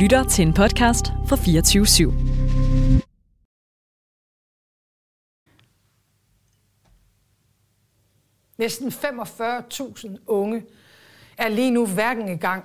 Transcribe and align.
lytter 0.00 0.24
til 0.24 0.46
en 0.46 0.54
podcast 0.54 1.06
fra 1.06 1.36
24 1.36 1.84
/7. 1.84 2.12
Næsten 8.58 8.88
45.000 8.88 10.18
unge 10.26 10.66
er 11.38 11.48
lige 11.48 11.70
nu 11.70 11.86
hverken 11.86 12.28
i 12.28 12.36
gang 12.36 12.64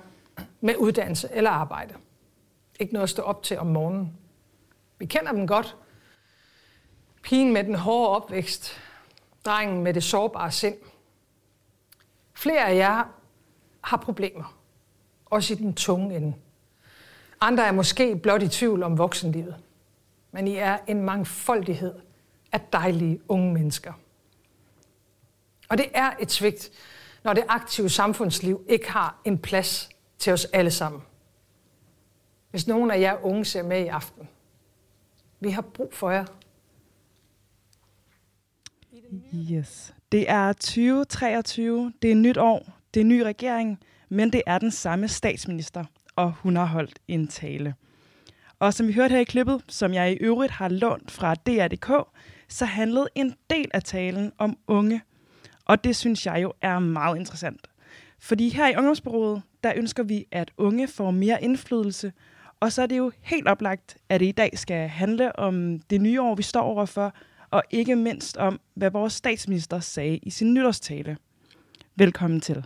med 0.60 0.76
uddannelse 0.76 1.28
eller 1.32 1.50
arbejde. 1.50 1.94
Ikke 2.80 2.92
noget 2.92 3.02
at 3.02 3.10
stå 3.10 3.22
op 3.22 3.42
til 3.42 3.58
om 3.58 3.66
morgenen. 3.66 4.16
Vi 4.98 5.06
kender 5.06 5.32
dem 5.32 5.46
godt. 5.46 5.76
Pigen 7.22 7.52
med 7.52 7.64
den 7.64 7.74
hårde 7.74 8.08
opvækst. 8.08 8.80
Drengen 9.44 9.82
med 9.82 9.94
det 9.94 10.04
sårbare 10.04 10.50
sind. 10.52 10.76
Flere 12.34 12.66
af 12.66 12.76
jer 12.76 13.04
har 13.80 13.96
problemer. 13.96 14.58
Også 15.26 15.54
i 15.54 15.56
den 15.56 15.74
tunge 15.74 16.16
ende. 16.16 16.34
Andre 17.40 17.66
er 17.66 17.72
måske 17.72 18.16
blot 18.16 18.42
i 18.42 18.48
tvivl 18.48 18.82
om 18.82 18.98
voksenlivet. 18.98 19.56
Men 20.32 20.48
I 20.48 20.56
er 20.56 20.78
en 20.86 21.02
mangfoldighed 21.02 21.94
af 22.52 22.60
dejlige 22.72 23.20
unge 23.28 23.52
mennesker. 23.52 23.92
Og 25.68 25.78
det 25.78 25.86
er 25.94 26.10
et 26.20 26.32
svigt, 26.32 26.70
når 27.24 27.32
det 27.32 27.44
aktive 27.48 27.88
samfundsliv 27.88 28.64
ikke 28.68 28.90
har 28.90 29.20
en 29.24 29.38
plads 29.38 29.88
til 30.18 30.32
os 30.32 30.44
alle 30.44 30.70
sammen. 30.70 31.02
Hvis 32.50 32.66
nogen 32.66 32.90
af 32.90 33.00
jer 33.00 33.24
unge 33.24 33.44
ser 33.44 33.62
med 33.62 33.84
i 33.84 33.86
aften, 33.86 34.28
vi 35.40 35.50
har 35.50 35.62
brug 35.62 35.94
for 35.94 36.10
jer. 36.10 36.24
Yes. 39.34 39.94
Det 40.12 40.30
er 40.30 40.52
2023, 40.52 41.92
det 42.02 42.10
er 42.10 42.14
nyt 42.14 42.36
år, 42.36 42.78
det 42.94 43.00
er 43.00 43.04
ny 43.04 43.20
regering, 43.20 43.80
men 44.08 44.32
det 44.32 44.42
er 44.46 44.58
den 44.58 44.70
samme 44.70 45.08
statsminister, 45.08 45.84
og 46.16 46.32
hun 46.32 46.56
har 46.56 46.64
holdt 46.64 46.98
en 47.08 47.28
tale. 47.28 47.74
Og 48.58 48.74
som 48.74 48.88
vi 48.88 48.92
hørte 48.92 49.12
her 49.12 49.20
i 49.20 49.24
klippet, 49.24 49.62
som 49.68 49.94
jeg 49.94 50.12
i 50.12 50.16
øvrigt 50.16 50.52
har 50.52 50.68
lånt 50.68 51.10
fra 51.10 51.34
DR.dk, 51.34 51.90
så 52.48 52.64
handlede 52.64 53.08
en 53.14 53.34
del 53.50 53.70
af 53.74 53.82
talen 53.82 54.32
om 54.38 54.58
unge. 54.68 55.02
Og 55.64 55.84
det 55.84 55.96
synes 55.96 56.26
jeg 56.26 56.42
jo 56.42 56.52
er 56.62 56.78
meget 56.78 57.18
interessant. 57.18 57.66
Fordi 58.18 58.48
her 58.48 58.68
i 58.68 58.76
Ungdomsbureauet, 58.76 59.42
der 59.64 59.72
ønsker 59.76 60.02
vi, 60.02 60.24
at 60.30 60.50
unge 60.56 60.88
får 60.88 61.10
mere 61.10 61.42
indflydelse, 61.44 62.12
og 62.60 62.72
så 62.72 62.82
er 62.82 62.86
det 62.86 62.98
jo 62.98 63.12
helt 63.20 63.48
oplagt, 63.48 63.96
at 64.08 64.20
det 64.20 64.26
i 64.26 64.32
dag 64.32 64.58
skal 64.58 64.88
handle 64.88 65.38
om 65.38 65.78
det 65.78 66.00
nye 66.00 66.22
år, 66.22 66.34
vi 66.34 66.42
står 66.42 66.60
overfor, 66.60 67.14
og 67.50 67.62
ikke 67.70 67.96
mindst 67.96 68.36
om, 68.36 68.60
hvad 68.74 68.90
vores 68.90 69.12
statsminister 69.12 69.80
sagde 69.80 70.16
i 70.16 70.30
sin 70.30 70.54
nytårstale. 70.54 71.16
Velkommen 71.96 72.40
til. 72.40 72.64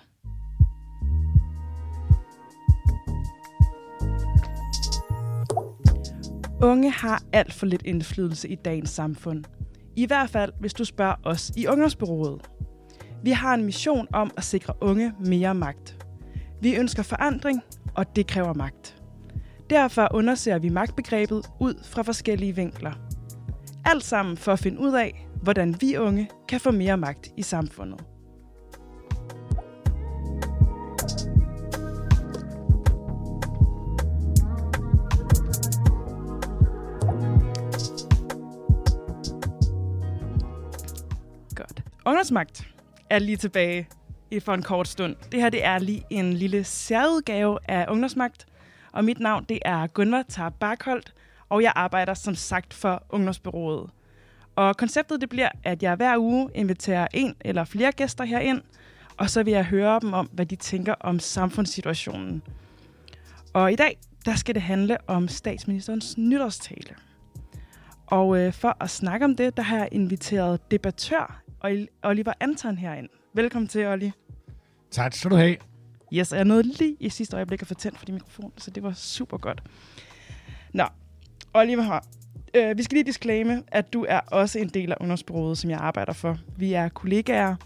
Unge 6.63 6.91
har 6.91 7.23
alt 7.33 7.53
for 7.53 7.67
lidt 7.67 7.83
indflydelse 7.85 8.49
i 8.49 8.55
dagens 8.55 8.91
samfund. 8.91 9.45
I 9.97 10.07
hvert 10.07 10.31
fald, 10.31 10.53
hvis 10.61 10.75
du 10.75 10.85
spørger 10.85 11.15
os 11.25 11.53
i 11.57 11.67
Ungdomsbyrået. 11.67 12.51
Vi 13.23 13.31
har 13.31 13.55
en 13.55 13.65
mission 13.65 14.07
om 14.13 14.31
at 14.37 14.45
sikre 14.45 14.75
unge 14.81 15.13
mere 15.25 15.55
magt. 15.55 16.07
Vi 16.61 16.77
ønsker 16.77 17.03
forandring, 17.03 17.61
og 17.95 18.17
det 18.17 18.27
kræver 18.27 18.55
magt. 18.55 18.97
Derfor 19.71 20.09
undersøger 20.15 20.59
vi 20.59 20.69
magtbegrebet 20.69 21.47
ud 21.61 21.75
fra 21.85 22.03
forskellige 22.03 22.57
vinkler. 22.57 22.93
Alt 23.85 24.05
sammen 24.05 24.37
for 24.37 24.53
at 24.53 24.59
finde 24.59 24.81
ud 24.81 24.93
af, 24.93 25.27
hvordan 25.43 25.77
vi 25.81 25.97
unge 25.97 26.31
kan 26.49 26.61
få 26.61 26.71
mere 26.71 26.97
magt 26.97 27.29
i 27.37 27.43
samfundet. 27.43 28.05
Undersmagt 42.07 42.59
Ungdomsmagt 42.59 42.75
er 43.11 43.19
lige 43.19 43.37
tilbage 43.37 43.89
for 44.41 44.55
en 44.55 44.63
kort 44.63 44.89
stund. 44.89 45.17
Det 45.33 45.41
her 45.41 45.51
det 45.51 45.65
er 45.65 45.79
lige 45.79 46.05
en 46.11 46.33
lille 46.33 46.65
særudgave 46.65 47.59
af 47.69 47.87
Ungdomsmagt, 47.89 48.47
og 48.93 49.05
mit 49.05 49.21
navn 49.21 49.45
det 49.49 49.59
er 49.65 49.87
Gunvar 49.87 50.23
Tar 50.29 50.49
Barkholdt, 50.49 51.15
og 51.49 51.63
jeg 51.63 51.73
arbejder 51.77 52.15
som 52.15 52.35
sagt 52.35 52.75
for 52.75 53.03
Ungdomsbyrået. 53.11 53.91
Og 54.57 54.77
konceptet 54.77 55.21
det 55.21 55.29
bliver, 55.29 55.49
at 55.65 55.83
jeg 55.83 55.95
hver 55.95 56.19
uge 56.19 56.51
inviterer 56.55 57.07
en 57.15 57.35
eller 57.41 57.65
flere 57.65 57.93
gæster 57.93 58.25
herind, 58.25 58.63
og 59.17 59.31
så 59.31 59.43
vil 59.43 59.53
jeg 59.53 59.65
høre 59.65 60.01
dem 60.01 60.13
om, 60.13 60.27
hvad 60.33 60.47
de 60.47 60.57
tænker 60.57 60.95
om 61.01 61.19
samfundssituationen. 61.19 62.43
Og 63.53 63.73
i 63.73 63.77
dag, 63.77 63.99
der 64.25 64.35
skal 64.35 64.55
det 64.55 64.63
handle 64.63 64.97
om 65.07 65.29
statsministerens 65.29 66.19
nytårstale. 66.19 66.95
Og 68.07 68.39
øh, 68.39 68.53
for 68.53 68.77
at 68.81 68.91
snakke 68.91 69.25
om 69.25 69.37
det, 69.37 69.57
der 69.57 69.63
har 69.63 69.77
jeg 69.77 69.89
inviteret 69.93 70.71
debattør 70.71 71.50
Oliver 72.03 72.33
Anton 72.41 72.79
herind. 72.79 73.09
Velkommen 73.33 73.69
til, 73.69 73.87
Olli. 73.87 74.13
Tak 74.91 75.15
skal 75.15 75.31
du 75.31 75.37
have. 75.37 75.57
Yes, 76.13 76.33
jeg 76.33 76.45
nåede 76.45 76.63
lige 76.63 76.97
i 77.01 77.09
sidste 77.09 77.37
øjeblik 77.37 77.63
at 77.63 77.69
få 77.69 77.75
tændt 77.75 77.99
for 77.99 78.05
din 78.05 78.15
mikrofon, 78.15 78.53
så 78.57 78.71
det 78.71 78.83
var 78.83 78.93
super 78.93 79.39
godt. 79.39 79.63
Nå, 80.73 80.85
Oliver, 81.55 82.01
øh, 82.55 82.79
vi 82.79 82.83
skal 82.83 82.97
lige 82.97 83.05
disclaime, 83.05 83.63
at 83.69 83.93
du 83.93 84.07
er 84.09 84.21
også 84.21 84.59
en 84.59 84.69
del 84.69 84.93
af 84.93 84.97
ungdomsbureauet, 85.01 85.59
som 85.59 85.71
jeg 85.71 85.79
arbejder 85.79 86.13
for. 86.13 86.39
Vi 86.57 86.73
er 86.73 86.89
kollegaer, 86.89 87.57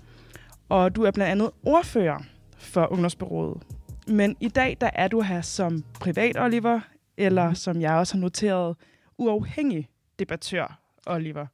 og 0.68 0.96
du 0.96 1.02
er 1.02 1.10
blandt 1.10 1.30
andet 1.30 1.50
ordfører 1.62 2.18
for 2.58 2.92
ungdomsbureauet. 2.92 3.62
Men 4.06 4.36
i 4.40 4.48
dag, 4.48 4.76
der 4.80 4.90
er 4.94 5.08
du 5.08 5.20
her 5.20 5.40
som 5.40 5.84
privat 6.00 6.40
Oliver, 6.40 6.80
eller 7.16 7.48
mm. 7.48 7.54
som 7.54 7.80
jeg 7.80 7.92
også 7.92 8.14
har 8.14 8.20
noteret, 8.20 8.76
uafhængig 9.18 9.88
debattør 10.18 10.80
Oliver. 11.06 11.46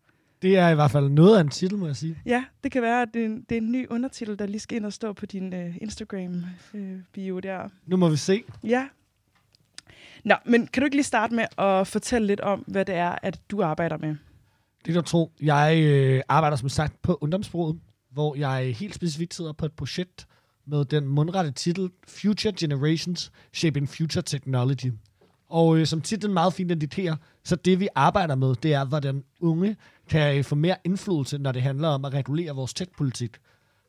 Det 0.43 0.59
er 0.59 0.69
i 0.69 0.75
hvert 0.75 0.91
fald 0.91 1.09
noget 1.09 1.37
af 1.37 1.41
en 1.41 1.49
titel, 1.49 1.79
må 1.79 1.87
jeg 1.87 1.97
sige. 1.97 2.19
Ja, 2.27 2.45
det 2.65 2.73
kan 2.73 2.83
være, 2.83 3.03
at 3.03 3.09
det 3.15 3.23
er 3.23 3.27
en, 3.27 3.45
det 3.49 3.53
er 3.53 3.61
en 3.61 3.73
ny 3.73 3.87
undertitel, 3.91 4.39
der 4.39 4.47
lige 4.47 4.61
skal 4.61 4.77
ind 4.77 4.87
og 4.87 4.93
stå 4.93 5.13
på 5.13 5.27
din 5.27 5.55
uh, 5.55 5.77
Instagram-bio 5.83 7.35
uh, 7.35 7.43
der. 7.43 7.69
Nu 7.87 7.97
må 7.97 8.09
vi 8.09 8.17
se. 8.17 8.43
Ja. 8.65 8.89
Nå, 10.25 10.35
men 10.47 10.67
kan 10.67 10.81
du 10.81 10.85
ikke 10.85 10.97
lige 10.97 11.05
starte 11.05 11.35
med 11.35 11.45
at 11.59 11.87
fortælle 11.87 12.27
lidt 12.27 12.41
om, 12.41 12.65
hvad 12.67 12.85
det 12.85 12.95
er, 12.95 13.15
at 13.23 13.41
du 13.51 13.63
arbejder 13.63 13.99
med? 13.99 14.17
Det 14.87 14.95
du 14.95 15.03
tro. 15.03 15.33
Jeg 15.43 15.83
øh, 15.85 16.23
arbejder 16.29 16.57
som 16.57 16.69
sagt 16.69 17.03
på 17.03 17.19
ungdomsbruget, 17.21 17.81
hvor 18.13 18.35
jeg 18.35 18.77
helt 18.77 18.95
specifikt 18.95 19.35
sidder 19.35 19.53
på 19.53 19.67
et 19.67 19.73
projekt 19.73 20.27
med 20.67 20.85
den 20.85 21.07
mundrette 21.07 21.51
titel 21.51 21.91
Future 22.09 22.55
Generations 22.61 23.33
Shaping 23.53 23.89
Future 23.89 24.23
Technology. 24.23 24.93
Og 25.49 25.79
øh, 25.79 25.87
som 25.87 26.01
titlen 26.01 26.35
meget 26.35 26.53
fint 26.53 26.71
indikerer, 26.71 27.17
så 27.45 27.57
det 27.57 27.81
vi 27.81 27.89
arbejder 27.95 28.35
med, 28.35 28.55
det 28.55 28.75
er, 28.75 28.85
hvordan 28.85 29.25
unge 29.41 29.77
kan 30.11 30.37
øh, 30.39 30.45
få 30.45 30.55
mere 30.55 30.77
indflydelse, 30.85 31.39
når 31.39 31.53
det 31.53 31.63
handler 31.63 31.89
om 31.89 32.05
at 32.05 32.15
regulere 32.15 32.55
vores 32.55 32.75
tech-politik. 32.75 33.37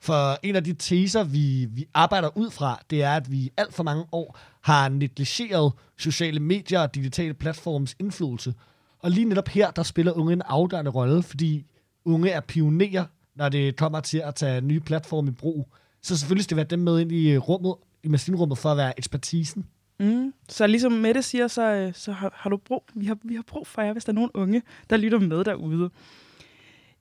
For 0.01 0.37
en 0.43 0.55
af 0.55 0.63
de 0.63 0.73
teser, 0.73 1.23
vi, 1.23 1.67
vi 1.69 1.85
arbejder 1.93 2.37
ud 2.37 2.51
fra, 2.51 2.81
det 2.89 3.03
er, 3.03 3.11
at 3.11 3.31
vi 3.31 3.51
alt 3.57 3.73
for 3.73 3.83
mange 3.83 4.05
år 4.11 4.39
har 4.61 4.89
negligeret 4.89 5.73
sociale 5.97 6.39
medier 6.39 6.79
og 6.79 6.95
digitale 6.95 7.33
platforms 7.33 7.95
indflydelse. 7.99 8.53
Og 8.99 9.11
lige 9.11 9.25
netop 9.25 9.47
her, 9.47 9.71
der 9.71 9.83
spiller 9.83 10.11
unge 10.11 10.33
en 10.33 10.41
afgørende 10.41 10.91
rolle, 10.91 11.23
fordi 11.23 11.65
unge 12.05 12.29
er 12.29 12.39
pionerer, 12.39 13.05
når 13.35 13.49
det 13.49 13.75
kommer 13.75 13.99
til 13.99 14.17
at 14.17 14.35
tage 14.35 14.61
nye 14.61 14.79
platforme 14.79 15.29
i 15.29 15.33
brug. 15.33 15.69
Så 16.01 16.17
selvfølgelig 16.17 16.43
skal 16.43 16.57
det 16.57 16.57
være 16.57 16.77
dem 16.77 16.79
med 16.79 16.99
ind 16.99 17.11
i 17.11 17.37
rummet, 17.37 17.75
i 18.03 18.07
maskinrummet, 18.07 18.57
for 18.57 18.69
at 18.71 18.77
være 18.77 18.93
ekspertisen. 18.97 19.65
Mm. 20.01 20.33
Så 20.49 20.67
ligesom 20.67 20.91
Mette 20.91 21.21
siger, 21.21 21.47
så, 21.47 21.61
øh, 21.61 21.93
så 21.93 22.11
har, 22.11 22.33
har 22.35 22.49
du 22.49 22.57
brug, 22.57 22.83
vi 22.93 23.05
har, 23.05 23.17
vi 23.23 23.35
har 23.35 23.43
brug 23.47 23.67
for 23.67 23.81
jer, 23.81 23.93
hvis 23.93 24.05
der 24.05 24.11
er 24.11 24.15
nogen 24.15 24.31
unge, 24.33 24.61
der 24.89 24.97
lytter 24.97 25.19
med 25.19 25.43
derude. 25.43 25.89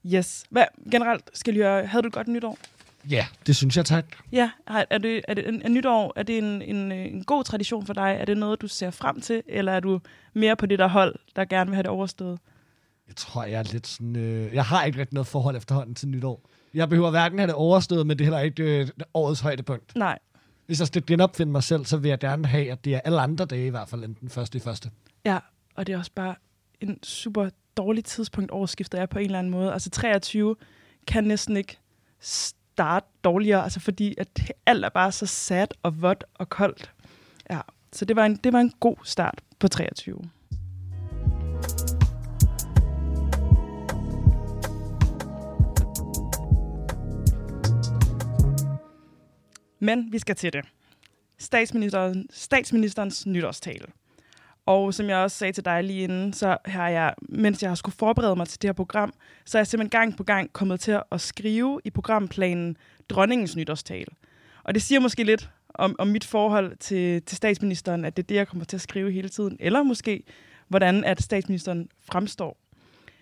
Yes. 0.05 0.43
Hvad, 0.49 0.65
generelt, 0.91 1.29
skal 1.33 1.55
jeg 1.55 1.89
havde 1.89 2.03
du 2.03 2.07
et 2.07 2.13
godt 2.13 2.27
nytår? 2.27 2.57
Ja, 3.09 3.25
det 3.47 3.55
synes 3.55 3.77
jeg, 3.77 3.85
tak. 3.85 4.05
Ja, 4.31 4.51
er 4.67 4.97
det, 4.97 5.21
er 5.27 5.33
det 5.33 5.47
en, 5.47 5.61
en 5.65 5.73
nytår, 5.73 6.13
er 6.15 6.23
det 6.23 6.37
en, 6.37 6.61
en, 6.61 6.91
en 6.91 7.23
god 7.23 7.43
tradition 7.43 7.85
for 7.85 7.93
dig? 7.93 8.17
Er 8.19 8.25
det 8.25 8.37
noget, 8.37 8.61
du 8.61 8.67
ser 8.67 8.91
frem 8.91 9.21
til, 9.21 9.43
eller 9.47 9.71
er 9.71 9.79
du 9.79 9.99
mere 10.33 10.55
på 10.55 10.65
det 10.65 10.79
der 10.79 10.87
hold, 10.87 11.15
der 11.35 11.45
gerne 11.45 11.69
vil 11.69 11.75
have 11.75 11.83
det 11.83 11.91
overstået? 11.91 12.39
Jeg 13.07 13.15
tror, 13.15 13.43
jeg 13.43 13.59
er 13.59 13.71
lidt 13.71 13.87
sådan... 13.87 14.15
Øh, 14.15 14.53
jeg 14.53 14.65
har 14.65 14.83
ikke 14.83 14.99
rigtig 14.99 15.13
noget 15.13 15.27
forhold 15.27 15.55
efterhånden 15.55 15.95
til 15.95 16.07
nytår. 16.07 16.49
Jeg 16.73 16.89
behøver 16.89 17.09
hverken 17.09 17.39
have 17.39 17.47
det 17.47 17.55
overstået, 17.55 18.07
men 18.07 18.19
det 18.19 18.23
er 18.23 18.25
heller 18.25 18.39
ikke 18.39 18.79
øh, 18.79 18.87
årets 19.13 19.41
højdepunkt. 19.41 19.95
Nej, 19.95 20.19
hvis 20.71 20.79
jeg 20.79 20.87
skal 20.87 21.05
genopfinde 21.05 21.51
mig 21.51 21.63
selv, 21.63 21.85
så 21.85 21.97
vil 21.97 22.09
jeg 22.09 22.19
gerne 22.19 22.47
have, 22.47 22.71
at 22.71 22.85
det 22.85 22.95
er 22.95 22.99
alle 22.99 23.21
andre 23.21 23.45
dage 23.45 23.67
i 23.67 23.69
hvert 23.69 23.89
fald, 23.89 24.03
end 24.03 24.15
den 24.15 24.29
første 24.29 24.57
i 24.57 24.61
første. 24.61 24.89
Ja, 25.25 25.39
og 25.75 25.87
det 25.87 25.93
er 25.93 25.97
også 25.97 26.11
bare 26.15 26.35
en 26.81 27.03
super 27.03 27.49
dårlig 27.77 28.05
tidspunkt, 28.05 28.51
overskiftet 28.51 28.99
er 28.99 29.05
på 29.05 29.19
en 29.19 29.25
eller 29.25 29.39
anden 29.39 29.51
måde. 29.51 29.73
Altså 29.73 29.89
23 29.89 30.55
kan 31.07 31.23
næsten 31.23 31.57
ikke 31.57 31.77
starte 32.19 33.07
dårligere, 33.23 33.63
altså 33.63 33.79
fordi 33.79 34.15
at 34.17 34.51
alt 34.65 34.85
er 34.85 34.89
bare 34.89 35.11
så 35.11 35.25
sat 35.25 35.73
og 35.83 36.01
vådt 36.01 36.23
og 36.33 36.49
koldt. 36.49 36.91
Ja, 37.49 37.61
så 37.93 38.05
det 38.05 38.15
var 38.15 38.25
en, 38.25 38.35
det 38.35 38.53
var 38.53 38.59
en 38.59 38.73
god 38.79 38.95
start 39.03 39.41
på 39.59 39.67
23. 39.67 40.21
Men 49.83 50.11
vi 50.11 50.19
skal 50.19 50.35
til 50.35 50.53
det. 50.53 50.65
Statsministeren, 51.37 52.27
statsministerens 52.31 53.25
nytårstale. 53.25 53.85
Og 54.65 54.93
som 54.93 55.09
jeg 55.09 55.17
også 55.17 55.37
sagde 55.37 55.53
til 55.53 55.65
dig 55.65 55.83
lige 55.83 56.03
inden, 56.03 56.33
så 56.33 56.57
har 56.65 56.89
jeg, 56.89 57.13
mens 57.21 57.61
jeg 57.61 57.69
har 57.69 57.75
skulle 57.75 57.95
forberede 57.95 58.35
mig 58.35 58.47
til 58.47 58.61
det 58.61 58.67
her 58.67 58.73
program, 58.73 59.13
så 59.45 59.57
er 59.57 59.59
jeg 59.59 59.67
simpelthen 59.67 59.89
gang 59.89 60.17
på 60.17 60.23
gang 60.23 60.53
kommet 60.53 60.79
til 60.79 60.99
at 61.11 61.21
skrive 61.21 61.81
i 61.83 61.89
programplanen 61.89 62.77
dronningens 63.09 63.55
nytårstale. 63.55 64.11
Og 64.63 64.73
det 64.73 64.81
siger 64.81 64.99
måske 64.99 65.23
lidt 65.23 65.49
om, 65.73 65.95
om 65.99 66.07
mit 66.07 66.23
forhold 66.23 66.77
til, 66.77 67.23
til 67.23 67.37
statsministeren, 67.37 68.05
at 68.05 68.17
det 68.17 68.23
er 68.23 68.27
det, 68.27 68.35
jeg 68.35 68.47
kommer 68.47 68.65
til 68.65 68.77
at 68.77 68.81
skrive 68.81 69.11
hele 69.11 69.29
tiden. 69.29 69.57
Eller 69.59 69.83
måske, 69.83 70.23
hvordan 70.67 71.03
at 71.03 71.21
statsministeren 71.21 71.89
fremstår. 72.01 72.57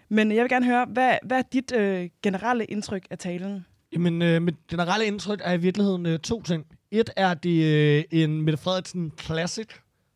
Men 0.09 0.31
jeg 0.31 0.41
vil 0.41 0.49
gerne 0.49 0.65
høre, 0.65 0.85
hvad, 0.85 1.17
hvad 1.23 1.37
er 1.37 1.43
dit 1.53 1.71
øh, 1.71 2.09
generelle 2.23 2.65
indtryk 2.65 3.07
af 3.09 3.17
talen? 3.17 3.65
Jamen, 3.93 4.21
øh, 4.21 4.41
mit 4.41 4.55
generelle 4.67 5.05
indtryk 5.05 5.41
er 5.43 5.53
i 5.53 5.57
virkeligheden 5.57 6.05
øh, 6.05 6.19
to 6.19 6.41
ting. 6.41 6.65
Et 6.91 7.09
er 7.15 7.33
det 7.33 7.63
øh, 7.63 8.03
en 8.11 8.41
Mette 8.41 8.57
Frederiksen 8.57 9.11
Classic, 9.21 9.67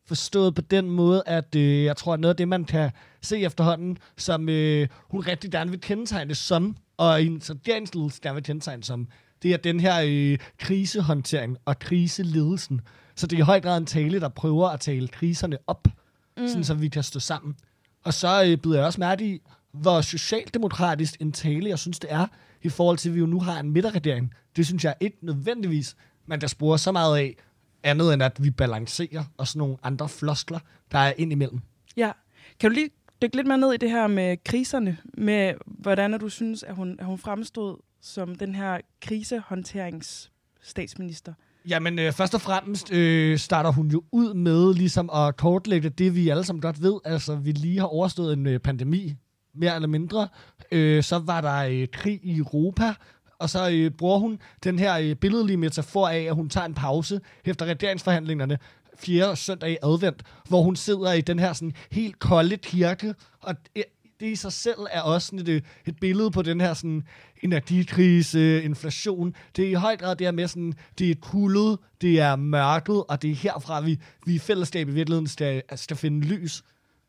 forstået 0.06 0.54
på 0.54 0.60
den 0.60 0.90
måde, 0.90 1.22
at 1.26 1.54
øh, 1.54 1.84
jeg 1.84 1.96
tror, 1.96 2.14
at 2.14 2.20
noget 2.20 2.32
af 2.32 2.36
det, 2.36 2.48
man 2.48 2.64
kan 2.64 2.90
se 3.20 3.40
efterhånden, 3.40 3.98
som 4.16 4.48
øh, 4.48 4.88
hun 5.10 5.20
rigtig 5.20 5.50
gerne 5.50 5.70
vil 5.70 5.80
kendetegne 5.80 6.34
som, 6.34 6.76
og 6.96 7.22
en 7.22 7.42
regeringsledelse 7.50 8.20
gerne 8.22 8.34
vil 8.34 8.44
kendetegne 8.44 8.84
som, 8.84 9.08
det 9.42 9.52
er 9.52 9.56
den 9.56 9.80
her 9.80 10.02
øh, 10.06 10.38
krisehåndtering 10.58 11.56
og 11.64 11.78
kriseledelsen. 11.78 12.80
Så 13.14 13.26
det 13.26 13.36
er 13.36 13.40
i 13.40 13.42
høj 13.42 13.60
grad 13.60 13.78
en 13.78 13.86
tale, 13.86 14.20
der 14.20 14.28
prøver 14.28 14.68
at 14.68 14.80
tale 14.80 15.08
kriserne 15.08 15.58
op, 15.66 15.88
mm. 16.36 16.48
sådan 16.48 16.64
så 16.64 16.74
vi 16.74 16.88
kan 16.88 17.02
stå 17.02 17.20
sammen. 17.20 17.56
Og 18.04 18.14
så 18.14 18.44
øh, 18.44 18.56
byder 18.56 18.76
jeg 18.76 18.86
også 18.86 19.00
mærke 19.00 19.34
i, 19.34 19.40
hvor 19.72 20.00
socialdemokratisk 20.00 21.20
en 21.20 21.32
tale, 21.32 21.68
jeg 21.68 21.78
synes, 21.78 21.98
det 21.98 22.12
er, 22.12 22.26
i 22.64 22.68
forhold 22.68 22.98
til, 22.98 23.08
at 23.08 23.14
vi 23.14 23.20
jo 23.20 23.26
nu 23.26 23.40
har 23.40 23.60
en 23.60 23.70
midterregering. 23.70 24.34
Det 24.56 24.66
synes 24.66 24.84
jeg 24.84 24.94
ikke 25.00 25.16
nødvendigvis, 25.22 25.96
man 26.26 26.40
kan 26.40 26.48
spore 26.48 26.78
så 26.78 26.92
meget 26.92 27.18
af, 27.18 27.36
andet 27.82 28.14
end 28.14 28.22
at 28.22 28.44
vi 28.44 28.50
balancerer 28.50 29.24
og 29.36 29.46
sådan 29.46 29.58
nogle 29.58 29.76
andre 29.82 30.08
floskler, 30.08 30.58
der 30.92 30.98
er 30.98 31.12
ind 31.18 31.32
imellem. 31.32 31.60
Ja. 31.96 32.10
Kan 32.60 32.70
du 32.70 32.74
lige 32.74 32.90
dykke 33.22 33.36
lidt 33.36 33.46
mere 33.46 33.58
ned 33.58 33.72
i 33.72 33.76
det 33.76 33.90
her 33.90 34.06
med 34.06 34.36
kriserne, 34.44 34.98
med 35.18 35.54
hvordan 35.66 36.20
du 36.20 36.28
synes, 36.28 36.62
at 36.62 36.74
hun, 36.74 36.96
at 36.98 37.06
hun 37.06 37.18
fremstod 37.18 37.76
som 38.00 38.34
den 38.34 38.54
her 38.54 38.80
krisehåndteringsstatsminister? 39.00 41.32
Jamen, 41.68 41.98
øh, 41.98 42.12
først 42.12 42.34
og 42.34 42.40
fremmest 42.40 42.92
øh, 42.92 43.38
starter 43.38 43.72
hun 43.72 43.88
jo 43.88 44.02
ud 44.12 44.34
med 44.34 44.74
ligesom 44.74 45.10
at 45.10 45.36
kortlægge 45.36 45.88
det, 45.88 46.14
vi 46.14 46.28
alle 46.28 46.44
sammen 46.44 46.60
godt 46.60 46.82
ved. 46.82 46.94
Altså, 47.04 47.36
vi 47.36 47.52
lige 47.52 47.78
har 47.78 47.86
overstået 47.86 48.32
en 48.32 48.46
øh, 48.46 48.60
pandemi, 48.60 49.14
mere 49.54 49.74
eller 49.74 49.88
mindre. 49.88 50.28
Øh, 50.70 51.02
så 51.02 51.18
var 51.18 51.40
der 51.40 51.56
øh, 51.56 51.88
krig 51.92 52.20
i 52.22 52.36
Europa, 52.36 52.94
og 53.38 53.50
så 53.50 53.70
øh, 53.70 53.90
bruger 53.90 54.18
hun 54.18 54.38
den 54.64 54.78
her 54.78 54.98
øh, 54.98 55.14
billedlige 55.14 55.56
metafor 55.56 56.08
af, 56.08 56.20
at 56.20 56.34
hun 56.34 56.48
tager 56.48 56.66
en 56.66 56.74
pause 56.74 57.20
efter 57.44 57.66
regeringsforhandlingerne, 57.66 58.58
fjerde 58.98 59.36
søndag 59.36 59.70
i 59.70 59.76
advent, 59.82 60.22
hvor 60.48 60.62
hun 60.62 60.76
sidder 60.76 61.12
i 61.12 61.20
den 61.20 61.38
her 61.38 61.52
sådan 61.52 61.72
helt 61.90 62.18
kolde 62.18 62.56
kirke, 62.56 63.14
og 63.40 63.56
det 64.20 64.26
i 64.26 64.36
sig 64.36 64.52
selv 64.52 64.78
er 64.90 65.00
også 65.00 65.26
sådan 65.26 65.38
et, 65.38 65.48
øh, 65.48 65.62
et 65.86 66.00
billede 66.00 66.30
på 66.30 66.42
den 66.42 66.60
her 66.60 66.74
sådan 66.74 67.02
energikrise, 67.42 68.62
inflation. 68.62 69.34
Det 69.56 69.64
er 69.64 69.70
i 69.70 69.74
høj 69.74 69.96
grad 69.96 70.16
det 70.16 70.26
her 70.26 70.32
med 70.32 70.48
sådan, 70.48 70.74
det 70.98 71.10
er 71.10 71.14
kuldet, 71.14 71.78
det 72.00 72.20
er 72.20 72.36
mørket, 72.36 73.04
og 73.04 73.22
det 73.22 73.30
er 73.30 73.34
herfra, 73.34 73.80
vi, 73.80 73.98
vi 74.26 74.34
i 74.34 74.38
fællesskab 74.38 74.88
i 74.88 74.92
virkeligheden 74.92 75.26
skal, 75.26 75.62
skal 75.74 75.96
finde 75.96 76.26
lys, 76.26 76.62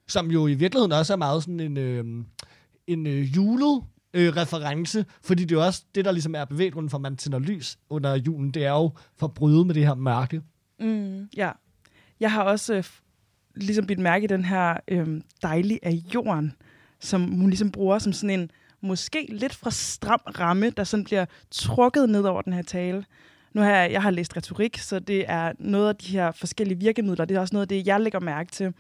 som 0.08 0.32
jo 0.32 0.48
i 0.48 0.54
virkeligheden 0.54 0.92
også 0.92 1.14
er 1.14 1.18
meget 1.18 1.44
sådan 1.44 1.60
en, 1.60 1.78
øh, 1.78 2.06
en 2.88 3.08
øh, 3.08 3.36
julet 3.36 3.84
øh, 4.14 4.36
reference, 4.36 5.06
fordi 5.22 5.44
det 5.44 5.52
er 5.52 5.60
jo 5.60 5.66
også 5.66 5.84
det, 5.96 6.06
der 6.06 6.12
ligesom 6.12 6.36
er 6.36 6.46
bevæggrunden 6.46 6.90
for, 6.90 6.98
at 6.98 7.02
man 7.02 7.18
tænder 7.18 7.40
lys 7.40 7.78
under 7.90 8.16
julen. 8.16 8.52
Det 8.52 8.66
er 8.66 8.72
jo 8.72 8.92
for 9.18 9.28
at 9.28 9.34
bryde 9.34 9.66
med 9.66 9.76
det 9.76 9.86
her 9.86 9.96
mørke. 9.96 10.42
Mm, 10.80 11.30
ja. 11.38 11.52
Jeg 12.20 12.32
har 12.32 12.44
også 12.44 12.74
øh, 12.74 12.84
ligesom 13.56 13.88
bidt 13.88 14.00
mærke 14.00 14.24
i 14.24 14.28
den 14.28 14.46
her 14.46 14.78
øh, 14.88 15.22
dejlige 15.42 15.80
af 15.84 15.92
jorden, 16.14 16.54
som 17.00 17.32
hun 17.32 17.50
ligesom 17.50 17.72
bruger 17.72 18.00
som 18.00 18.14
sådan 18.14 18.40
en 18.40 18.52
måske 18.82 19.28
lidt 19.30 19.56
fra 19.56 19.72
stram 19.72 20.22
ramme, 20.40 20.70
der 20.70 20.84
sådan 20.84 21.04
bliver 21.04 21.26
trukket 21.52 22.10
ned 22.10 22.24
over 22.24 22.42
den 22.42 22.54
her 22.54 22.62
tale. 22.62 23.06
Nu 23.54 23.62
har 23.62 23.70
jeg, 23.70 23.92
jeg 23.92 24.02
har 24.02 24.12
læst 24.12 24.38
retorik, 24.38 24.78
så 24.78 25.00
det 25.00 25.26
er 25.28 25.54
noget 25.60 25.90
af 25.90 25.96
de 25.96 26.12
her 26.12 26.32
forskellige 26.32 26.80
virkemidler. 26.80 27.26
Det 27.26 27.38
er 27.38 27.42
også 27.42 27.56
noget 27.56 27.62
af 27.62 27.68
det, 27.68 27.88
jeg 27.88 28.02
lægger 28.02 28.20
mærke 28.20 28.52
til. 28.52 28.74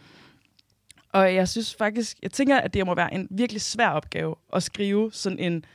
Og 1.16 1.36
jeg 1.36 1.50
synes 1.50 1.76
faktisk, 1.76 2.18
jeg 2.24 2.32
tænker, 2.32 2.58
at 2.58 2.74
det 2.74 2.86
må 2.86 2.96
være 2.96 3.14
en 3.14 3.28
virkelig 3.32 3.62
svær 3.62 3.90
opgave 3.90 4.36
at 4.54 4.64
skrive 4.64 5.10
sådan 5.14 5.40
en 5.40 5.66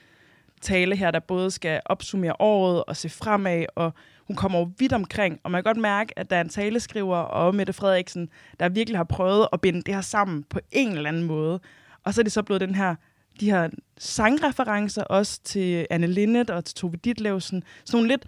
tale 0.60 0.96
her, 0.96 1.10
der 1.10 1.20
både 1.20 1.50
skal 1.50 1.81
opsummere 1.84 2.40
året 2.40 2.84
og 2.84 2.96
se 2.96 3.08
fremad, 3.08 3.64
og 3.75 3.92
hun 4.26 4.37
kommer 4.37 4.58
jo 4.58 4.70
vidt 4.78 4.92
omkring, 4.92 5.40
og 5.42 5.50
man 5.50 5.58
kan 5.58 5.64
godt 5.75 5.82
mærke, 5.82 6.19
at 6.19 6.31
der 6.31 6.37
er 6.37 6.40
en 6.40 6.48
taleskriver 6.48 7.16
og 7.16 7.54
Mette 7.54 7.72
Frederiksen, 7.72 8.28
der 8.60 8.69
virkelig 8.69 8.98
har 8.98 9.04
prøvet 9.04 9.48
at 9.52 9.60
binde 9.60 9.82
det 9.82 9.94
her 9.94 10.00
sammen 10.00 10.42
på 10.42 10.60
en 10.72 10.92
eller 10.92 11.08
anden 11.08 11.22
måde. 11.22 11.60
Og 12.04 12.14
så 12.14 12.20
er 12.20 12.22
det 12.22 12.32
så 12.32 12.43
blevet 12.43 12.60
den 12.60 12.75
her, 12.75 12.94
de 13.40 13.50
her 13.50 13.69
sangreferencer 13.98 15.02
også 15.02 15.40
til 15.44 15.86
Anne 15.90 16.06
Linnet 16.06 16.50
og 16.50 16.64
til 16.64 16.75
Tove 16.75 16.96
Ditlevsen. 16.96 17.62
Sådan 17.84 17.98
nogle 17.98 18.08
lidt 18.08 18.25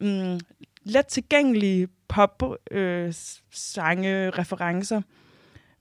mm, 0.00 0.40
let 0.84 1.06
tilgængelige 1.06 1.88
pop-sange-referencer. 2.08 4.96
Øh, 4.96 5.02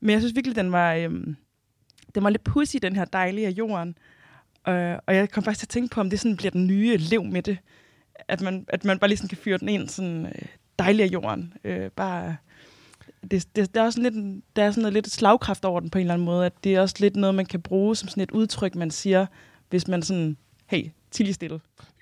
men 0.02 0.10
jeg 0.10 0.22
synes 0.22 0.36
virkelig, 0.36 0.56
den 0.56 0.72
var, 0.72 0.94
øhm, 0.94 1.36
den 2.16 2.24
var 2.24 2.30
lidt 2.30 2.44
pussy, 2.44 2.78
den 2.82 2.96
her 2.96 3.06
dejlige 3.06 3.48
af 3.48 3.52
jorden. 3.52 3.98
Øh, 4.68 4.98
og 5.08 5.16
jeg 5.16 5.30
kom 5.30 5.44
faktisk 5.44 5.60
til 5.60 5.66
at 5.66 5.70
tænke 5.70 5.94
på, 5.94 6.02
om 6.02 6.10
det 6.10 6.20
sådan 6.20 6.38
bliver 6.38 6.52
den 6.52 6.68
nye 6.68 6.98
lev 6.98 7.24
med 7.24 7.42
det. 7.42 7.58
At 8.28 8.42
man, 8.42 8.66
at 8.68 8.86
man 8.86 9.00
bare 9.00 9.08
lige 9.08 9.18
sådan 9.18 9.30
kan 9.30 9.38
fyre 9.38 9.58
den 9.58 9.70
ind 9.70 9.90
sådan 9.90 10.26
øh, 10.26 10.46
dejlig 10.80 11.04
af 11.04 11.08
jorden. 11.08 11.54
Øh, 11.64 11.90
bare, 11.92 12.36
det, 13.32 13.56
det, 13.56 13.76
der 13.76 13.82
er 13.82 13.86
også 13.86 14.02
lidt, 14.02 14.44
der 14.56 14.64
er 14.64 14.72
sådan 14.72 14.82
noget 14.82 14.94
lidt 14.94 15.12
slagkraft 15.12 15.66
over 15.66 15.80
den 15.80 15.90
på 15.90 15.98
en 15.98 16.02
eller 16.02 16.14
anden 16.14 16.26
måde. 16.26 16.46
At 16.46 16.54
det 16.64 16.76
er 16.76 16.82
også 16.82 16.96
lidt 17.00 17.16
noget, 17.16 17.36
man 17.36 17.46
kan 17.46 17.62
bruge 17.62 17.96
som 17.96 18.10
sådan 18.10 18.24
et 18.24 18.32
udtryk, 18.32 18.76
man 18.76 18.92
siger, 18.92 19.26
hvis 19.70 19.88
man 19.88 20.02
sådan, 20.02 20.38
hey, 20.72 20.92
til 21.12 21.34
stille. 21.34 21.60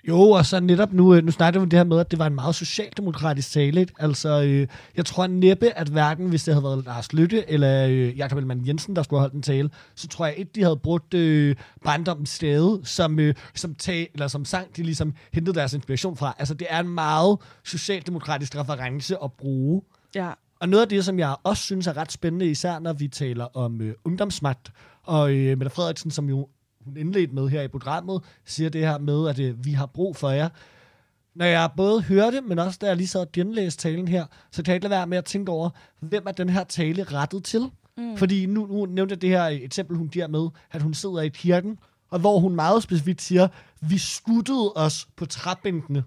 Jo, 0.08 0.20
og 0.20 0.46
så 0.46 0.60
netop 0.60 0.92
nu, 0.92 1.14
øh, 1.14 1.24
nu 1.24 1.30
snakker 1.30 1.60
vi 1.60 1.62
om 1.62 1.70
det 1.70 1.78
her 1.78 1.84
med, 1.84 1.98
at 1.98 2.10
det 2.10 2.18
var 2.18 2.26
en 2.26 2.34
meget 2.34 2.54
socialdemokratisk 2.54 3.52
tale. 3.52 3.80
Ikke? 3.80 3.92
Altså, 3.98 4.42
øh, 4.42 4.66
jeg 4.96 5.06
tror 5.06 5.26
næppe, 5.26 5.70
at 5.70 5.88
hverken 5.88 6.28
hvis 6.28 6.44
det 6.44 6.54
havde 6.54 6.64
været 6.64 6.84
Lars 6.84 7.12
Lytte 7.12 7.50
eller 7.50 7.86
øh, 7.86 8.18
Jakob 8.18 8.38
Ellemann 8.38 8.66
Jensen, 8.66 8.96
der 8.96 9.02
skulle 9.02 9.20
have 9.20 9.22
holdt 9.22 9.34
en 9.34 9.42
tale, 9.42 9.70
så 9.94 10.08
tror 10.08 10.26
jeg 10.26 10.34
ikke, 10.36 10.50
de 10.54 10.62
havde 10.62 10.76
brugt 10.76 11.14
øh, 11.14 11.56
barndommens 11.84 12.30
stade 12.30 12.80
som, 12.84 13.18
øh, 13.18 13.34
som, 13.54 13.74
tag, 13.74 14.10
eller 14.12 14.28
som 14.28 14.44
sang, 14.44 14.76
de 14.76 14.82
ligesom 14.82 15.14
hentede 15.32 15.58
deres 15.58 15.72
inspiration 15.72 16.16
fra. 16.16 16.34
Altså, 16.38 16.54
det 16.54 16.66
er 16.70 16.80
en 16.80 16.88
meget 16.88 17.38
socialdemokratisk 17.64 18.56
reference 18.56 19.16
at 19.24 19.32
bruge. 19.32 19.82
Ja. 20.14 20.30
Og 20.60 20.68
noget 20.68 20.82
af 20.82 20.88
det, 20.88 21.04
som 21.04 21.18
jeg 21.18 21.36
også 21.42 21.62
synes 21.62 21.86
er 21.86 21.96
ret 21.96 22.12
spændende, 22.12 22.46
især 22.46 22.78
når 22.78 22.92
vi 22.92 23.08
taler 23.08 23.44
om 23.56 23.80
øh, 23.80 23.94
ungdomsmagt, 24.04 24.72
og 25.02 25.32
øh, 25.32 25.58
Mette 25.58 25.70
Frederiksen, 25.70 26.10
som 26.10 26.28
jo 26.28 26.48
hun 26.84 26.96
indledte 26.96 27.34
med 27.34 27.48
her 27.48 27.62
i 27.62 27.68
programmet, 27.68 28.22
siger 28.44 28.70
det 28.70 28.80
her 28.80 28.98
med, 28.98 29.28
at 29.28 29.38
øh, 29.38 29.64
vi 29.64 29.72
har 29.72 29.86
brug 29.86 30.16
for 30.16 30.30
jer. 30.30 30.48
Når 31.34 31.44
jeg 31.44 31.70
både 31.76 32.02
hørte, 32.02 32.40
men 32.40 32.58
også 32.58 32.78
da 32.80 32.86
jeg 32.86 32.96
lige 32.96 33.08
så 33.08 33.26
genlæste 33.32 33.82
talen 33.82 34.08
her, 34.08 34.26
så 34.50 34.62
kan 34.62 34.70
jeg 34.70 34.76
ikke 34.76 34.88
lade 34.88 34.98
være 34.98 35.06
med 35.06 35.18
at 35.18 35.24
tænke 35.24 35.52
over, 35.52 35.70
hvem 36.00 36.22
er 36.26 36.32
den 36.32 36.48
her 36.48 36.64
tale 36.64 37.02
rettet 37.02 37.44
til? 37.44 37.70
Mm. 37.96 38.16
Fordi 38.16 38.46
nu, 38.46 38.66
nu 38.66 38.86
nævnte 38.86 39.12
jeg 39.12 39.22
det 39.22 39.30
her 39.30 39.44
eksempel, 39.44 39.96
hun 39.96 40.08
giver 40.08 40.26
med, 40.26 40.48
at 40.70 40.82
hun 40.82 40.94
sidder 40.94 41.20
i 41.20 41.28
kirken, 41.28 41.78
og 42.10 42.20
hvor 42.20 42.38
hun 42.38 42.54
meget 42.54 42.82
specifikt 42.82 43.22
siger, 43.22 43.48
vi 43.80 43.98
skuttede 43.98 44.72
os 44.76 45.08
på 45.16 45.26
træbænkene. 45.26 46.04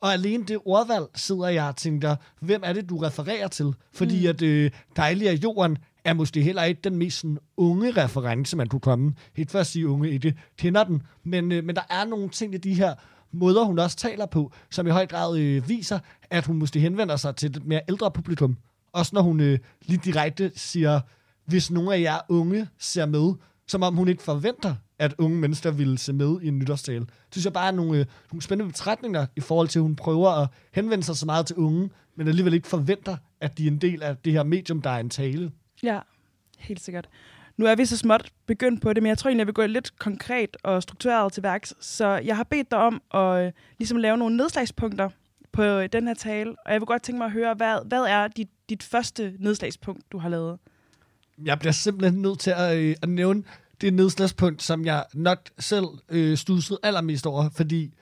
Og 0.00 0.12
alene 0.12 0.44
det 0.44 0.58
ordvalg 0.64 1.04
sidder 1.14 1.48
jeg 1.48 1.64
og 1.64 1.76
tænker, 1.76 2.16
hvem 2.40 2.62
er 2.64 2.72
det, 2.72 2.88
du 2.88 2.98
refererer 2.98 3.48
til? 3.48 3.74
Fordi 3.92 4.20
mm. 4.22 4.28
at 4.28 4.42
øh, 4.42 4.70
dejlig 4.96 5.28
af 5.28 5.34
jorden 5.34 5.78
er 6.04 6.14
måske 6.14 6.42
heller 6.42 6.62
ikke 6.62 6.80
den 6.84 6.96
mest 6.96 7.20
sådan, 7.20 7.38
unge 7.56 7.90
reference, 7.90 8.56
man 8.56 8.68
kunne 8.68 8.80
komme. 8.80 9.14
Helt 9.36 9.50
for 9.50 9.58
at 9.58 9.66
sige 9.66 9.88
unge 9.88 10.10
i 10.10 10.18
det, 10.18 10.34
kender 10.58 10.84
den. 10.84 11.02
Men, 11.24 11.52
øh, 11.52 11.64
men 11.64 11.76
der 11.76 11.82
er 11.90 12.04
nogle 12.04 12.28
ting 12.28 12.54
i 12.54 12.58
de 12.58 12.74
her 12.74 12.94
måder, 13.32 13.64
hun 13.64 13.78
også 13.78 13.96
taler 13.96 14.26
på, 14.26 14.52
som 14.70 14.86
i 14.86 14.90
høj 14.90 15.06
grad 15.06 15.38
øh, 15.38 15.68
viser, 15.68 15.98
at 16.30 16.46
hun 16.46 16.56
måske 16.56 16.80
henvender 16.80 17.16
sig 17.16 17.36
til 17.36 17.50
et 17.56 17.66
mere 17.66 17.80
ældre 17.88 18.10
publikum. 18.10 18.56
Også 18.92 19.10
når 19.14 19.22
hun 19.22 19.40
øh, 19.40 19.58
lige 19.82 20.00
direkte 20.04 20.52
siger, 20.56 21.00
hvis 21.46 21.70
nogle 21.70 21.94
af 21.94 22.00
jer 22.00 22.18
unge 22.28 22.68
ser 22.78 23.06
med, 23.06 23.34
som 23.68 23.82
om 23.82 23.96
hun 23.96 24.08
ikke 24.08 24.22
forventer, 24.22 24.74
at 24.98 25.14
unge 25.18 25.38
mennesker 25.38 25.70
ville 25.70 25.98
se 25.98 26.12
med 26.12 26.40
i 26.42 26.48
en 26.48 26.58
nytårstale. 26.58 27.00
Det 27.00 27.08
synes 27.30 27.44
jeg 27.44 27.52
bare 27.52 27.66
er 27.66 27.72
nogle, 27.72 27.98
øh, 27.98 28.06
nogle 28.32 28.42
spændende 28.42 28.72
betragtninger 28.72 29.26
i 29.36 29.40
forhold 29.40 29.68
til, 29.68 29.78
at 29.78 29.82
hun 29.82 29.96
prøver 29.96 30.30
at 30.30 30.48
henvende 30.72 31.04
sig 31.04 31.16
så 31.16 31.26
meget 31.26 31.46
til 31.46 31.56
unge, 31.56 31.90
men 32.16 32.28
alligevel 32.28 32.54
ikke 32.54 32.68
forventer, 32.68 33.16
at 33.40 33.58
de 33.58 33.66
er 33.66 33.70
en 33.70 33.78
del 33.78 34.02
af 34.02 34.16
det 34.16 34.32
her 34.32 34.42
medium, 34.42 34.82
der 34.82 34.90
er 34.90 34.98
en 34.98 35.10
tale. 35.10 35.50
Ja, 35.84 35.98
helt 36.58 36.80
sikkert. 36.80 37.08
Nu 37.56 37.66
er 37.66 37.74
vi 37.74 37.86
så 37.86 37.96
småt 37.96 38.30
begyndt 38.46 38.82
på 38.82 38.92
det, 38.92 39.02
men 39.02 39.08
jeg 39.10 39.18
tror 39.18 39.28
egentlig, 39.28 39.40
jeg 39.40 39.46
vil 39.46 39.54
gå 39.54 39.66
lidt 39.66 39.98
konkret 39.98 40.56
og 40.62 40.82
struktureret 40.82 41.32
til 41.32 41.42
værks. 41.42 41.74
Så 41.80 42.06
jeg 42.08 42.36
har 42.36 42.44
bedt 42.44 42.70
dig 42.70 42.78
om 42.78 43.02
at 43.14 43.46
øh, 43.46 43.52
ligesom 43.78 43.96
lave 43.98 44.16
nogle 44.16 44.36
nedslagspunkter 44.36 45.08
på 45.52 45.62
øh, 45.62 45.88
den 45.92 46.06
her 46.06 46.14
tale, 46.14 46.54
og 46.66 46.72
jeg 46.72 46.80
vil 46.80 46.86
godt 46.86 47.02
tænke 47.02 47.18
mig 47.18 47.24
at 47.24 47.32
høre, 47.32 47.54
hvad, 47.54 47.88
hvad 47.88 48.02
er 48.02 48.28
dit, 48.28 48.48
dit 48.68 48.82
første 48.82 49.34
nedslagspunkt, 49.38 50.12
du 50.12 50.18
har 50.18 50.28
lavet? 50.28 50.58
Jeg 51.44 51.58
bliver 51.58 51.72
simpelthen 51.72 52.22
nødt 52.22 52.38
til 52.38 52.50
at, 52.50 52.76
øh, 52.76 52.96
at 53.02 53.08
nævne 53.08 53.42
det 53.80 53.94
nedslagspunkt, 53.94 54.62
som 54.62 54.84
jeg 54.84 55.04
nok 55.14 55.50
selv 55.58 55.86
øh, 56.08 56.36
stussede 56.36 56.78
allermest 56.82 57.26
over, 57.26 57.50
fordi 57.50 57.94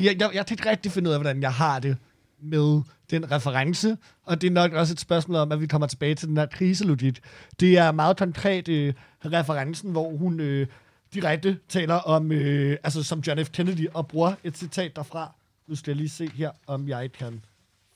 jeg, 0.00 0.16
jeg, 0.20 0.30
jeg 0.34 0.46
kan 0.46 0.54
ikke 0.54 0.70
rigtig 0.70 0.92
finde 0.92 1.08
ud 1.08 1.14
af, 1.14 1.20
hvordan 1.20 1.42
jeg 1.42 1.52
har 1.52 1.78
det 1.78 1.96
med 2.42 2.82
den 3.10 3.30
reference, 3.30 3.96
og 4.22 4.40
det 4.40 4.46
er 4.46 4.50
nok 4.50 4.72
også 4.72 4.92
et 4.92 5.00
spørgsmål 5.00 5.36
om, 5.36 5.52
at 5.52 5.60
vi 5.60 5.66
kommer 5.66 5.86
tilbage 5.86 6.14
til 6.14 6.28
den 6.28 6.36
her 6.36 6.46
kriselogik. 6.46 7.20
Det 7.60 7.78
er 7.78 7.92
meget 7.92 8.16
konkret 8.16 8.68
øh, 8.68 8.94
referencen, 9.24 9.90
hvor 9.90 10.16
hun 10.16 10.40
øh, 10.40 10.66
direkte 11.14 11.58
taler 11.68 11.94
om, 11.94 12.32
øh, 12.32 12.76
altså 12.84 13.02
som 13.02 13.20
John 13.20 13.44
F. 13.44 13.50
Kennedy, 13.50 13.88
og 13.94 14.08
bruger 14.08 14.34
et 14.44 14.58
citat 14.58 14.96
derfra. 14.96 15.34
Nu 15.66 15.74
skal 15.74 15.90
jeg 15.90 15.96
lige 15.96 16.08
se 16.08 16.30
her, 16.34 16.50
om 16.66 16.88
jeg 16.88 17.12
kan 17.12 17.44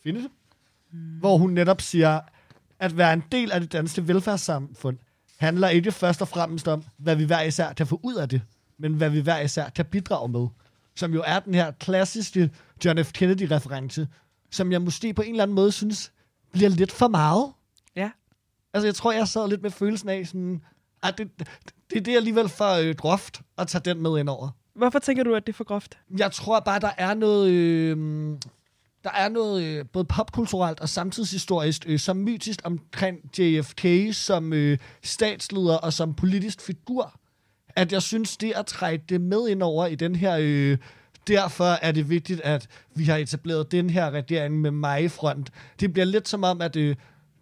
finde 0.02 0.22
det. 0.22 0.30
Mm. 0.92 0.98
Hvor 0.98 1.36
hun 1.36 1.50
netop 1.50 1.80
siger, 1.80 2.20
at 2.78 2.96
være 2.96 3.12
en 3.12 3.22
del 3.32 3.52
af 3.52 3.60
det 3.60 3.72
danske 3.72 4.08
velfærdssamfund 4.08 4.98
handler 5.38 5.68
ikke 5.68 5.92
først 5.92 6.22
og 6.22 6.28
fremmest 6.28 6.68
om, 6.68 6.84
hvad 6.96 7.16
vi 7.16 7.24
hver 7.24 7.42
især 7.42 7.72
kan 7.72 7.86
få 7.86 8.00
ud 8.02 8.14
af 8.14 8.28
det, 8.28 8.42
men 8.78 8.94
hvad 8.94 9.10
vi 9.10 9.20
hver 9.20 9.40
især 9.40 9.68
kan 9.68 9.84
bidrage 9.84 10.28
med. 10.28 10.46
Som 10.94 11.14
jo 11.14 11.22
er 11.26 11.40
den 11.40 11.54
her 11.54 11.70
klassiske 11.70 12.50
John 12.84 13.04
F. 13.04 13.12
Kennedy-reference, 13.12 14.06
som 14.52 14.72
jeg 14.72 14.82
måske 14.82 15.14
på 15.14 15.22
en 15.22 15.30
eller 15.30 15.42
anden 15.42 15.54
måde 15.54 15.72
synes 15.72 16.12
bliver 16.52 16.70
lidt 16.70 16.92
for 16.92 17.08
meget. 17.08 17.52
Ja. 17.96 18.10
Altså, 18.74 18.86
jeg 18.86 18.94
tror, 18.94 19.12
jeg 19.12 19.28
sad 19.28 19.48
lidt 19.48 19.62
med 19.62 19.70
følelsen 19.70 20.08
af 20.08 20.26
sådan, 20.26 20.62
at 21.02 21.18
det, 21.18 21.30
det, 21.90 22.04
det 22.04 22.08
er 22.08 22.16
alligevel 22.16 22.48
for 22.48 22.72
øh, 22.72 22.94
groft 22.94 23.40
at 23.58 23.68
tage 23.68 23.82
den 23.84 24.02
med 24.02 24.18
ind 24.18 24.28
over. 24.28 24.48
Hvorfor 24.74 24.98
tænker 24.98 25.24
du, 25.24 25.34
at 25.34 25.46
det 25.46 25.52
er 25.52 25.56
for 25.56 25.64
groft? 25.64 25.98
Jeg 26.18 26.32
tror 26.32 26.60
bare, 26.60 26.80
der 26.80 26.90
er 26.98 27.14
noget... 27.14 27.50
Øh, 27.50 27.96
der 29.04 29.10
er 29.10 29.28
noget 29.28 29.62
øh, 29.64 29.84
både 29.92 30.04
popkulturelt 30.04 30.80
og 30.80 30.88
samtidshistorisk, 30.88 31.84
øh, 31.88 31.98
som 31.98 32.16
mytisk 32.16 32.60
omkring 32.64 33.18
JFK 33.38 33.86
som 34.12 34.52
øh, 34.52 34.78
statsleder 35.02 35.76
og 35.76 35.92
som 35.92 36.14
politisk 36.14 36.60
figur, 36.60 37.20
at 37.68 37.92
jeg 37.92 38.02
synes, 38.02 38.36
det 38.36 38.52
at 38.56 38.66
trække 38.66 39.04
det 39.08 39.20
med 39.20 39.48
ind 39.48 39.62
over 39.62 39.86
i 39.86 39.94
den 39.94 40.16
her... 40.16 40.36
Øh, 40.40 40.78
derfor 41.26 41.64
er 41.64 41.92
det 41.92 42.10
vigtigt, 42.10 42.40
at 42.40 42.68
vi 42.94 43.04
har 43.04 43.16
etableret 43.16 43.72
den 43.72 43.90
her 43.90 44.10
regering 44.10 44.60
med 44.60 44.70
mig 44.70 45.04
i 45.04 45.08
front. 45.08 45.50
Det 45.80 45.92
bliver 45.92 46.06
lidt 46.06 46.28
som 46.28 46.44
om, 46.44 46.60
at 46.60 46.76
øh, 46.76 46.96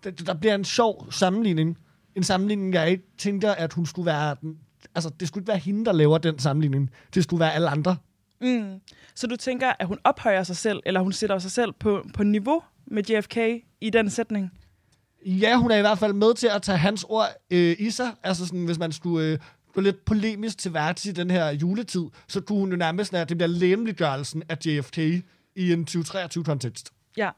der, 0.05 0.35
bliver 0.35 0.55
en 0.55 0.65
sjov 0.65 1.07
sammenligning. 1.11 1.79
En 2.15 2.23
sammenligning, 2.23 2.75
jeg 2.75 2.91
ikke 2.91 3.05
tænker, 3.19 3.53
at 3.53 3.73
hun 3.73 3.87
skulle 3.87 4.07
være... 4.07 4.37
Den, 4.41 4.59
altså, 4.95 5.11
det 5.21 5.29
skulle 5.29 5.43
ikke 5.43 5.49
være 5.49 5.59
hende, 5.59 5.85
der 5.85 5.93
laver 5.93 6.19
den 6.19 6.39
sammenligning. 6.39 6.91
Det 7.15 7.25
skulle 7.25 7.41
være 7.41 7.55
alle 7.55 7.69
andre. 7.69 7.97
Mm. 8.41 8.81
Så 9.15 9.27
du 9.27 9.37
tænker, 9.37 9.73
at 9.79 9.87
hun 9.87 9.99
ophøjer 10.05 10.43
sig 10.43 10.57
selv, 10.57 10.81
eller 10.87 11.01
hun 11.01 11.13
sætter 11.13 11.39
sig 11.39 11.51
selv 11.51 11.73
på, 11.73 12.07
på 12.15 12.23
niveau 12.23 12.63
med 12.87 13.03
JFK 13.05 13.37
i 13.81 13.91
den 13.91 14.11
sætning? 14.11 14.51
Ja, 15.27 15.57
hun 15.57 15.71
er 15.71 15.77
i 15.77 15.81
hvert 15.81 15.99
fald 15.99 16.13
med 16.13 16.35
til 16.35 16.47
at 16.47 16.63
tage 16.63 16.79
hans 16.79 17.05
ord 17.09 17.29
øh, 17.51 17.77
i 17.79 17.91
sig. 17.91 18.11
Altså 18.23 18.47
sådan, 18.47 18.65
hvis 18.65 18.79
man 18.79 18.93
skulle 18.93 19.27
øh, 19.27 19.39
gå 19.73 19.81
lidt 19.81 20.05
polemisk 20.05 20.59
til 20.59 20.75
værts 20.75 21.07
i 21.07 21.13
den 21.13 21.31
her 21.31 21.51
juletid, 21.51 22.05
så 22.29 22.41
kunne 22.41 22.59
hun 22.59 22.71
jo 22.71 22.77
nærmest, 22.77 23.15
at 23.15 23.29
det 23.29 23.37
bliver 23.37 23.49
læmeliggørelsen 23.49 24.43
af 24.49 24.59
JFK 24.67 24.99
i 24.99 25.73
en 25.73 25.87
2023-kontekst. 25.91 26.93
Ja. 27.17 27.31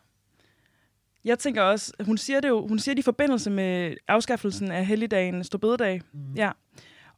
Jeg 1.25 1.39
tænker 1.39 1.62
også, 1.62 1.93
hun 2.01 2.19
siger 2.19 2.41
det 2.41 2.49
jo, 2.49 2.67
hun 2.67 2.79
siger 2.79 2.95
det 2.95 3.03
i 3.03 3.05
forbindelse 3.05 3.51
med 3.51 3.95
afskaffelsen 4.09 4.71
af 4.71 4.87
helligdagen 4.87 5.45
Storbededag. 5.45 6.01
Mm. 6.12 6.35
Ja. 6.37 6.51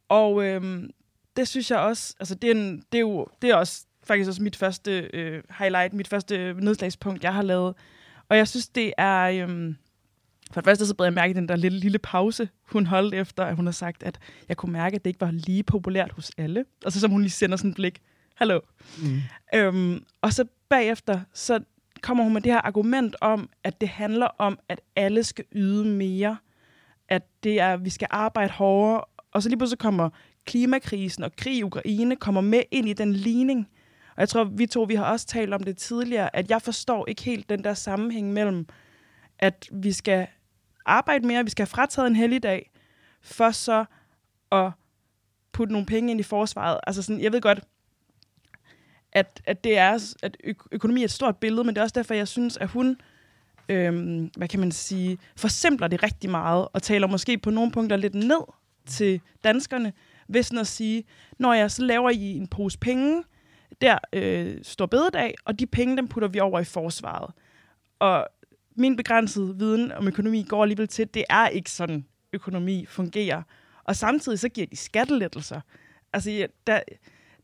Og 0.09 0.43
øhm, 0.43 0.89
det 1.37 1.47
synes 1.47 1.71
jeg 1.71 1.79
også, 1.79 2.15
altså 2.19 2.35
det 2.35 2.51
er, 2.51 2.55
en, 2.55 2.83
det 2.91 2.97
er 2.97 3.01
jo 3.01 3.27
det 3.41 3.49
er 3.49 3.55
også 3.55 3.85
faktisk 4.03 4.27
også 4.27 4.43
mit 4.43 4.55
første 4.55 5.09
øh, 5.13 5.43
highlight, 5.59 5.93
mit 5.93 6.07
første 6.07 6.53
nedslagspunkt, 6.53 7.23
jeg 7.23 7.33
har 7.33 7.41
lavet. 7.41 7.75
Og 8.29 8.37
jeg 8.37 8.47
synes, 8.47 8.67
det 8.67 8.93
er... 8.97 9.21
Øhm, 9.21 9.75
for 10.51 10.61
det 10.61 10.65
første 10.65 10.87
så 10.87 10.93
blev 10.95 11.05
jeg 11.05 11.13
mærke 11.13 11.33
den 11.33 11.47
der 11.47 11.55
lille, 11.55 11.79
lille 11.79 11.99
pause, 11.99 12.49
hun 12.63 12.85
holdt 12.85 13.13
efter, 13.13 13.43
at 13.45 13.55
hun 13.55 13.65
har 13.65 13.71
sagt, 13.71 14.03
at 14.03 14.19
jeg 14.49 14.57
kunne 14.57 14.71
mærke, 14.73 14.95
at 14.95 15.05
det 15.05 15.09
ikke 15.09 15.21
var 15.21 15.31
lige 15.31 15.63
populært 15.63 16.11
hos 16.11 16.31
alle. 16.37 16.65
Og 16.85 16.91
så 16.91 16.99
som 16.99 17.11
hun 17.11 17.21
lige 17.21 17.31
sender 17.31 17.57
sådan 17.57 17.69
et 17.69 17.75
blik, 17.75 18.01
hallo. 18.35 18.59
Mm. 19.03 19.21
Øhm, 19.55 20.03
og 20.21 20.33
så 20.33 20.45
bagefter, 20.69 21.19
så 21.33 21.59
kommer 22.01 22.23
hun 22.23 22.33
med 22.33 22.41
det 22.41 22.51
her 22.51 22.61
argument 22.61 23.15
om, 23.21 23.49
at 23.63 23.81
det 23.81 23.89
handler 23.89 24.27
om, 24.37 24.59
at 24.69 24.81
alle 24.95 25.23
skal 25.23 25.45
yde 25.51 25.85
mere. 25.85 26.37
At 27.09 27.23
det 27.43 27.59
er, 27.59 27.73
at 27.73 27.85
vi 27.85 27.89
skal 27.89 28.07
arbejde 28.11 28.51
hårdere. 28.51 29.03
Og 29.31 29.43
så 29.43 29.49
lige 29.49 29.57
pludselig 29.57 29.79
kommer 29.79 30.09
klimakrisen 30.45 31.23
og 31.23 31.35
krig 31.35 31.57
i 31.57 31.63
Ukraine 31.63 32.15
kommer 32.15 32.41
med 32.41 32.61
ind 32.71 32.89
i 32.89 32.93
den 32.93 33.13
ligning. 33.13 33.67
Og 34.15 34.19
jeg 34.19 34.29
tror, 34.29 34.43
vi 34.43 34.65
to 34.65 34.83
vi 34.83 34.95
har 34.95 35.05
også 35.05 35.27
talt 35.27 35.53
om 35.53 35.63
det 35.63 35.77
tidligere, 35.77 36.35
at 36.35 36.49
jeg 36.49 36.61
forstår 36.61 37.07
ikke 37.07 37.23
helt 37.23 37.49
den 37.49 37.63
der 37.63 37.73
sammenhæng 37.73 38.33
mellem, 38.33 38.67
at 39.39 39.69
vi 39.71 39.91
skal 39.91 40.27
arbejde 40.85 41.27
mere, 41.27 41.43
vi 41.43 41.49
skal 41.49 41.63
have 41.63 41.69
frataget 41.69 42.07
en 42.07 42.15
helligdag, 42.15 42.71
for 43.21 43.51
så 43.51 43.85
at 44.51 44.71
putte 45.51 45.73
nogle 45.73 45.85
penge 45.85 46.11
ind 46.11 46.19
i 46.19 46.23
forsvaret. 46.23 46.79
Altså 46.87 47.01
sådan, 47.01 47.21
jeg 47.21 47.31
ved 47.31 47.41
godt, 47.41 47.59
at, 49.11 49.41
at 49.45 49.63
det 49.63 49.77
er, 49.77 50.15
at 50.23 50.37
økonomi 50.71 51.01
er 51.01 51.05
et 51.05 51.11
stort 51.11 51.37
billede, 51.37 51.63
men 51.63 51.75
det 51.75 51.79
er 51.79 51.83
også 51.83 51.93
derfor, 51.95 52.13
jeg 52.13 52.27
synes, 52.27 52.57
at 52.57 52.69
hun, 52.69 52.97
øhm, 53.69 54.31
hvad 54.37 54.47
kan 54.47 54.59
man 54.59 54.71
sige, 54.71 55.17
forsimpler 55.35 55.87
det 55.87 56.03
rigtig 56.03 56.29
meget, 56.29 56.67
og 56.73 56.83
taler 56.83 57.07
måske 57.07 57.37
på 57.37 57.49
nogle 57.49 57.71
punkter 57.71 57.97
lidt 57.97 58.15
ned 58.15 58.41
til 58.85 59.21
danskerne, 59.43 59.93
ved 60.27 60.43
sådan 60.43 60.59
at 60.59 60.67
sige, 60.67 61.03
når 61.39 61.53
jeg 61.53 61.71
så 61.71 61.81
laver 61.83 62.09
I 62.09 62.37
en 62.37 62.47
pose 62.47 62.79
penge, 62.79 63.23
der 63.81 63.97
øh, 64.13 64.57
står 64.63 64.85
bededag, 64.85 65.35
og 65.45 65.59
de 65.59 65.65
penge, 65.65 65.97
dem 65.97 66.07
putter 66.07 66.27
vi 66.27 66.39
over 66.39 66.59
i 66.59 66.63
forsvaret. 66.63 67.33
Og 67.99 68.27
min 68.77 68.95
begrænsede 68.95 69.55
viden 69.57 69.91
om 69.91 70.07
økonomi 70.07 70.43
går 70.49 70.63
alligevel 70.63 70.87
til, 70.87 71.01
at 71.01 71.13
det 71.13 71.23
er 71.29 71.47
ikke 71.47 71.71
sådan, 71.71 72.05
økonomi 72.33 72.85
fungerer. 72.85 73.41
Og 73.83 73.95
samtidig 73.95 74.39
så 74.39 74.49
giver 74.49 74.67
de 74.67 74.75
skattelettelser. 74.75 75.61
Altså, 76.13 76.47
der, 76.67 76.79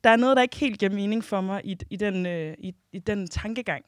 der 0.03 0.09
er 0.09 0.15
noget, 0.15 0.37
der 0.37 0.43
ikke 0.43 0.57
helt 0.57 0.79
giver 0.79 0.91
mening 0.91 1.23
for 1.23 1.41
mig 1.41 1.61
i, 1.63 1.77
i, 1.89 1.95
den, 1.95 2.25
øh, 2.25 2.55
i, 2.57 2.73
i 2.93 2.99
den 2.99 3.27
tankegang. 3.27 3.85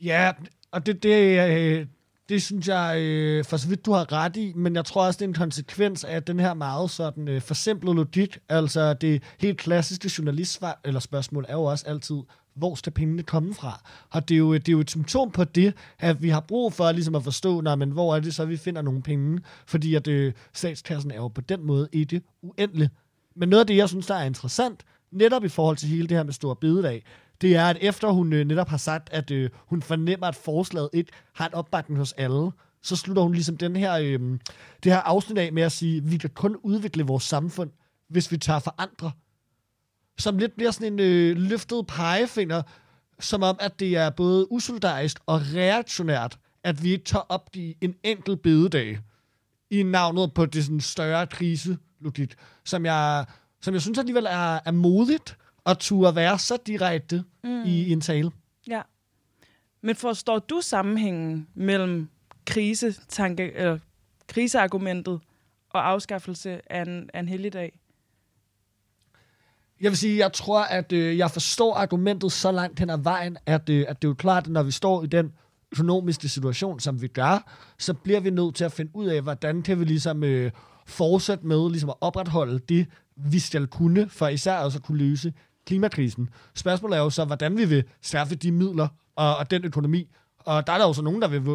Ja, 0.00 0.32
og 0.70 0.86
det, 0.86 1.02
det, 1.02 1.50
øh, 1.50 1.86
det 2.28 2.42
synes 2.42 2.68
jeg 2.68 2.96
øh, 3.00 3.44
for 3.44 3.56
så 3.56 3.68
vidt, 3.68 3.86
du 3.86 3.92
har 3.92 4.12
ret 4.12 4.36
i, 4.36 4.52
men 4.56 4.76
jeg 4.76 4.84
tror 4.84 5.06
også, 5.06 5.18
det 5.18 5.24
er 5.24 5.28
en 5.28 5.34
konsekvens 5.34 6.04
af 6.04 6.22
den 6.22 6.40
her 6.40 6.54
meget 6.54 6.90
sådan 6.90 7.28
øh, 7.28 7.40
forsimplede 7.40 7.96
logik. 7.96 8.38
Altså 8.48 8.94
det 8.94 9.22
helt 9.40 9.58
klassiske 9.58 10.10
journalistsvar, 10.18 10.80
eller 10.84 11.00
spørgsmål 11.00 11.46
er 11.48 11.52
jo 11.52 11.64
også 11.64 11.86
altid, 11.86 12.16
hvor 12.54 12.74
skal 12.74 12.92
pengene 12.92 13.22
komme 13.22 13.54
fra? 13.54 13.90
Og 14.10 14.28
det 14.28 14.34
er, 14.34 14.38
jo, 14.38 14.54
det 14.54 14.68
er 14.68 14.72
jo 14.72 14.80
et 14.80 14.90
symptom 14.90 15.30
på 15.30 15.44
det, 15.44 15.74
at 15.98 16.22
vi 16.22 16.28
har 16.28 16.40
brug 16.40 16.72
for 16.72 16.92
ligesom 16.92 17.14
at 17.14 17.24
forstå, 17.24 17.60
nej, 17.60 17.74
men 17.74 17.90
hvor 17.90 18.16
er 18.16 18.20
det 18.20 18.34
så, 18.34 18.44
vi 18.44 18.56
finder 18.56 18.82
nogle 18.82 19.02
penge? 19.02 19.40
Fordi 19.66 19.94
at 19.94 20.08
øh, 20.08 20.32
statskassen 20.52 21.10
er 21.10 21.16
jo 21.16 21.28
på 21.28 21.40
den 21.40 21.66
måde 21.66 21.88
ikke 21.92 22.22
uendelig. 22.42 22.90
Men 23.36 23.48
noget 23.48 23.60
af 23.60 23.66
det, 23.66 23.76
jeg 23.76 23.88
synes, 23.88 24.06
der 24.06 24.14
er 24.14 24.24
interessant, 24.24 24.84
netop 25.12 25.44
i 25.44 25.48
forhold 25.48 25.76
til 25.76 25.88
hele 25.88 26.08
det 26.08 26.16
her 26.16 26.24
med 26.24 26.32
store 26.32 26.56
bededag, 26.56 27.04
det 27.40 27.56
er, 27.56 27.64
at 27.64 27.78
efter 27.80 28.08
hun 28.08 28.32
øh, 28.32 28.44
netop 28.44 28.68
har 28.68 28.76
sagt, 28.76 29.10
at 29.12 29.30
øh, 29.30 29.50
hun 29.66 29.82
fornemmer, 29.82 30.26
at 30.26 30.34
forslaget 30.34 30.88
ikke 30.92 31.12
har 31.34 31.46
en 31.46 31.54
opbakning 31.54 31.98
hos 31.98 32.12
alle, 32.12 32.50
så 32.82 32.96
slutter 32.96 33.22
hun 33.22 33.32
ligesom 33.32 33.56
den 33.56 33.76
her, 33.76 33.94
øh, 33.94 34.20
det 34.84 34.92
her 34.92 34.98
afsnit 34.98 35.38
af 35.38 35.52
med 35.52 35.62
at 35.62 35.72
sige, 35.72 35.96
at 35.96 36.10
vi 36.10 36.16
kan 36.16 36.30
kun 36.30 36.56
udvikle 36.62 37.02
vores 37.02 37.24
samfund, 37.24 37.70
hvis 38.08 38.32
vi 38.32 38.36
tager 38.36 38.58
for 38.58 38.74
andre. 38.78 39.12
Som 40.22 40.38
lidt 40.38 40.56
bliver 40.56 40.70
sådan 40.70 40.92
en 40.92 41.00
øh, 41.00 41.36
løftet 41.36 41.86
pegefinger, 41.86 42.62
som 43.20 43.42
om, 43.42 43.56
at 43.60 43.80
det 43.80 43.96
er 43.96 44.10
både 44.10 44.52
usolidarisk 44.52 45.18
og 45.26 45.40
reaktionært, 45.54 46.38
at 46.64 46.82
vi 46.82 46.92
ikke 46.92 47.04
tager 47.04 47.26
op 47.28 47.50
i 47.54 47.76
en 47.80 47.94
enkelt 48.02 48.42
bededag 48.42 48.98
i 49.70 49.82
navnet 49.82 50.34
på 50.34 50.46
det 50.46 50.64
sådan 50.64 50.80
større 50.80 51.26
kriselogik, 51.26 52.34
som 52.64 52.84
jeg, 52.84 53.24
som 53.60 53.74
jeg 53.74 53.82
synes 53.82 53.98
alligevel 53.98 54.26
er, 54.26 54.60
er 54.64 54.70
modigt, 54.70 55.36
at 55.66 55.78
turde 55.78 56.16
være 56.16 56.38
så 56.38 56.58
direkte 56.66 57.24
mm. 57.44 57.62
i, 57.64 57.82
i 57.82 57.92
en 57.92 58.00
tale. 58.00 58.30
Ja. 58.68 58.82
Men 59.80 59.96
forstår 59.96 60.38
du 60.38 60.60
sammenhængen 60.60 61.48
mellem 61.54 62.08
krisetanke, 62.46 63.52
eller 63.52 63.78
kriseargumentet 64.28 65.20
og 65.70 65.88
afskaffelse 65.88 66.72
af 66.72 66.82
en, 66.82 67.10
af 67.14 67.20
en 67.20 67.28
helligdag? 67.28 67.78
Jeg 69.82 69.90
vil 69.90 69.98
sige, 69.98 70.18
jeg 70.18 70.32
tror, 70.32 70.62
at 70.62 70.92
øh, 70.92 71.18
jeg 71.18 71.30
forstår 71.30 71.74
argumentet 71.74 72.32
så 72.32 72.52
langt 72.52 72.78
hen 72.78 72.90
ad 72.90 72.98
vejen, 72.98 73.36
at, 73.46 73.68
øh, 73.68 73.84
at 73.88 74.02
det 74.02 74.08
er 74.08 74.10
jo 74.10 74.14
klart, 74.14 74.44
at 74.44 74.52
når 74.52 74.62
vi 74.62 74.70
står 74.70 75.02
i 75.02 75.06
den 75.06 75.32
økonomiske 75.72 76.28
situation, 76.28 76.80
som 76.80 77.02
vi 77.02 77.08
gør, 77.08 77.52
så 77.78 77.94
bliver 77.94 78.20
vi 78.20 78.30
nødt 78.30 78.54
til 78.54 78.64
at 78.64 78.72
finde 78.72 78.90
ud 78.94 79.06
af, 79.06 79.22
hvordan 79.22 79.62
kan 79.62 79.80
vi 79.80 79.84
ligesom 79.84 80.24
øh, 80.24 80.50
fortsætte 80.86 81.46
med 81.46 81.70
ligesom 81.70 81.90
at 81.90 81.96
opretholde 82.00 82.58
det, 82.58 82.86
vi 83.16 83.38
skal 83.38 83.66
kunne, 83.66 84.08
for 84.08 84.28
især 84.28 84.58
også 84.58 84.78
at 84.78 84.84
kunne 84.84 84.98
løse 84.98 85.32
klimakrisen. 85.66 86.28
Spørgsmålet 86.54 86.96
er 86.96 87.02
jo 87.02 87.10
så, 87.10 87.24
hvordan 87.24 87.56
vi 87.56 87.64
vil 87.64 87.84
skaffe 88.02 88.34
de 88.34 88.52
midler 88.52 88.88
og, 89.16 89.36
og 89.36 89.50
den 89.50 89.64
økonomi. 89.64 90.08
Og 90.38 90.66
der 90.66 90.72
er 90.72 90.78
der 90.78 90.86
jo 90.86 90.92
så 90.92 91.02
nogen, 91.02 91.22
der 91.22 91.28
vil 91.28 91.46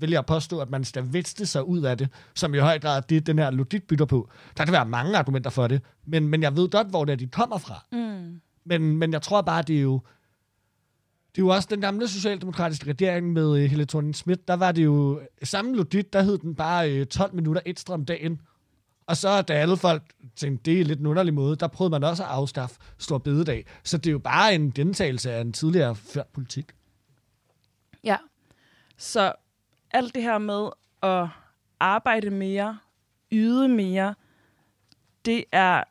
vælge 0.00 0.18
at 0.18 0.26
påstå, 0.26 0.60
at 0.60 0.70
man 0.70 0.84
skal 0.84 1.12
vækste 1.12 1.46
sig 1.46 1.68
ud 1.68 1.82
af 1.82 1.98
det, 1.98 2.08
som 2.34 2.54
i 2.54 2.58
høj 2.58 2.78
grad 2.78 3.02
det, 3.08 3.26
den 3.26 3.38
her 3.38 3.50
logik 3.50 3.82
bytter 3.82 4.04
på. 4.04 4.30
Der 4.56 4.64
kan 4.64 4.72
være 4.72 4.86
mange 4.86 5.18
argumenter 5.18 5.50
for 5.50 5.66
det, 5.66 5.82
men, 6.06 6.28
men 6.28 6.42
jeg 6.42 6.56
ved 6.56 6.68
godt, 6.68 6.86
hvor 6.86 7.04
det 7.04 7.12
er, 7.12 7.16
de 7.16 7.26
kommer 7.26 7.58
fra. 7.58 7.84
Mm. 7.92 8.40
Men, 8.64 8.96
men 8.96 9.12
jeg 9.12 9.22
tror 9.22 9.42
bare, 9.42 9.62
det 9.62 9.76
er 9.76 9.82
jo 9.82 10.00
det 11.34 11.42
er 11.42 11.46
jo 11.46 11.48
også 11.48 11.68
den 11.70 11.80
gamle 11.80 12.08
socialdemokratiske 12.08 12.90
regering 12.90 13.32
med 13.32 13.46
uh, 13.46 13.56
Helle 13.56 13.84
thorning 13.84 14.14
Schmidt, 14.14 14.48
der 14.48 14.54
var 14.54 14.72
det 14.72 14.84
jo 14.84 15.20
samme 15.42 15.76
logik, 15.76 16.12
der 16.12 16.22
hed 16.22 16.38
den 16.38 16.54
bare 16.54 17.00
uh, 17.00 17.06
12 17.06 17.34
minutter 17.34 17.62
ekstra 17.66 17.94
om 17.94 18.04
dagen, 18.04 18.40
og 19.06 19.16
så 19.16 19.42
da 19.42 19.52
alle 19.52 19.76
folk 19.76 20.02
tænkte, 20.36 20.70
det 20.70 20.80
er 20.80 20.84
lidt 20.84 21.00
en 21.00 21.06
underlig 21.06 21.34
måde, 21.34 21.56
der 21.56 21.66
prøvede 21.66 21.90
man 21.90 22.04
også 22.04 22.22
at 22.22 22.28
afskaffe 22.28 22.76
Stor 22.98 23.18
Bededag. 23.18 23.66
Så 23.84 23.98
det 23.98 24.06
er 24.06 24.12
jo 24.12 24.18
bare 24.18 24.54
en 24.54 24.72
gentagelse 24.72 25.32
af 25.32 25.40
en 25.40 25.52
tidligere 25.52 25.94
ført 25.94 26.26
politik. 26.26 26.72
Ja. 28.04 28.16
Så 28.98 29.32
alt 29.94 30.14
det 30.14 30.22
her 30.22 30.38
med 30.38 30.68
at 31.02 31.28
arbejde 31.80 32.30
mere, 32.30 32.78
yde 33.32 33.68
mere, 33.68 34.14
det 35.24 35.44
er 35.52 35.84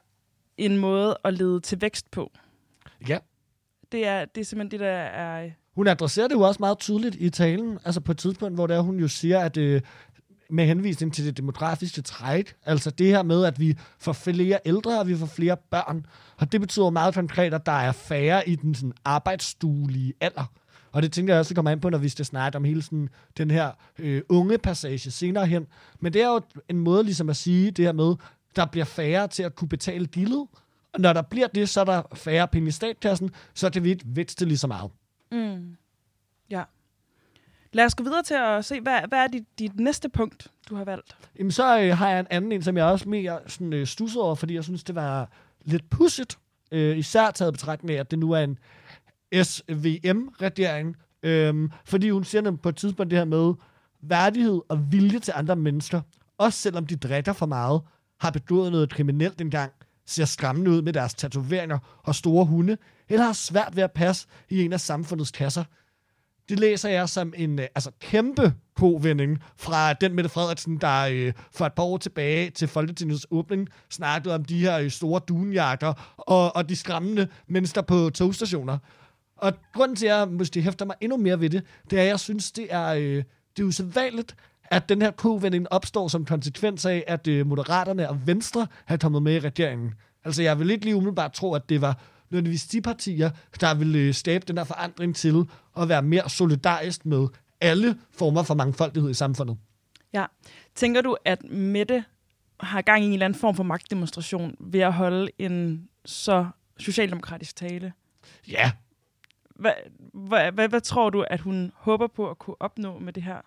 en 0.58 0.78
måde 0.78 1.18
at 1.24 1.34
lede 1.34 1.60
til 1.60 1.82
vækst 1.82 2.12
på. 2.12 2.32
Ja. 3.08 3.18
Det 3.92 4.08
er, 4.08 4.26
det 4.26 4.42
er 4.42 4.46
simpelthen 4.46 4.72
det, 4.72 4.80
der 4.80 4.92
er... 4.92 5.50
Hun 5.76 5.88
adresserer 5.88 6.28
det 6.28 6.36
jo 6.36 6.42
også 6.42 6.58
meget 6.60 6.80
tydeligt 6.80 7.16
i 7.16 7.30
talen, 7.30 7.80
altså 7.86 8.02
på 8.02 8.12
et 8.12 8.18
tidspunkt, 8.18 8.56
hvor 8.56 8.68
der 8.68 8.82
hun 8.82 9.00
jo 9.00 9.08
siger, 9.08 9.40
at 9.40 9.58
øh, 9.58 9.82
med 10.50 10.66
henvisning 10.66 11.14
til 11.14 11.26
det 11.26 11.38
demografiske 11.38 12.02
træk, 12.02 12.56
altså 12.66 12.90
det 12.90 13.08
her 13.08 13.24
med, 13.24 13.46
at 13.46 13.60
vi 13.60 13.78
får 14.00 14.14
flere 14.14 14.60
ældre, 14.66 15.00
og 15.00 15.08
vi 15.08 15.16
får 15.16 15.26
flere 15.26 15.58
børn, 15.58 16.06
og 16.38 16.52
det 16.52 16.62
betyder 16.62 16.90
meget 16.90 17.14
konkret, 17.14 17.54
at 17.54 17.66
der 17.66 17.72
er 17.72 17.92
færre 17.92 18.50
i 18.50 18.56
den 18.56 18.76
sådan, 18.76 18.94
arbejdsstuelige 19.06 20.14
alder. 20.22 20.52
Og 20.94 21.02
det 21.02 21.12
tænker 21.12 21.34
jeg 21.34 21.40
også, 21.40 21.52
at 21.52 21.56
kommer 21.56 21.72
an 21.72 21.80
på, 21.80 21.90
når 21.90 21.98
vi 21.98 22.10
skal 22.10 22.26
snakke 22.26 22.56
om 22.56 22.64
hele 22.64 22.82
sådan, 22.82 23.10
den 23.38 23.52
her 23.52 23.72
øh, 24.00 24.22
unge 24.30 24.58
passage 24.58 25.12
senere 25.12 25.46
hen. 25.46 25.68
Men 26.00 26.14
det 26.14 26.22
er 26.22 26.28
jo 26.28 26.42
en 26.70 26.80
måde 26.80 27.04
ligesom 27.04 27.30
at 27.30 27.36
sige 27.36 27.72
det 27.72 27.86
her 27.86 27.92
med, 27.92 28.16
der 28.56 28.66
bliver 28.66 28.86
færre 28.86 29.28
til 29.28 29.44
at 29.44 29.56
kunne 29.56 29.70
betale 29.70 30.06
dillet. 30.06 30.48
Og 30.94 31.00
når 31.00 31.14
der 31.14 31.22
bliver 31.22 31.48
det, 31.48 31.70
så 31.70 31.82
er 31.82 31.86
der 31.86 32.02
færre 32.16 32.48
penge 32.48 32.68
i 32.68 32.72
statskassen, 32.72 33.32
så 33.54 33.70
kan 33.70 33.84
vi 33.84 33.90
ikke 33.90 34.04
vækste 34.06 34.46
lige 34.46 34.58
så 34.58 34.68
meget. 34.68 34.92
Mm. 35.32 35.78
Ja. 36.50 36.64
Lad 37.72 37.86
os 37.86 37.96
gå 37.96 38.04
videre 38.04 38.24
til 38.24 38.34
at 38.34 38.66
se, 38.66 38.82
hvad, 38.82 39.00
hvad 39.08 39.20
er 39.20 39.28
dit, 39.28 39.44
dit 39.60 39.80
næste 39.80 40.10
punkt, 40.10 40.48
du 40.70 40.76
har 40.76 40.84
valgt? 40.84 41.18
Jamen, 41.40 41.52
så 41.52 41.82
øh, 41.82 41.98
har 41.98 42.10
jeg 42.10 42.20
en 42.20 42.28
anden 42.30 42.52
en, 42.52 42.62
som 42.62 42.78
jeg 42.78 42.86
også 42.86 43.10
mere 43.10 43.40
sådan, 43.48 43.74
øh, 43.74 43.88
stusset 43.88 44.22
over, 44.22 44.36
fordi 44.36 44.56
jeg 44.56 44.64
synes, 44.64 44.84
det 44.84 44.96
var 44.96 45.30
lidt 45.66 45.90
pudsigt. 45.90 46.38
Øh, 46.72 46.98
især 46.98 47.32
taget 47.32 47.54
betragtning 47.54 47.96
af, 47.96 48.00
at 48.00 48.12
det 48.12 48.20
nu 48.20 48.32
er 48.32 48.40
en 48.40 48.58
SVM-regering. 49.34 50.96
øhm, 51.24 51.72
fordi 51.86 52.10
hun 52.10 52.24
siger 52.24 52.52
på 52.52 52.70
et 52.70 52.76
tidspunkt 52.76 53.12
det 53.12 53.20
her 53.20 53.26
med 53.26 53.54
værdighed 54.02 54.62
og 54.70 54.92
vilje 54.92 55.20
til 55.20 55.34
andre 55.36 55.56
mennesker, 55.56 56.02
også 56.38 56.60
selvom 56.60 56.86
de 56.86 56.96
drikker 56.96 57.34
for 57.34 57.46
meget, 57.46 57.82
har 58.20 58.32
begået 58.32 58.72
noget 58.72 58.90
kriminelt 58.90 59.42
engang, 59.42 59.72
ser 60.06 60.26
skræmmende 60.26 60.72
ud 60.72 60.82
med 60.82 60.94
deres 60.94 61.14
tatoveringer 61.14 62.02
og 62.04 62.16
store 62.16 62.46
hunde, 62.46 62.78
eller 63.10 63.26
har 63.26 63.34
svært 63.34 63.76
ved 63.76 63.84
at 63.84 63.92
passe 63.92 64.28
i 64.50 64.66
en 64.66 64.74
af 64.74 64.80
samfundets 64.80 65.32
kasser. 65.32 65.64
Det 66.50 66.60
læser 66.60 66.90
jeg 66.90 67.10
som 67.10 67.34
en 67.38 67.60
øh, 67.60 67.68
altså, 67.76 67.92
kæmpe 68.00 68.54
kovending 68.76 69.40
fra 69.58 69.94
den 69.94 70.14
Mette 70.14 70.30
Frederiksen, 70.30 70.78
der 70.78 71.08
øh, 71.12 71.34
for 71.52 71.66
et 71.66 71.74
par 71.74 71.84
år 71.84 71.98
tilbage 71.98 72.50
til 72.50 72.68
Folketingets 72.68 73.28
åbning 73.32 73.70
snakkede 73.90 74.36
om 74.36 74.46
de 74.46 74.60
her 74.60 74.80
øh, 74.80 74.92
store 74.92 75.22
dunjakker 75.28 76.16
og, 76.18 76.56
og 76.56 76.70
de 76.70 76.76
skræmmende 76.76 77.28
mennesker 77.48 77.82
på 77.82 78.10
togstationer. 78.10 78.78
Og 79.44 79.54
grunden 79.74 79.96
til, 79.96 80.06
at 80.06 80.18
jeg 80.18 80.28
måske 80.28 80.62
hæfter 80.62 80.86
mig 80.86 80.96
endnu 81.02 81.18
mere 81.18 81.40
ved 81.40 81.50
det, 81.50 81.64
det 81.90 82.00
er, 82.00 82.04
at 82.04 82.08
jeg 82.08 82.20
synes, 82.20 82.52
det 82.52 82.68
er, 82.70 82.88
øh, 82.88 83.24
det 83.58 83.64
er 83.64 83.64
usædvanligt, 83.64 84.36
at 84.64 84.90
den 84.90 85.02
her 85.02 85.12
kovending 85.12 85.72
opstår 85.72 86.08
som 86.08 86.26
konsekvens 86.26 86.86
af, 86.86 87.04
at 87.08 87.28
øh, 87.28 87.48
Moderaterne 87.48 88.10
og 88.10 88.28
Venstre 88.28 88.68
har 88.86 88.98
kommet 88.98 89.24
med 89.24 89.36
i 89.36 89.40
regeringen. 89.40 89.94
Altså, 90.26 90.44
jeg 90.44 90.60
vil 90.60 90.72
ikke 90.72 90.86
lige 90.86 90.96
umiddelbart 90.96 91.34
tro, 91.34 91.54
at 91.54 91.70
det 91.70 91.82
var 91.82 92.02
nødvendigvis 92.30 92.66
de 92.66 92.82
partier, 92.82 93.30
der 93.62 93.74
ville 93.74 94.00
øh, 94.00 94.14
skabe 94.14 94.46
den 94.48 94.58
her 94.58 94.64
forandring 94.64 95.16
til 95.16 95.46
at 95.78 95.90
være 95.90 96.02
mere 96.02 96.30
solidarisk 96.30 97.06
med 97.06 97.28
alle 97.62 97.98
former 98.12 98.44
for 98.44 98.54
mangfoldighed 98.54 99.10
i 99.10 99.14
samfundet. 99.14 99.58
Ja. 100.14 100.26
Tænker 100.76 101.02
du, 101.02 101.18
at 101.26 101.44
Mette 101.50 102.04
har 102.60 102.82
gang 102.82 103.04
i 103.04 103.06
en 103.06 103.14
eller 103.14 103.26
anden 103.26 103.40
form 103.40 103.56
for 103.56 103.64
magtdemonstration 103.64 104.56
ved 104.60 104.80
at 104.80 104.94
holde 104.94 105.32
en 105.38 105.88
så 106.06 106.48
socialdemokratisk 106.78 107.56
tale? 107.56 107.94
Ja. 108.48 108.72
Hvad, 109.56 109.74
hvad, 110.14 110.52
hvad, 110.52 110.70
hvad 110.70 110.82
tror 110.82 111.10
du, 111.10 111.22
at 111.22 111.40
hun 111.40 111.72
håber 111.76 112.08
på 112.08 112.30
at 112.30 112.40
kunne 112.40 112.56
opnå 112.60 113.00
med 113.00 113.14
det 113.14 113.24
her? 113.24 113.42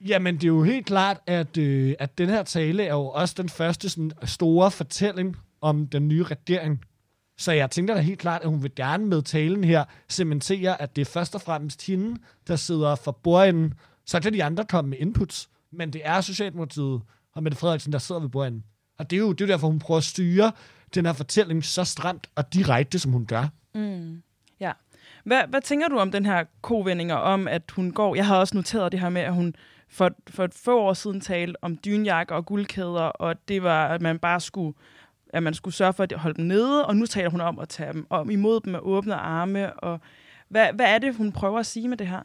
Jamen, 0.00 0.34
det 0.34 0.44
er 0.44 0.48
jo 0.48 0.62
helt 0.62 0.86
klart, 0.86 1.20
at, 1.26 1.56
øh, 1.56 1.94
at 1.98 2.18
den 2.18 2.28
her 2.28 2.42
tale 2.42 2.82
er 2.84 2.94
jo 2.94 3.06
også 3.06 3.34
den 3.38 3.48
første 3.48 3.88
sådan, 3.88 4.12
store 4.24 4.70
fortælling 4.70 5.36
om 5.60 5.86
den 5.86 6.08
nye 6.08 6.22
regering. 6.22 6.84
Så 7.38 7.52
jeg 7.52 7.70
tænker 7.70 7.94
da 7.94 8.00
helt 8.00 8.18
klart, 8.18 8.42
at 8.42 8.48
hun 8.48 8.62
vil 8.62 8.74
gerne 8.74 9.06
med 9.06 9.22
talen 9.22 9.64
her 9.64 9.84
cementere, 10.08 10.82
at 10.82 10.96
det 10.96 11.02
er 11.02 11.10
først 11.10 11.34
og 11.34 11.40
fremmest 11.40 11.86
hende, 11.86 12.20
der 12.46 12.56
sidder 12.56 12.94
for 12.94 13.12
bordenden. 13.12 13.74
Så 14.06 14.20
kan 14.20 14.32
de 14.32 14.44
andre 14.44 14.64
komme 14.64 14.90
med 14.90 14.98
inputs. 14.98 15.48
Men 15.72 15.92
det 15.92 16.00
er 16.04 16.20
Socialdemokratiet 16.20 17.02
og 17.34 17.42
Mette 17.42 17.58
Frederiksen, 17.58 17.92
der 17.92 17.98
sidder 17.98 18.20
ved 18.20 18.28
bordenden. 18.28 18.64
Og 18.98 19.10
det 19.10 19.16
er 19.16 19.20
jo 19.20 19.32
det 19.32 19.44
er 19.44 19.46
derfor, 19.46 19.68
hun 19.68 19.78
prøver 19.78 19.98
at 19.98 20.04
styre 20.04 20.52
den 20.94 21.06
her 21.06 21.12
fortælling 21.12 21.64
så 21.64 21.84
stramt 21.84 22.30
og 22.34 22.54
direkte, 22.54 22.98
som 22.98 23.12
hun 23.12 23.26
gør. 23.26 23.48
Mm. 23.74 24.22
Hvad, 25.24 25.42
hvad 25.48 25.60
tænker 25.60 25.88
du 25.88 25.98
om 25.98 26.10
den 26.10 26.26
her 26.26 26.44
kovendinger 26.62 27.14
om, 27.14 27.48
at 27.48 27.62
hun 27.70 27.90
går... 27.90 28.14
Jeg 28.14 28.26
har 28.26 28.36
også 28.36 28.56
noteret 28.56 28.92
det 28.92 29.00
her 29.00 29.08
med, 29.08 29.22
at 29.22 29.34
hun 29.34 29.54
for, 29.88 30.10
for 30.30 30.44
et 30.44 30.54
få 30.54 30.80
år 30.80 30.92
siden 30.92 31.20
talte 31.20 31.64
om 31.64 31.78
dynjakker 31.84 32.34
og 32.34 32.46
guldkæder, 32.46 33.02
og 33.02 33.48
det 33.48 33.62
var, 33.62 33.88
at 33.88 34.02
man 34.02 34.18
bare 34.18 34.40
skulle 34.40 34.74
at 35.34 35.42
man 35.42 35.54
skulle 35.54 35.74
sørge 35.74 35.92
for 35.92 36.02
at 36.02 36.12
holde 36.12 36.36
dem 36.36 36.44
nede, 36.44 36.86
og 36.86 36.96
nu 36.96 37.06
taler 37.06 37.30
hun 37.30 37.40
om 37.40 37.58
at 37.58 37.68
tage 37.68 37.92
dem 37.92 38.06
om 38.10 38.30
imod 38.30 38.60
dem 38.60 38.72
med 38.72 38.80
åbne 38.82 39.14
arme. 39.14 39.72
Og 39.72 40.00
hvad, 40.48 40.66
hvad 40.74 40.86
er 40.86 40.98
det, 40.98 41.14
hun 41.14 41.32
prøver 41.32 41.58
at 41.58 41.66
sige 41.66 41.88
med 41.88 41.96
det 41.96 42.06
her? 42.06 42.20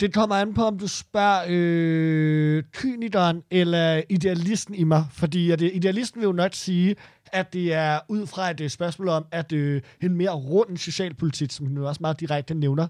Det 0.00 0.14
kommer 0.14 0.34
an 0.34 0.54
på, 0.54 0.62
om 0.62 0.78
du 0.78 0.88
spørger 0.88 1.44
øh, 1.48 2.62
kynikeren 2.72 3.42
eller 3.50 4.02
idealisten 4.08 4.74
i 4.74 4.84
mig. 4.84 5.04
Fordi 5.12 5.50
at 5.50 5.62
øh, 5.62 5.70
idealisten 5.74 6.20
vil 6.20 6.26
jo 6.26 6.32
nok 6.32 6.54
sige, 6.54 6.96
at 7.34 7.52
det 7.52 7.72
er 7.72 8.00
ud 8.08 8.26
fra 8.26 8.50
et 8.50 8.72
spørgsmål 8.72 9.08
om, 9.08 9.26
at 9.30 9.52
øh, 9.52 9.82
en 10.02 10.16
mere 10.16 10.30
rund 10.30 10.76
socialpolitik, 10.76 11.50
som 11.50 11.66
hun 11.66 11.78
også 11.78 11.98
meget 12.00 12.20
direkte 12.20 12.54
nævner. 12.54 12.86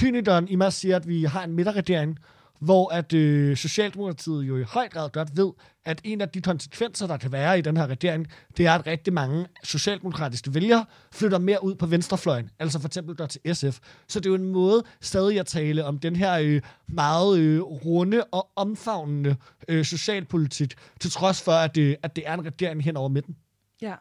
Kynikeren 0.00 0.48
i 0.48 0.56
mig 0.56 0.72
siger, 0.72 0.96
at 0.96 1.08
vi 1.08 1.24
har 1.24 1.44
en 1.44 1.52
midterregering, 1.52 2.18
hvor 2.60 2.92
at 2.92 3.12
øh, 3.12 3.56
Socialdemokratiet 3.56 4.42
jo 4.42 4.58
i 4.58 4.62
høj 4.62 4.88
grad 4.88 5.10
godt 5.10 5.36
ved, 5.36 5.52
at 5.84 6.00
en 6.04 6.20
af 6.20 6.28
de 6.28 6.40
konsekvenser, 6.40 7.06
der 7.06 7.16
kan 7.16 7.32
være 7.32 7.58
i 7.58 7.62
den 7.62 7.76
her 7.76 7.86
regering, 7.86 8.26
det 8.56 8.66
er, 8.66 8.72
at 8.72 8.86
rigtig 8.86 9.12
mange 9.12 9.46
socialdemokratiske 9.64 10.54
vælgere 10.54 10.84
flytter 11.12 11.38
mere 11.38 11.64
ud 11.64 11.74
på 11.74 11.86
venstrefløjen, 11.86 12.50
altså 12.58 12.80
for 12.80 12.88
eksempel 12.88 13.18
der 13.18 13.26
til 13.26 13.40
SF. 13.54 13.78
Så 14.08 14.20
det 14.20 14.26
er 14.26 14.30
jo 14.30 14.34
en 14.34 14.52
måde 14.52 14.84
stadig 15.00 15.40
at 15.40 15.46
tale 15.46 15.84
om 15.84 15.98
den 15.98 16.16
her 16.16 16.38
øh, 16.38 16.60
meget 16.88 17.38
øh, 17.38 17.62
runde 17.62 18.24
og 18.24 18.48
omfavnende 18.56 19.36
øh, 19.68 19.84
socialpolitik, 19.84 20.74
til 21.00 21.10
trods 21.10 21.42
for, 21.42 21.52
at, 21.52 21.76
øh, 21.76 21.96
at 22.02 22.16
det 22.16 22.24
er 22.26 22.34
en 22.34 22.46
regering 22.46 22.84
hen 22.84 22.96
over 22.96 23.08
midten. 23.08 23.36
Ja, 23.82 23.94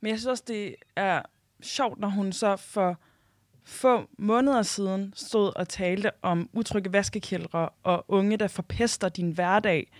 men 0.00 0.10
jeg 0.10 0.18
synes 0.18 0.26
også, 0.26 0.44
det 0.46 0.76
er 0.96 1.22
sjovt, 1.62 1.98
når 1.98 2.08
hun 2.08 2.32
så 2.32 2.56
for 2.56 3.00
få 3.64 4.10
måneder 4.18 4.62
siden 4.62 5.12
stod 5.16 5.52
og 5.56 5.68
talte 5.68 6.10
om 6.22 6.50
utrygge 6.52 6.92
vaskekældre 6.92 7.68
og 7.82 8.04
unge, 8.08 8.36
der 8.36 8.48
forpester 8.48 9.08
din 9.08 9.30
hverdag. 9.30 9.92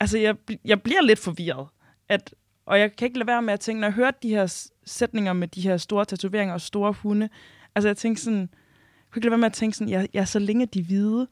Altså, 0.00 0.18
jeg, 0.18 0.36
jeg 0.64 0.82
bliver 0.82 1.02
lidt 1.02 1.18
forvirret. 1.18 1.68
At, 2.08 2.34
og 2.66 2.78
jeg 2.78 2.96
kan 2.96 3.06
ikke 3.06 3.18
lade 3.18 3.26
være 3.26 3.42
med 3.42 3.52
at 3.52 3.60
tænke, 3.60 3.80
når 3.80 3.88
jeg 3.88 3.94
hørte 3.94 4.18
de 4.22 4.28
her 4.28 4.68
sætninger 4.84 5.32
med 5.32 5.48
de 5.48 5.60
her 5.60 5.76
store 5.76 6.04
tatoveringer 6.04 6.54
og 6.54 6.60
store 6.60 6.92
hunde, 6.92 7.28
altså 7.74 7.88
jeg 7.88 7.96
tænkte 7.96 8.22
sådan, 8.22 8.40
jeg 8.40 8.48
kunne 9.10 9.20
ikke 9.20 9.26
lade 9.26 9.30
være 9.30 9.38
med 9.38 9.46
at 9.46 9.52
tænke 9.52 9.76
sådan, 9.76 9.88
ja, 9.88 10.06
ja, 10.14 10.24
så 10.24 10.38
længe 10.38 10.66
de 10.66 10.82
vide, 10.82 11.28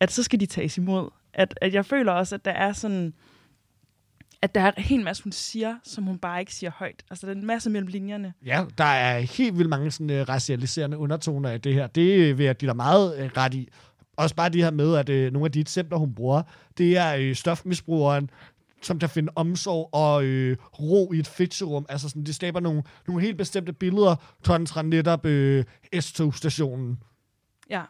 at 0.00 0.12
så 0.12 0.22
skal 0.22 0.40
de 0.40 0.46
tages 0.46 0.78
imod. 0.78 1.10
At, 1.32 1.58
at 1.60 1.74
jeg 1.74 1.86
føler 1.86 2.12
også, 2.12 2.34
at 2.34 2.44
der 2.44 2.50
er 2.50 2.72
sådan, 2.72 3.14
at 4.44 4.54
der 4.54 4.60
er 4.60 4.70
en 4.70 4.82
hel 4.82 5.04
masse, 5.04 5.22
hun 5.22 5.32
siger, 5.32 5.76
som 5.82 6.04
hun 6.04 6.18
bare 6.18 6.40
ikke 6.40 6.54
siger 6.54 6.70
højt. 6.70 7.04
Altså, 7.10 7.26
der 7.26 7.32
er 7.32 7.36
en 7.36 7.46
masse 7.46 7.70
mellem 7.70 7.88
linjerne. 7.88 8.32
Ja, 8.46 8.64
der 8.78 8.84
er 8.84 9.18
helt 9.18 9.58
vildt 9.58 9.70
mange 9.70 9.90
sådan, 9.90 10.20
uh, 10.20 10.28
racialiserende 10.28 10.98
undertoner 10.98 11.50
i 11.52 11.58
det 11.58 11.74
her. 11.74 11.86
Det 11.86 12.38
vil 12.38 12.46
jeg 12.46 12.56
give 12.56 12.68
dig 12.68 12.76
meget 12.76 13.24
uh, 13.24 13.30
ret 13.36 13.54
i. 13.54 13.68
Også 14.16 14.34
bare 14.34 14.48
det 14.48 14.64
her 14.64 14.70
med, 14.70 14.96
at 14.96 15.08
uh, 15.08 15.32
nogle 15.32 15.44
af 15.44 15.52
de 15.52 15.60
eksempler, 15.60 15.98
hun 15.98 16.14
bruger, 16.14 16.42
det 16.78 16.96
er 16.96 17.28
uh, 17.30 17.34
stofmisbrugeren, 17.34 18.30
som 18.82 18.98
kan 18.98 19.08
finde 19.08 19.32
omsorg 19.36 19.88
og 19.92 20.24
øh, 20.24 20.56
ro 20.80 21.12
i 21.12 21.18
et 21.18 21.26
fixerum. 21.26 21.86
Altså 21.88 22.08
sådan, 22.08 22.24
det 22.24 22.34
skaber 22.34 22.60
nogle, 22.60 22.82
nogle 23.06 23.22
helt 23.22 23.38
bestemte 23.38 23.72
billeder 23.72 24.16
kontra 24.44 24.82
netop 24.82 25.26
øh, 25.26 25.64
S-tog-stationen. 26.00 26.98
Ja. 27.70 27.82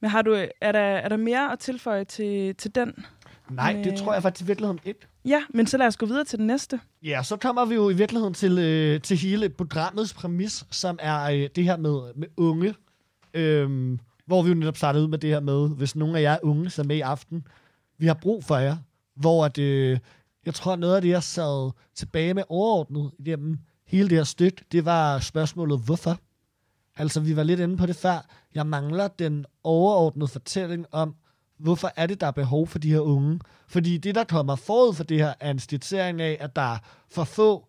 Men 0.00 0.10
har 0.10 0.22
du, 0.22 0.46
er, 0.60 0.72
der, 0.72 0.80
er 0.80 1.08
der 1.08 1.16
mere 1.16 1.52
at 1.52 1.58
tilføje 1.58 2.04
til, 2.04 2.54
til 2.54 2.74
den? 2.74 3.04
Nej, 3.50 3.72
med... 3.72 3.84
det 3.84 3.98
tror 3.98 4.12
jeg 4.12 4.22
faktisk 4.22 4.44
i 4.44 4.46
virkeligheden 4.46 4.80
ikke. 4.84 5.06
Ja, 5.24 5.42
men 5.50 5.66
så 5.66 5.76
lad 5.76 5.86
os 5.86 5.96
gå 5.96 6.06
videre 6.06 6.24
til 6.24 6.38
den 6.38 6.46
næste. 6.46 6.80
Ja, 7.02 7.22
så 7.22 7.36
kommer 7.36 7.64
vi 7.64 7.74
jo 7.74 7.90
i 7.90 7.94
virkeligheden 7.94 8.34
til, 8.34 8.58
øh, 8.58 9.00
til 9.00 9.16
hele 9.16 9.48
programmets 9.48 10.14
præmis, 10.14 10.64
som 10.70 10.98
er 11.02 11.22
øh, 11.22 11.48
det 11.56 11.64
her 11.64 11.76
med, 11.76 12.14
med 12.14 12.28
unge. 12.36 12.74
Øhm, 13.34 13.98
hvor 14.26 14.42
vi 14.42 14.48
jo 14.48 14.54
netop 14.54 14.76
startede 14.76 15.04
ud 15.04 15.08
med 15.08 15.18
det 15.18 15.30
her 15.30 15.40
med, 15.40 15.68
hvis 15.68 15.96
nogen 15.96 16.16
af 16.16 16.22
jer 16.22 16.32
er 16.32 16.38
unge, 16.42 16.70
som 16.70 16.84
er 16.84 16.86
med 16.86 16.96
i 16.96 17.00
aften, 17.00 17.46
vi 17.98 18.06
har 18.06 18.14
brug 18.14 18.44
for 18.44 18.56
jer. 18.56 18.76
Hvor 19.16 19.44
at, 19.44 19.58
øh, 19.58 19.98
jeg 20.46 20.54
tror, 20.54 20.76
noget 20.76 20.96
af 20.96 21.02
det, 21.02 21.08
jeg 21.08 21.22
sad 21.22 21.70
tilbage 21.94 22.34
med 22.34 22.42
overordnet 22.48 23.10
igennem 23.18 23.58
hele 23.86 24.08
det 24.08 24.18
her 24.18 24.24
stykke, 24.24 24.64
det 24.72 24.84
var 24.84 25.18
spørgsmålet, 25.18 25.80
hvorfor? 25.84 26.18
Altså, 26.96 27.20
vi 27.20 27.36
var 27.36 27.42
lidt 27.42 27.60
inde 27.60 27.76
på 27.76 27.86
det 27.86 27.96
før. 27.96 28.26
Jeg 28.54 28.66
mangler 28.66 29.08
den 29.08 29.46
overordnede 29.64 30.28
fortælling 30.28 30.86
om, 30.92 31.14
hvorfor 31.58 31.92
er 31.96 32.06
det, 32.06 32.20
der 32.20 32.26
er 32.26 32.30
behov 32.30 32.66
for 32.66 32.78
de 32.78 32.90
her 32.90 33.00
unge? 33.00 33.40
Fordi 33.68 33.98
det, 33.98 34.14
der 34.14 34.24
kommer 34.24 34.56
forud 34.56 34.94
for 34.94 35.04
det 35.04 35.18
her, 35.18 35.34
er 35.40 35.50
en 35.50 35.58
stilisering 35.58 36.20
af, 36.20 36.36
at 36.40 36.56
der 36.56 36.74
er 36.74 36.78
for 37.10 37.24
få 37.24 37.68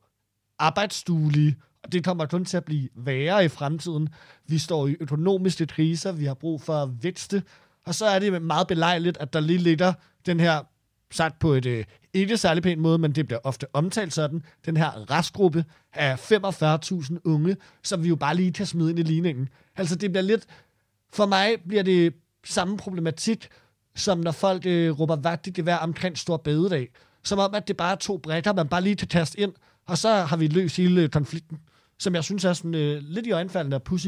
arbejdsstuelige, 0.60 1.56
og 1.84 1.92
det 1.92 2.04
kommer 2.04 2.26
kun 2.26 2.46
til 2.46 2.58
at 2.58 2.66
blive 2.66 2.90
værre 2.96 3.46
i 3.46 3.48
fremtiden. 3.48 4.10
Vi 4.48 4.58
står 4.58 4.88
i 4.88 4.96
økonomiske 5.00 5.66
kriser, 5.66 6.12
vi 6.12 6.26
har 6.26 6.34
brug 6.34 6.62
for 6.62 6.74
at 6.74 6.90
vækste, 7.04 7.44
Og 7.86 7.96
så 7.96 8.06
er 8.06 8.20
det 8.20 8.42
meget 8.42 8.68
belejligt, 8.68 9.18
at 9.18 9.34
der 9.34 9.40
lige 9.40 9.60
ligger 9.60 9.94
den 10.26 10.40
her, 10.40 10.64
sagt 11.12 11.40
på 11.40 11.54
et 11.54 11.66
øh, 11.66 11.86
ikke 12.14 12.38
særlig 12.38 12.64
pæn 12.64 12.80
måde, 12.80 12.98
men 12.98 13.12
det 13.12 13.28
bliver 13.28 13.40
ofte 13.44 13.68
omtalt 13.74 14.14
sådan, 14.14 14.44
den 14.66 14.78
her 14.78 15.12
restgruppe 15.12 15.66
af 15.94 16.32
45.000 16.32 17.18
unge, 17.24 17.58
som 17.84 18.04
vi 18.04 18.10
jo 18.10 18.16
bare 18.16 18.36
lige 18.36 18.54
kan 18.54 18.66
smide 18.66 18.90
ind 18.90 19.00
i 19.00 19.04
ligningen. 19.04 19.50
Altså 19.76 19.96
det 19.96 20.12
bliver 20.12 20.24
lidt, 20.24 20.46
for 21.14 21.26
mig 21.26 21.56
bliver 21.68 21.84
det 21.84 22.14
samme 22.46 22.78
problematik, 22.78 23.48
som 23.96 24.20
når 24.20 24.32
folk 24.32 24.66
øh, 24.66 25.00
råber 25.00 25.16
vagt 25.16 25.48
i 25.48 25.52
gevær 25.52 25.78
omkring 25.78 26.18
stor 26.18 26.38
bededag. 26.38 26.90
Som 27.24 27.40
om, 27.40 27.56
at 27.56 27.68
det 27.68 27.78
bare 27.78 27.92
er 27.92 27.96
to 27.96 28.18
brækker, 28.18 28.54
man 28.54 28.68
bare 28.68 28.82
lige 28.82 28.96
kan 28.96 29.08
kaste 29.08 29.40
ind, 29.40 29.54
og 29.88 29.98
så 29.98 30.10
har 30.10 30.38
vi 30.38 30.48
løst 30.48 30.78
hele 30.78 31.02
øh, 31.02 31.10
konflikten. 31.10 31.58
Som 32.00 32.16
jeg 32.16 32.24
synes 32.24 32.46
er 32.46 32.54
sådan 32.54 32.76
øh, 32.76 33.02
lidt 33.02 33.28
i 33.28 33.32
øjenfaldende 33.32 33.76
og 33.76 33.84
pussy. 33.84 34.08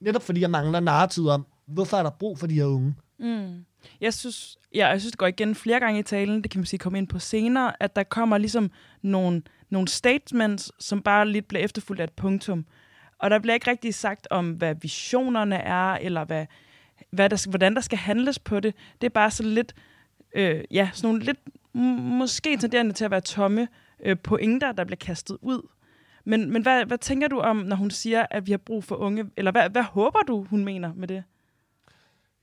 Netop 0.00 0.22
fordi 0.22 0.40
jeg 0.40 0.50
mangler 0.50 0.80
narrativ 0.80 1.26
om, 1.26 1.46
hvorfor 1.66 1.96
er 1.96 2.02
der 2.02 2.10
brug 2.10 2.38
for 2.38 2.46
de 2.46 2.54
her 2.54 2.64
unge. 2.64 2.94
Mm. 3.18 3.64
Jeg 4.00 4.14
synes, 4.14 4.58
ja, 4.74 4.88
jeg 4.88 5.00
synes, 5.00 5.12
det 5.12 5.18
går 5.18 5.26
igen 5.26 5.54
flere 5.54 5.80
gange 5.80 6.00
i 6.00 6.02
talen, 6.02 6.42
det 6.42 6.50
kan 6.50 6.58
man 6.58 6.66
sige 6.66 6.78
komme 6.78 6.98
ind 6.98 7.08
på 7.08 7.18
senere, 7.18 7.82
at 7.82 7.96
der 7.96 8.02
kommer 8.02 8.38
ligesom 8.38 8.70
nogle, 9.02 9.42
nogle 9.70 9.88
statements, 9.88 10.72
som 10.80 11.02
bare 11.02 11.28
lidt 11.28 11.48
bliver 11.48 11.64
efterfulgt 11.64 12.00
af 12.00 12.04
et 12.04 12.12
punktum. 12.12 12.64
Og 13.18 13.30
der 13.30 13.38
bliver 13.38 13.54
ikke 13.54 13.70
rigtig 13.70 13.94
sagt 13.94 14.28
om, 14.30 14.50
hvad 14.50 14.74
visionerne 14.82 15.56
er, 15.56 15.92
eller 15.94 16.24
hvad, 16.24 16.46
hvad 17.14 17.30
der, 17.30 17.50
hvordan 17.50 17.74
der 17.74 17.80
skal 17.80 17.98
handles 17.98 18.38
på 18.38 18.60
det. 18.60 18.74
Det 19.00 19.06
er 19.06 19.10
bare 19.10 19.30
så 19.30 19.42
lidt, 19.42 19.74
øh, 20.34 20.64
ja, 20.70 20.90
sådan 20.92 21.08
nogle 21.08 21.24
lidt, 21.24 21.38
måske 22.18 22.56
tenderende 22.56 22.92
til 22.92 23.04
at 23.04 23.10
være 23.10 23.20
tomme 23.20 23.68
øh, 24.04 24.16
pointer, 24.18 24.72
der 24.72 24.84
bliver 24.84 24.96
kastet 24.96 25.38
ud. 25.42 25.68
Men, 26.24 26.50
men 26.50 26.62
hvad, 26.62 26.84
hvad 26.84 26.98
tænker 26.98 27.28
du 27.28 27.38
om, 27.38 27.56
når 27.56 27.76
hun 27.76 27.90
siger, 27.90 28.26
at 28.30 28.46
vi 28.46 28.50
har 28.50 28.58
brug 28.58 28.84
for 28.84 28.96
unge, 28.96 29.24
eller 29.36 29.50
hvad, 29.50 29.70
hvad 29.70 29.82
håber 29.82 30.18
du, 30.26 30.46
hun 30.50 30.64
mener 30.64 30.92
med 30.96 31.08
det? 31.08 31.22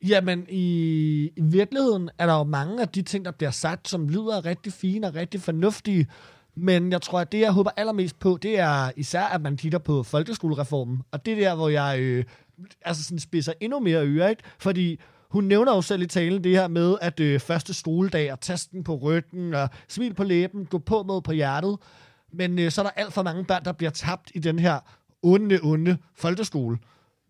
Jamen, 0.08 0.46
i, 0.50 1.32
i 1.36 1.42
virkeligheden 1.42 2.10
er 2.18 2.26
der 2.26 2.38
jo 2.38 2.44
mange 2.44 2.82
af 2.82 2.90
de 2.90 3.02
ting, 3.02 3.26
der 3.26 3.32
bliver 3.32 3.52
sagt, 3.52 3.88
som 3.88 4.10
lyder 4.10 4.46
rigtig 4.46 4.74
fine 4.74 5.08
og 5.08 5.16
rigtig 5.16 5.42
fornuftige. 5.42 6.08
Men 6.56 6.92
jeg 6.92 7.02
tror, 7.02 7.20
at 7.20 7.32
det, 7.32 7.40
jeg 7.40 7.52
håber 7.52 7.72
allermest 7.78 8.20
på, 8.20 8.38
det 8.42 8.60
er 8.60 8.92
især, 8.96 9.24
at 9.24 9.42
man 9.42 9.58
kigger 9.58 9.80
på 9.80 10.04
folkeskolereformen. 10.04 11.02
Og 11.12 11.26
det 11.26 11.34
er 11.34 11.50
der, 11.50 11.56
hvor 11.56 11.70
jeg 11.70 12.00
øh, 12.00 12.26
altså 12.86 13.04
sådan 13.04 13.20
spidser 13.20 13.54
endnu 13.60 13.80
mere 13.80 14.08
øre, 14.08 14.30
ikke? 14.30 14.44
Fordi 14.60 15.00
hun 15.30 15.44
nævner 15.44 15.76
jo 15.76 15.82
selv 15.82 16.02
i 16.02 16.08
talen 16.08 16.44
det 16.44 16.52
her 16.52 16.68
med, 16.68 16.96
at 17.02 17.20
øh, 17.20 17.40
første 17.40 17.74
skoledag 17.74 18.32
og 18.32 18.40
tasten 18.40 18.84
på 18.84 18.96
ryggen 18.96 19.54
og 19.54 19.70
smil 19.88 20.14
på 20.14 20.24
læben, 20.24 20.66
gå 20.66 20.78
på 20.78 21.04
mod 21.04 21.22
på 21.22 21.32
hjertet. 21.32 21.78
Men 22.34 22.60
øh, 22.60 22.72
så 22.72 22.82
er 22.82 22.84
der 22.84 22.92
alt 22.96 23.14
for 23.14 23.24
mange 23.24 23.44
børn, 23.44 23.66
der 23.66 23.72
bliver 23.72 23.92
tabt 23.92 24.32
i 24.36 24.40
den 24.40 24.60
her 24.60 24.80
onde, 25.22 25.60
onde 25.64 25.98
folkeskole. 26.16 26.78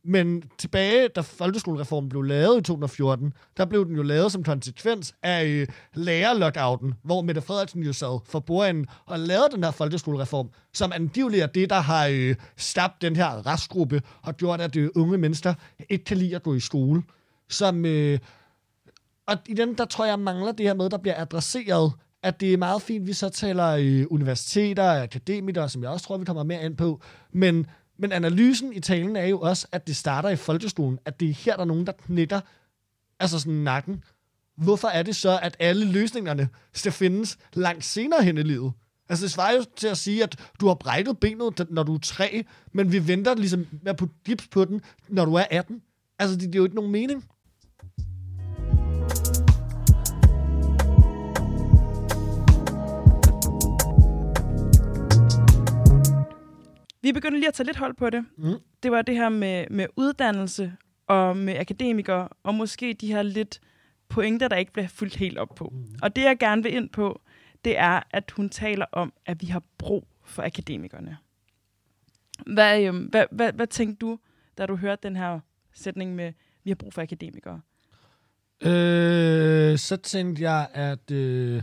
Men 0.04 0.44
tilbage, 0.58 1.08
da 1.08 1.22
folkeskolereformen 1.22 2.10
blev 2.10 2.22
lavet 2.22 2.60
i 2.60 2.62
2014, 2.62 3.34
der 3.58 3.66
blev 3.66 3.86
den 3.86 3.96
jo 3.96 4.04
lavet 4.04 4.32
som 4.32 4.44
konsekvens 4.44 5.16
af 5.24 5.46
øh, 5.46 5.68
lærerlockouten, 5.94 6.94
hvor 7.04 7.22
Mette 7.22 7.42
Frederiksen 7.42 7.84
jo 7.84 7.94
sad 7.94 8.20
for 8.26 8.40
bordenden 8.40 8.88
og 9.06 9.20
lavede 9.20 9.50
den 9.52 9.64
her 9.64 9.72
folkeskolereform, 9.72 10.50
som 10.74 10.92
angiveligt 10.96 11.44
er 11.44 11.48
det, 11.48 11.70
der 11.70 11.80
har 11.80 12.08
øh, 12.12 12.36
stabt 12.58 13.02
den 13.02 13.16
her 13.16 13.48
restgruppe 13.48 14.02
og 14.22 14.38
gjort, 14.38 14.62
at 14.62 14.76
øh, 14.76 14.90
unge 14.96 15.18
mennesker 15.18 15.54
ikke 15.90 16.06
kan 16.06 16.18
lide 16.18 16.36
at 16.36 16.44
gå 16.44 16.54
i 16.54 16.60
skole. 16.60 17.04
Som, 17.50 17.86
øh, 17.86 18.20
og 19.28 19.38
i 19.48 19.54
den, 19.54 19.78
der 19.78 19.86
tror 19.86 20.06
jeg, 20.06 20.20
mangler 20.20 20.52
det 20.52 20.66
her 20.66 20.74
med, 20.74 20.90
der 20.90 20.98
bliver 20.98 21.22
adresseret, 21.22 21.94
at 22.24 22.40
det 22.40 22.54
er 22.54 22.58
meget 22.58 22.82
fint, 22.82 23.08
vi 23.08 23.14
så 23.14 23.30
taler 23.30 23.68
øh, 23.68 24.06
universiteter, 24.10 25.02
akademikere, 25.02 25.70
som 25.70 25.84
jeg 25.84 25.92
også 25.92 26.06
tror, 26.06 26.18
vi 26.18 26.26
kommer 26.26 26.44
mere 26.44 26.66
ind 26.66 26.78
på, 26.78 27.02
men 27.34 27.66
men 27.98 28.12
analysen 28.12 28.74
i 28.74 28.80
talen 28.80 29.16
er 29.16 29.26
jo 29.26 29.40
også, 29.40 29.68
at 29.72 29.88
det 29.88 29.96
starter 29.96 30.30
i 30.30 30.36
folkeskolen, 30.36 31.00
at 31.06 31.20
det 31.20 31.30
er 31.30 31.34
her, 31.34 31.54
der 31.54 31.62
er 31.62 31.66
nogen, 31.66 31.86
der 31.88 31.92
knækker 31.92 32.42
altså 33.20 33.40
sådan 33.40 33.54
nakken. 33.54 34.04
Hvorfor 34.56 34.88
er 34.88 35.04
det 35.04 35.16
så, 35.16 35.40
at 35.42 35.58
alle 35.60 35.86
løsningerne 35.86 36.50
skal 36.74 36.92
findes 36.92 37.38
langt 37.54 37.86
senere 37.86 38.24
hen 38.24 38.38
i 38.38 38.44
livet? 38.44 38.74
Altså 39.10 39.24
det 39.24 39.32
svarer 39.32 39.56
jo 39.56 39.66
til 39.76 39.88
at 39.88 39.98
sige, 39.98 40.24
at 40.24 40.36
du 40.60 40.68
har 40.68 40.74
brækket 40.74 41.20
benet, 41.20 41.68
når 41.70 41.84
du 41.84 41.96
er 41.96 42.00
tre, 42.00 42.46
men 42.72 42.92
vi 42.92 43.08
venter 43.08 43.36
ligesom 43.36 43.68
med 43.82 43.90
at 43.92 43.98
putte 43.98 44.16
gips 44.26 44.48
på 44.48 44.66
den, 44.66 44.82
når 45.10 45.26
du 45.26 45.34
er 45.34 45.46
18. 45.52 45.82
Altså 46.20 46.36
det, 46.36 46.48
det 46.48 46.56
er 46.56 46.60
jo 46.60 46.64
ikke 46.64 46.76
nogen 46.76 46.92
mening. 46.92 47.26
Vi 57.02 57.12
begynder 57.12 57.38
lige 57.38 57.48
at 57.48 57.54
tage 57.54 57.66
lidt 57.66 57.78
hold 57.78 57.94
på 57.94 58.10
det. 58.10 58.26
Mm. 58.38 58.54
Det 58.84 58.92
var 58.92 59.02
det 59.02 59.16
her 59.16 59.30
med, 59.30 59.66
med 59.70 59.88
uddannelse 59.96 60.74
og 61.08 61.38
med 61.38 61.58
akademikere, 61.58 62.28
og 62.44 62.56
måske 62.56 62.94
de 62.94 63.08
her 63.08 63.22
lidt 63.22 63.62
pointer, 64.10 64.48
der 64.48 64.56
ikke 64.56 64.74
bliver 64.74 64.88
fuldt 64.88 65.16
helt 65.16 65.38
op 65.38 65.56
på. 65.56 65.70
Mm. 65.74 65.86
Og 66.02 66.16
det, 66.16 66.22
jeg 66.22 66.38
gerne 66.40 66.64
vil 66.64 66.74
ind 66.74 66.90
på, 66.90 67.22
det 67.66 67.78
er, 67.78 68.02
at 68.12 68.32
hun 68.32 68.50
taler 68.50 68.86
om, 68.92 69.14
at 69.26 69.42
vi 69.42 69.48
har 69.48 69.64
brug 69.78 70.08
for 70.26 70.44
akademikerne. 70.44 71.18
Hvad, 72.46 72.82
øh, 72.82 72.96
hvad, 73.10 73.26
hvad, 73.32 73.54
hvad 73.54 73.68
tænkte 73.68 74.06
du, 74.06 74.20
da 74.58 74.66
du 74.66 74.76
hørte 74.76 75.08
den 75.08 75.16
her 75.16 75.40
sætning 75.74 76.16
med, 76.16 76.34
vi 76.64 76.70
har 76.70 76.76
brug 76.76 76.94
for 76.94 77.02
akademikere? 77.02 77.62
Øh, 78.62 79.78
så 79.78 79.98
tænkte 80.04 80.44
jeg, 80.44 80.68
at 80.74 81.12
øh, 81.12 81.62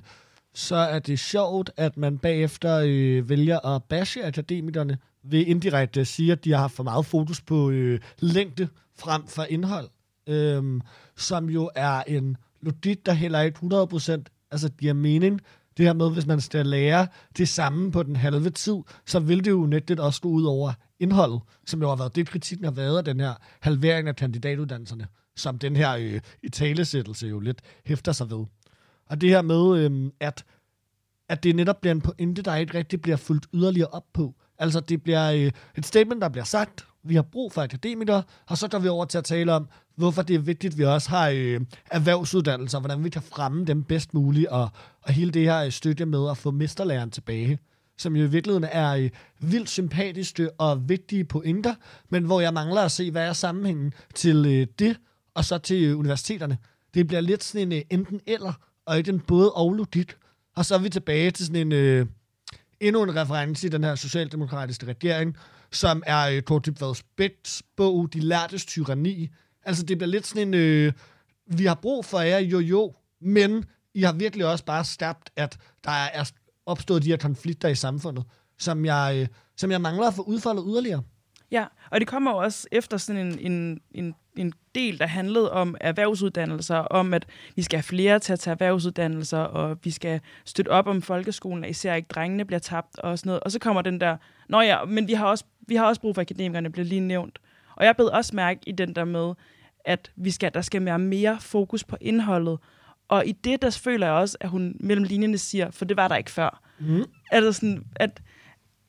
så 0.54 0.76
er 0.76 0.98
det 0.98 1.18
sjovt, 1.18 1.70
at 1.76 1.96
man 1.96 2.18
bagefter 2.18 2.82
øh, 2.86 3.28
vælger 3.28 3.66
at 3.66 3.84
bashe 3.84 4.24
akademikerne, 4.24 4.98
ved 5.30 5.46
indirekte 5.46 6.00
at 6.00 6.02
øh, 6.02 6.06
sige, 6.06 6.32
at 6.32 6.44
de 6.44 6.52
har 6.52 6.58
haft 6.58 6.74
for 6.74 6.82
meget 6.82 7.06
fokus 7.06 7.40
på 7.40 7.70
øh, 7.70 8.00
længde 8.18 8.68
frem 8.98 9.26
for 9.26 9.42
indhold, 9.42 9.88
øh, 10.26 10.80
som 11.16 11.50
jo 11.50 11.70
er 11.74 12.02
en 12.02 12.36
logik, 12.62 13.06
der 13.06 13.12
heller 13.12 13.40
ikke 13.40 13.58
100% 13.58 14.22
altså 14.50 14.68
giver 14.68 14.92
mening. 14.92 15.40
Det 15.76 15.86
her 15.86 15.92
med, 15.92 16.10
hvis 16.10 16.26
man 16.26 16.40
skal 16.40 16.66
lære 16.66 17.06
det 17.38 17.48
samme 17.48 17.92
på 17.92 18.02
den 18.02 18.16
halve 18.16 18.50
tid, 18.50 18.76
så 19.06 19.20
vil 19.20 19.44
det 19.44 19.50
jo 19.50 19.66
nettet 19.66 20.00
også 20.00 20.20
gå 20.20 20.28
ud 20.28 20.44
over 20.44 20.72
indholdet, 21.00 21.40
som 21.66 21.82
jo 21.82 21.88
har 21.88 21.96
været 21.96 22.16
det, 22.16 22.28
kritikken 22.28 22.64
har 22.64 22.72
været 22.72 22.98
af 22.98 23.04
den 23.04 23.20
her 23.20 23.34
halvering 23.60 24.08
af 24.08 24.16
kandidatuddannelserne, 24.16 25.06
som 25.36 25.58
den 25.58 25.76
her 25.76 25.96
øh, 25.96 26.20
i 26.42 26.48
talesættelse 26.48 27.26
jo 27.26 27.40
lidt 27.40 27.62
hæfter 27.84 28.12
sig 28.12 28.30
ved. 28.30 28.44
Og 29.06 29.20
det 29.20 29.28
her 29.28 29.42
med, 29.42 29.78
øh, 29.78 30.10
at, 30.20 30.44
at 31.28 31.42
det 31.42 31.56
netop 31.56 31.80
bliver 31.80 31.94
en 31.94 32.00
pointe, 32.00 32.42
der 32.42 32.56
ikke 32.56 32.78
rigtig 32.78 33.02
bliver 33.02 33.16
fuldt 33.16 33.46
yderligere 33.54 33.88
op 33.88 34.06
på. 34.12 34.34
Altså, 34.58 34.80
det 34.80 35.02
bliver 35.02 35.30
øh, 35.32 35.50
et 35.76 35.86
statement, 35.86 36.22
der 36.22 36.28
bliver 36.28 36.44
sagt, 36.44 36.86
vi 37.02 37.14
har 37.14 37.22
brug 37.22 37.52
for 37.52 37.62
akademikere, 37.62 38.22
og 38.46 38.58
så 38.58 38.68
går 38.68 38.78
vi 38.78 38.88
over 38.88 39.04
til 39.04 39.18
at 39.18 39.24
tale 39.24 39.52
om, 39.52 39.68
hvorfor 39.96 40.22
det 40.22 40.34
er 40.36 40.40
vigtigt, 40.40 40.72
at 40.72 40.78
vi 40.78 40.84
også 40.84 41.10
har 41.10 41.28
øh, 41.28 41.60
erhvervsuddannelser, 41.90 42.80
hvordan 42.80 43.04
vi 43.04 43.08
kan 43.08 43.22
fremme 43.22 43.64
dem 43.64 43.82
bedst 43.82 44.14
muligt, 44.14 44.46
og, 44.46 44.68
og 45.02 45.12
hele 45.12 45.30
det 45.30 45.42
her 45.42 45.64
øh, 45.64 45.72
støtte 45.72 46.06
med 46.06 46.30
at 46.30 46.36
få 46.36 46.50
mesterlæreren 46.50 47.10
tilbage, 47.10 47.58
som 47.98 48.16
jo 48.16 48.24
i 48.24 48.30
virkeligheden 48.30 48.68
er 48.72 48.90
øh, 48.90 49.10
vildt 49.40 49.68
sympatiske 49.68 50.50
og 50.50 50.88
vigtige 50.88 51.24
pointer, 51.24 51.74
men 52.08 52.24
hvor 52.24 52.40
jeg 52.40 52.54
mangler 52.54 52.80
at 52.80 52.92
se, 52.92 53.10
hvad 53.10 53.28
er 53.28 53.32
sammenhængen 53.32 53.92
til 54.14 54.46
øh, 54.46 54.66
det, 54.78 54.96
og 55.34 55.44
så 55.44 55.58
til 55.58 55.84
øh, 55.84 55.98
universiteterne. 55.98 56.58
Det 56.94 57.06
bliver 57.06 57.20
lidt 57.20 57.44
sådan 57.44 57.72
en 57.72 57.78
øh, 57.78 57.84
enten 57.90 58.20
eller, 58.26 58.52
og 58.86 58.98
ikke 58.98 59.10
en 59.10 59.20
både 59.20 59.52
og 59.52 59.72
logik. 59.72 60.14
Og 60.56 60.64
så 60.64 60.74
er 60.74 60.78
vi 60.78 60.88
tilbage 60.88 61.30
til 61.30 61.46
sådan 61.46 61.66
en... 61.66 61.72
Øh, 61.72 62.06
endnu 62.80 63.02
en 63.02 63.16
reference 63.16 63.66
i 63.66 63.70
den 63.70 63.84
her 63.84 63.94
socialdemokratiske 63.94 64.86
regering, 64.86 65.36
som 65.72 66.02
er 66.06 66.28
øh, 66.28 66.42
Kort 66.42 66.66
Dybvads 66.66 67.02
Bæks 67.02 67.62
bog, 67.76 68.12
De 68.12 68.20
lærtes 68.20 68.66
tyranni. 68.66 69.28
Altså, 69.64 69.82
det 69.82 69.98
bliver 69.98 70.10
lidt 70.10 70.26
sådan 70.26 70.48
en, 70.48 70.54
øh, 70.54 70.92
vi 71.46 71.64
har 71.64 71.74
brug 71.74 72.04
for 72.04 72.20
jer, 72.20 72.38
jo 72.38 72.58
jo, 72.58 72.94
men 73.20 73.64
I 73.94 74.02
har 74.02 74.12
virkelig 74.12 74.46
også 74.46 74.64
bare 74.64 74.84
skabt, 74.84 75.30
at 75.36 75.58
der 75.84 75.90
er 75.90 76.30
opstået 76.66 77.02
de 77.02 77.08
her 77.08 77.16
konflikter 77.16 77.68
i 77.68 77.74
samfundet, 77.74 78.24
som 78.58 78.84
jeg, 78.84 79.18
øh, 79.20 79.28
som 79.56 79.70
jeg 79.70 79.80
mangler 79.80 80.06
at 80.06 80.14
få 80.14 80.22
udfoldet 80.22 80.64
yderligere. 80.68 81.02
Ja, 81.50 81.64
og 81.90 82.00
det 82.00 82.08
kommer 82.08 82.30
jo 82.30 82.36
også 82.36 82.68
efter 82.72 82.96
sådan 82.96 83.26
en, 83.26 83.52
en, 83.52 83.80
en, 83.90 84.14
en 84.38 84.52
del, 84.74 84.98
der 84.98 85.06
handlede 85.06 85.52
om 85.52 85.76
erhvervsuddannelser, 85.80 86.76
om 86.76 87.14
at 87.14 87.26
vi 87.56 87.62
skal 87.62 87.76
have 87.76 87.82
flere 87.82 88.18
til 88.18 88.32
at 88.32 88.40
tage 88.40 88.52
erhvervsuddannelser, 88.52 89.38
og 89.38 89.78
vi 89.84 89.90
skal 89.90 90.20
støtte 90.44 90.68
op 90.68 90.86
om 90.86 91.02
folkeskolen, 91.02 91.64
at 91.64 91.70
især 91.70 91.94
ikke 91.94 92.08
drengene 92.08 92.44
bliver 92.44 92.60
tabt 92.60 92.98
og 92.98 93.18
sådan 93.18 93.28
noget. 93.28 93.40
Og 93.40 93.52
så 93.52 93.58
kommer 93.58 93.82
den 93.82 94.00
der, 94.00 94.16
nå 94.48 94.60
ja, 94.60 94.84
men 94.84 95.08
vi 95.08 95.12
har 95.12 95.26
også, 95.26 95.44
vi 95.66 95.74
har 95.76 95.86
også 95.86 96.00
brug 96.00 96.14
for 96.14 96.22
akademikerne, 96.22 96.70
bliver 96.70 96.86
lige 96.86 97.00
nævnt. 97.00 97.38
Og 97.76 97.84
jeg 97.84 97.96
blev 97.96 98.10
også 98.12 98.36
mærke 98.36 98.60
i 98.66 98.72
den 98.72 98.94
der 98.94 99.04
med, 99.04 99.34
at 99.84 100.12
vi 100.16 100.30
skal, 100.30 100.54
der 100.54 100.60
skal 100.60 100.84
være 100.84 100.98
mere 100.98 101.38
fokus 101.40 101.84
på 101.84 101.96
indholdet. 102.00 102.58
Og 103.08 103.26
i 103.26 103.32
det, 103.32 103.62
der 103.62 103.70
føler 103.70 104.06
jeg 104.06 104.14
også, 104.14 104.36
at 104.40 104.48
hun 104.48 104.76
mellem 104.80 105.04
linjerne 105.04 105.38
siger, 105.38 105.70
for 105.70 105.84
det 105.84 105.96
var 105.96 106.08
der 106.08 106.16
ikke 106.16 106.30
før. 106.30 106.62
Mm. 106.78 107.04
Altså 107.30 107.52
sådan, 107.52 107.84
at, 107.96 108.22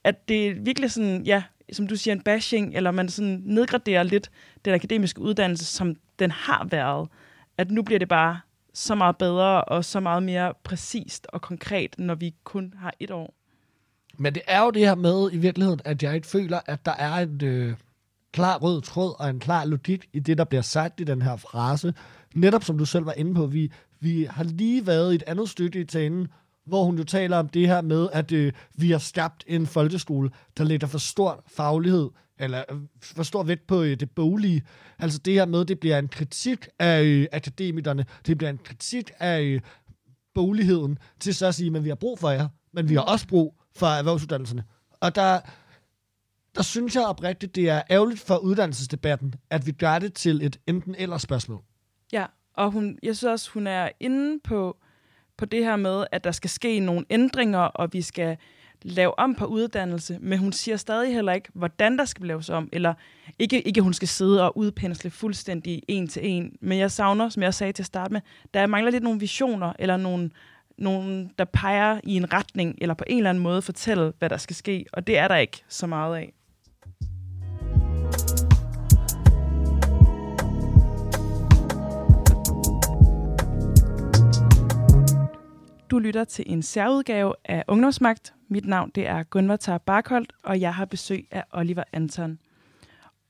at 0.04 0.30
det 0.30 0.48
er 0.48 0.54
virkelig 0.54 0.92
sådan, 0.92 1.24
ja, 1.24 1.44
som 1.72 1.88
du 1.88 1.96
siger, 1.96 2.16
en 2.16 2.22
bashing, 2.22 2.76
eller 2.76 2.92
man 2.92 3.10
sådan 3.10 3.42
nedgraderer 3.46 4.04
lidt 4.04 4.32
den 4.66 4.74
akademiske 4.74 5.22
uddannelse, 5.22 5.66
som 5.66 5.96
den 6.20 6.32
har 6.32 6.68
været. 6.72 7.10
At 7.58 7.72
nu 7.72 7.82
bliver 7.82 8.00
det 8.00 8.08
bare 8.08 8.40
så 8.74 8.96
meget 8.96 9.18
bedre 9.18 9.64
og 9.64 9.86
så 9.86 10.00
meget 10.00 10.24
mere 10.24 10.54
præcist 10.64 11.28
og 11.30 11.42
konkret, 11.42 11.96
når 11.98 12.16
vi 12.16 12.36
kun 12.44 12.74
har 12.78 12.94
et 13.00 13.12
år. 13.12 13.34
Men 14.18 14.36
det 14.36 14.42
er 14.48 14.64
jo 14.64 14.70
det 14.70 14.82
her 14.82 14.96
med 14.96 15.30
i 15.34 15.38
virkeligheden, 15.38 15.80
at 15.86 16.04
jeg 16.04 16.16
ikke 16.16 16.28
føler, 16.28 16.60
at 16.66 16.86
der 16.86 16.92
er 16.92 17.14
en 17.14 17.44
øh, 17.44 17.76
klar 18.34 18.58
rød 18.58 18.82
tråd 18.82 19.16
og 19.20 19.30
en 19.30 19.40
klar 19.40 19.66
logik 19.66 20.10
i 20.14 20.20
det, 20.20 20.38
der 20.38 20.44
bliver 20.44 20.62
sagt 20.62 21.00
i 21.00 21.04
den 21.04 21.22
her 21.22 21.36
frase. 21.36 21.94
netop 22.36 22.64
som 22.64 22.78
du 22.78 22.86
selv 22.86 23.06
var 23.06 23.14
inde 23.14 23.36
på, 23.36 23.46
vi, 23.46 23.72
vi 24.00 24.28
har 24.30 24.44
lige 24.44 24.88
været 24.88 25.12
i 25.12 25.16
et 25.16 25.24
andet 25.28 25.50
stykke 25.50 25.80
i 25.80 25.86
talen, 25.86 26.28
hvor 26.70 26.84
hun 26.84 26.98
jo 26.98 27.04
taler 27.04 27.38
om 27.38 27.50
det 27.50 27.68
her 27.68 27.82
med, 27.82 28.10
at 28.14 28.32
øh, 28.32 28.54
vi 28.76 28.92
har 28.92 28.98
skabt 28.98 29.44
en 29.48 29.68
folkeskole, 29.68 30.30
der 30.58 30.64
lægger 30.64 30.88
for 30.88 30.98
stor 30.98 31.44
faglighed, 31.48 32.10
eller 32.40 32.64
øh, 32.72 32.78
for 33.02 33.24
stor 33.24 33.44
vægt 33.44 33.68
på 33.68 33.82
øh, 33.82 34.00
det 34.00 34.12
boglige. 34.12 34.64
Altså 35.00 35.20
det 35.20 35.34
her 35.34 35.46
med, 35.46 35.66
det 35.66 35.80
bliver 35.80 36.00
en 36.00 36.08
kritik 36.08 36.68
af 36.80 37.04
øh, 37.04 37.28
akademikerne, 37.32 38.06
det 38.26 38.38
bliver 38.38 38.50
en 38.50 38.60
kritik 38.64 39.12
af 39.20 39.42
øh, 39.42 39.62
bogligheden, 40.34 40.98
til 41.20 41.36
så 41.36 41.48
at 41.48 41.56
sige, 41.56 41.70
men 41.70 41.84
vi 41.84 41.90
har 41.90 41.96
brug 41.96 42.20
for 42.20 42.30
jer, 42.30 42.48
men 42.74 42.90
vi 42.90 42.94
har 42.94 43.02
også 43.02 43.28
brug 43.28 43.56
for 43.76 43.88
erhvervsuddannelserne. 43.88 44.64
Og 45.00 45.16
der, 45.16 45.40
der 46.56 46.64
synes 46.64 46.96
jeg 46.96 47.06
oprigtigt, 47.06 47.56
det 47.56 47.70
er 47.70 47.82
ærgerligt 47.90 48.20
for 48.20 48.38
uddannelsesdebatten, 48.38 49.36
at 49.50 49.66
vi 49.66 49.72
gør 49.72 50.00
det 50.00 50.14
til 50.14 50.42
et 50.46 50.60
enten-eller 50.68 51.18
spørgsmål. 51.18 51.62
Ja, 52.12 52.26
og 52.54 52.72
hun, 52.72 53.00
jeg 53.04 53.18
synes 53.18 53.32
også, 53.32 53.52
hun 53.52 53.68
er 53.68 53.90
inde 54.00 54.40
på, 54.44 54.78
på 55.40 55.46
det 55.46 55.64
her 55.64 55.76
med, 55.76 56.06
at 56.12 56.24
der 56.24 56.32
skal 56.32 56.50
ske 56.50 56.80
nogle 56.80 57.06
ændringer, 57.10 57.60
og 57.60 57.94
vi 57.94 58.02
skal 58.02 58.38
lave 58.82 59.20
om 59.20 59.36
på 59.36 59.46
uddannelse, 59.46 60.18
men 60.22 60.40
hun 60.40 60.52
siger 60.52 60.78
stadig 60.78 61.14
heller 61.14 61.34
ikke, 61.34 61.50
hvordan 61.54 61.98
der 61.98 62.06
skal 62.06 62.26
laves 62.26 62.50
om, 62.50 62.70
eller 62.72 62.94
ikke, 63.40 63.62
ikke 63.62 63.82
hun 63.82 63.94
skal 63.94 64.08
sidde 64.08 64.44
og 64.44 64.58
udpensle 64.58 65.10
fuldstændig 65.10 65.84
en 65.88 66.08
til 66.08 66.22
en, 66.26 66.58
men 66.62 66.80
jeg 66.80 66.92
savner, 66.92 67.30
som 67.30 67.44
jeg 67.44 67.54
sagde 67.54 67.74
til 67.74 67.84
at 67.84 67.88
starte 67.88 68.14
med, 68.14 68.22
der 68.54 68.68
mangler 68.68 68.92
lidt 68.92 69.04
nogle 69.04 69.20
visioner, 69.20 69.74
eller 69.80 69.98
nogle, 69.98 70.30
nogle, 70.78 71.30
der 71.38 71.46
peger 71.46 72.00
i 72.04 72.16
en 72.16 72.34
retning, 72.34 72.78
eller 72.82 72.94
på 72.96 73.04
en 73.08 73.18
eller 73.18 73.30
anden 73.30 73.44
måde 73.44 73.62
fortælle, 73.62 74.14
hvad 74.20 74.30
der 74.30 74.38
skal 74.38 74.56
ske, 74.56 74.86
og 74.94 75.08
det 75.08 75.18
er 75.18 75.28
der 75.28 75.36
ikke 75.36 75.64
så 75.68 75.88
meget 75.88 76.18
af. 76.18 76.34
Du 85.92 86.00
lytter 86.00 86.24
til 86.24 86.46
en 86.48 86.62
særudgave 86.62 87.34
af 87.46 87.64
Ungdomsmagt. 87.68 88.34
Mit 88.48 88.66
navn 88.66 88.92
det 88.96 89.08
er 89.08 89.24
Gunvar 89.24 89.78
Barkholdt, 89.78 90.34
og 90.44 90.62
jeg 90.62 90.76
har 90.76 90.86
besøg 90.86 91.28
af 91.32 91.44
Oliver 91.52 91.84
Anton. 91.94 92.40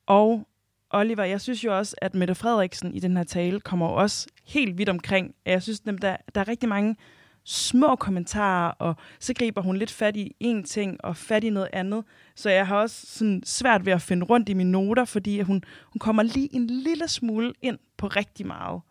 Og 0.07 0.47
Oliver, 0.91 1.23
jeg 1.23 1.41
synes 1.41 1.63
jo 1.63 1.77
også, 1.77 1.95
at 2.01 2.15
Mette 2.15 2.35
Frederiksen 2.35 2.93
i 2.93 2.99
den 2.99 3.17
her 3.17 3.23
tale 3.23 3.59
kommer 3.59 3.87
også 3.87 4.27
helt 4.45 4.77
vidt 4.77 4.89
omkring. 4.89 5.35
Jeg 5.45 5.63
synes, 5.63 5.81
at 5.87 6.01
der, 6.01 6.17
der 6.35 6.41
er 6.41 6.47
rigtig 6.47 6.69
mange 6.69 6.95
små 7.43 7.95
kommentarer, 7.95 8.71
og 8.71 8.95
så 9.19 9.33
griber 9.33 9.61
hun 9.61 9.77
lidt 9.77 9.91
fat 9.91 10.17
i 10.17 10.35
en 10.39 10.63
ting 10.63 11.03
og 11.03 11.17
fat 11.17 11.43
i 11.43 11.49
noget 11.49 11.69
andet. 11.73 12.03
Så 12.35 12.49
jeg 12.49 12.67
har 12.67 12.75
også 12.75 13.05
sådan 13.05 13.41
svært 13.45 13.85
ved 13.85 13.93
at 13.93 14.01
finde 14.01 14.25
rundt 14.25 14.49
i 14.49 14.53
mine 14.53 14.71
noter, 14.71 15.05
fordi 15.05 15.41
hun, 15.41 15.63
hun 15.83 15.99
kommer 15.99 16.23
lige 16.23 16.55
en 16.55 16.67
lille 16.67 17.07
smule 17.07 17.53
ind 17.61 17.77
på 17.97 18.07
rigtig 18.07 18.47
meget. 18.47 18.81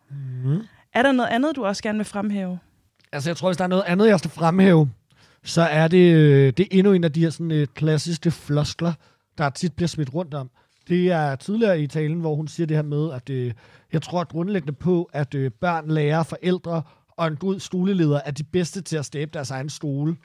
Mm. 0.43 0.59
Er 0.93 1.03
der 1.03 1.11
noget 1.11 1.29
andet, 1.29 1.55
du 1.55 1.65
også 1.65 1.83
gerne 1.83 1.97
vil 1.97 2.05
fremhæve? 2.05 2.59
Altså, 3.11 3.29
jeg 3.29 3.37
tror, 3.37 3.49
hvis 3.49 3.57
der 3.57 3.63
er 3.63 3.67
noget 3.67 3.83
andet, 3.87 4.07
jeg 4.07 4.19
skal 4.19 4.31
fremhæve, 4.31 4.89
så 5.43 5.61
er 5.61 5.87
det, 5.87 6.13
øh, 6.13 6.53
det 6.57 6.59
er 6.59 6.67
endnu 6.71 6.93
en 6.93 7.03
af 7.03 7.11
de 7.11 7.19
her 7.19 7.29
sådan, 7.29 7.51
øh, 7.51 7.67
klassiske 7.67 8.31
floskler, 8.31 8.93
der 9.37 9.49
tit 9.49 9.73
bliver 9.73 9.87
smidt 9.87 10.13
rundt 10.13 10.33
om. 10.33 10.49
Det 10.87 11.11
er 11.11 11.35
tidligere 11.35 11.81
i 11.81 11.87
talen, 11.87 12.19
hvor 12.19 12.35
hun 12.35 12.47
siger 12.47 12.67
det 12.67 12.77
her 12.77 12.83
med, 12.83 13.11
at 13.11 13.29
øh, 13.29 13.53
jeg 13.93 14.01
tror 14.01 14.23
grundlæggende 14.23 14.73
på, 14.73 15.09
at 15.13 15.35
øh, 15.35 15.51
børn, 15.51 15.91
lærer, 15.91 16.23
forældre 16.23 16.81
og 17.17 17.27
en 17.27 17.35
god 17.35 17.59
skoleleder 17.59 18.21
er 18.25 18.31
de 18.31 18.43
bedste 18.43 18.81
til 18.81 18.97
at 18.97 19.05
skabe 19.05 19.31
deres 19.33 19.51
egen 19.51 19.69
skole. 19.69 20.15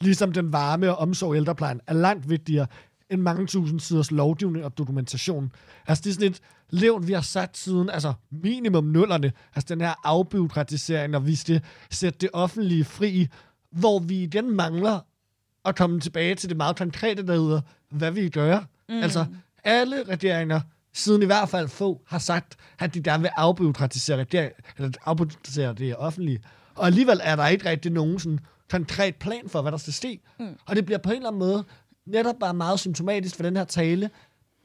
Ligesom 0.00 0.32
den 0.32 0.52
varme 0.52 0.90
og 0.90 0.96
omsorg 0.96 1.36
ældreplejen 1.36 1.80
er 1.86 1.94
langt 1.94 2.30
vigtigere 2.30 2.66
end 3.12 3.22
mange 3.22 3.46
tusind 3.46 3.80
siders 3.80 4.10
lovgivning 4.10 4.64
og 4.64 4.78
dokumentation. 4.78 5.52
Altså, 5.86 6.02
det 6.04 6.10
er 6.10 6.14
sådan 6.14 6.30
et 6.30 6.40
levn, 6.70 7.08
vi 7.08 7.12
har 7.12 7.20
sat 7.20 7.56
siden, 7.56 7.90
altså 7.90 8.12
minimum 8.30 8.84
nullerne, 8.84 9.32
altså 9.54 9.74
den 9.74 9.80
her 9.80 9.94
afbyråkratisering, 10.04 11.16
og 11.16 11.26
vi 11.26 11.34
skal 11.34 11.60
sætte 11.90 12.18
det 12.18 12.30
offentlige 12.32 12.84
fri, 12.84 13.28
hvor 13.70 13.98
vi 13.98 14.22
igen 14.22 14.56
mangler 14.56 15.00
at 15.64 15.76
komme 15.76 16.00
tilbage 16.00 16.34
til 16.34 16.48
det 16.48 16.56
meget 16.56 16.76
konkrete, 16.76 17.26
der 17.26 17.34
hedder, 17.34 17.60
hvad 17.90 18.10
vi 18.10 18.28
gør. 18.28 18.58
Mm. 18.88 18.94
Altså, 18.94 19.26
alle 19.64 20.02
regeringer, 20.02 20.60
siden 20.92 21.22
i 21.22 21.26
hvert 21.26 21.48
fald 21.48 21.68
få, 21.68 22.02
har 22.06 22.18
sagt, 22.18 22.56
at 22.78 22.94
de 22.94 23.02
gerne 23.02 23.22
vil 23.22 23.30
afbyråkratisere, 23.36 24.26
eller 24.76 24.90
afbyråkratisere 25.04 25.74
det 25.74 25.96
offentlige. 25.96 26.40
Og 26.74 26.86
alligevel 26.86 27.20
er 27.22 27.36
der 27.36 27.46
ikke 27.46 27.70
rigtig 27.70 27.92
nogen 27.92 28.18
sådan 28.18 28.38
konkret 28.70 29.16
plan 29.16 29.48
for, 29.48 29.62
hvad 29.62 29.72
der 29.72 29.78
skal 29.78 29.92
ske. 29.92 30.20
Mm. 30.38 30.56
Og 30.66 30.76
det 30.76 30.84
bliver 30.84 30.98
på 30.98 31.10
en 31.10 31.16
eller 31.16 31.28
anden 31.28 31.38
måde 31.38 31.64
netop 32.06 32.38
bare 32.40 32.54
meget 32.54 32.80
symptomatisk 32.80 33.36
for 33.36 33.42
den 33.42 33.56
her 33.56 33.64
tale, 33.64 34.10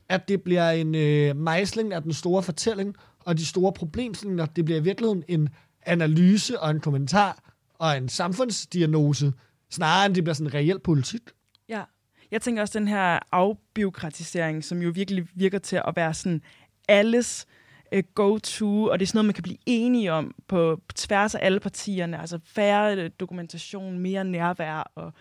at 0.10 0.28
det 0.28 0.41
bliver 0.41 0.71
en 0.71 0.95
øh, 0.95 1.36
mejsling 1.36 1.93
af 1.93 2.02
den 2.04 2.13
store 2.13 2.43
fortælling, 2.43 2.95
og 3.19 3.38
de 3.38 3.45
store 3.45 3.73
problemstillinger, 3.73 4.45
det 4.45 4.65
bliver 4.65 4.80
i 4.80 4.84
virkeligheden 4.84 5.23
en 5.28 5.50
analyse 5.86 6.60
og 6.60 6.71
en 6.71 6.80
kommentar 6.80 7.54
og 7.73 7.97
en 7.97 8.10
samfundsdiagnose, 8.10 9.34
snarere 9.69 10.06
end 10.06 10.15
det 10.15 10.23
bliver 10.23 10.34
sådan 10.34 10.47
en 10.47 10.54
reel 10.54 10.80
politik. 10.80 11.21
Ja, 11.69 11.84
jeg 12.32 12.41
tænker 12.41 12.62
også 12.62 12.80
den 12.80 12.88
her 12.88 13.19
afbiokratisering, 13.32 14.63
som 14.63 14.82
jo 14.82 14.89
virkelig 14.89 15.28
virker 15.34 15.60
til 15.60 15.82
at 15.88 15.95
være 15.95 16.13
sådan 16.13 16.41
alles 16.88 17.45
øh, 17.91 18.04
go-to, 18.15 18.84
og 18.84 19.00
det 19.00 19.06
er 19.06 19.08
sådan 19.08 19.17
noget, 19.17 19.26
man 19.26 19.34
kan 19.34 19.43
blive 19.43 19.58
enige 19.65 20.13
om 20.13 20.36
på, 20.47 20.82
tværs 20.95 21.36
af 21.36 21.39
alle 21.41 21.60
partierne, 21.60 22.19
altså 22.19 22.39
færre 22.45 22.95
øh, 22.95 23.12
dokumentation, 23.19 24.00
mere 24.00 24.23
nærvær 24.23 24.91
og 24.95 25.13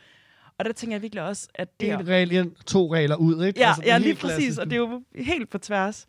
og 0.58 0.64
der 0.64 0.72
tænker 0.72 0.94
jeg 0.94 1.02
virkelig 1.02 1.22
også, 1.24 1.48
at 1.54 1.80
det 1.80 1.92
En 1.92 2.08
regel 2.08 2.32
ind, 2.32 2.52
to 2.66 2.94
regler 2.94 3.16
ud, 3.16 3.44
ikke? 3.44 3.60
Ja, 3.60 3.68
altså, 3.68 3.82
ja 3.86 3.98
lige 3.98 4.14
præcis, 4.14 4.36
klassisk. 4.36 4.60
og 4.60 4.66
det 4.66 4.72
er 4.72 4.76
jo 4.76 5.02
helt 5.14 5.50
på 5.50 5.58
tværs. 5.58 6.06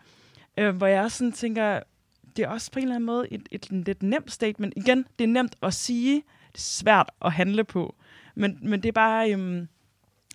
Øh, 0.58 0.76
hvor 0.76 0.88
jeg 0.88 1.04
også 1.04 1.18
sådan 1.18 1.32
tænker, 1.32 1.80
det 2.38 2.46
er 2.46 2.50
også 2.50 2.72
på 2.72 2.80
en 2.80 2.84
eller 2.84 2.96
anden 2.96 3.06
måde 3.06 3.28
et, 3.32 3.42
et, 3.52 3.66
et 3.72 3.86
lidt 3.86 4.04
nemt 4.04 4.32
statement. 4.32 4.74
Igen, 4.76 5.06
det 5.20 5.24
er 5.24 5.28
nemt 5.28 5.56
at 5.62 5.74
sige, 5.74 6.16
det 6.52 6.58
er 6.58 6.60
svært 6.60 7.10
at 7.22 7.32
handle 7.32 7.64
på. 7.64 7.96
Men, 8.36 8.58
men 8.62 8.84
det 8.84 8.90
er 8.90 8.94
bare... 8.94 9.32
Øhm, 9.32 9.68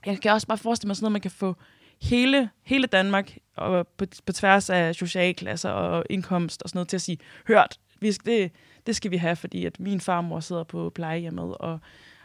jeg 0.07 0.20
kan 0.20 0.33
også 0.33 0.46
bare 0.46 0.59
forestille 0.59 0.88
mig 0.88 0.96
sådan 0.96 1.05
noget, 1.05 1.12
man 1.12 1.20
kan 1.20 1.31
få 1.31 1.57
hele, 2.03 2.51
hele 2.62 2.87
Danmark 2.87 3.37
og 3.57 3.87
på, 3.87 4.07
på 4.27 4.33
tværs 4.33 4.70
af 4.70 4.94
socialklasser 4.94 5.70
og 5.70 6.05
indkomst 6.11 6.62
og 6.62 6.68
sådan 6.68 6.77
noget 6.77 6.88
til 6.88 6.96
at 6.96 7.03
sige, 7.03 7.18
hørt, 7.48 7.79
vi 8.01 8.11
det, 8.11 8.53
det 8.87 8.96
skal 8.96 9.11
vi 9.11 9.16
have, 9.16 9.37
fordi 9.37 9.66
at 9.66 9.81
min 9.81 10.01
farmor 10.01 10.40
sidder 10.40 10.64
på 10.64 10.90
plejehjemmet, 10.94 11.57
og 11.57 11.81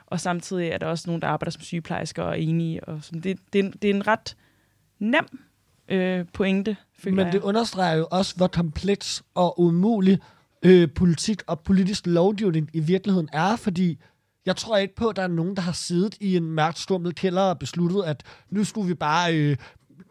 og 0.07 0.19
samtidig 0.19 0.67
er 0.67 0.77
der 0.77 0.85
også 0.85 1.03
nogen, 1.07 1.21
der 1.21 1.27
arbejder 1.27 1.51
som 1.51 1.61
sygeplejersker 1.61 2.23
og 2.23 2.29
er 2.29 2.33
enige. 2.33 2.83
Og 2.83 2.99
sådan. 3.03 3.21
Det, 3.21 3.39
det, 3.53 3.81
det 3.81 3.89
er 3.89 3.93
en 3.93 4.07
ret 4.07 4.37
nem 4.99 5.39
øh, 5.89 6.25
pointe, 6.33 6.77
Men 7.03 7.17
det 7.17 7.33
jeg. 7.33 7.43
understreger 7.43 7.95
jo 7.95 8.07
også, 8.11 8.35
hvor 8.35 8.47
kompleks 8.47 9.23
og 9.35 9.59
umulig 9.59 10.19
øh, 10.63 10.89
politik 10.95 11.41
og 11.47 11.59
politisk 11.59 12.07
lovgivning 12.07 12.69
i 12.73 12.79
virkeligheden 12.79 13.29
er, 13.33 13.55
fordi 13.55 13.99
jeg 14.45 14.55
tror 14.55 14.77
ikke 14.77 14.95
på, 14.95 15.07
at 15.07 15.15
der 15.15 15.21
er 15.21 15.27
nogen, 15.27 15.55
der 15.55 15.61
har 15.61 15.71
siddet 15.71 16.17
i 16.21 16.37
en 16.37 16.43
mørkt 16.43 16.79
stummet 16.79 17.15
kælder 17.15 17.41
og 17.41 17.59
besluttet, 17.59 18.03
at 18.03 18.23
nu 18.49 18.63
skulle 18.63 18.87
vi 18.87 18.93
bare 18.93 19.35
øh, 19.35 19.57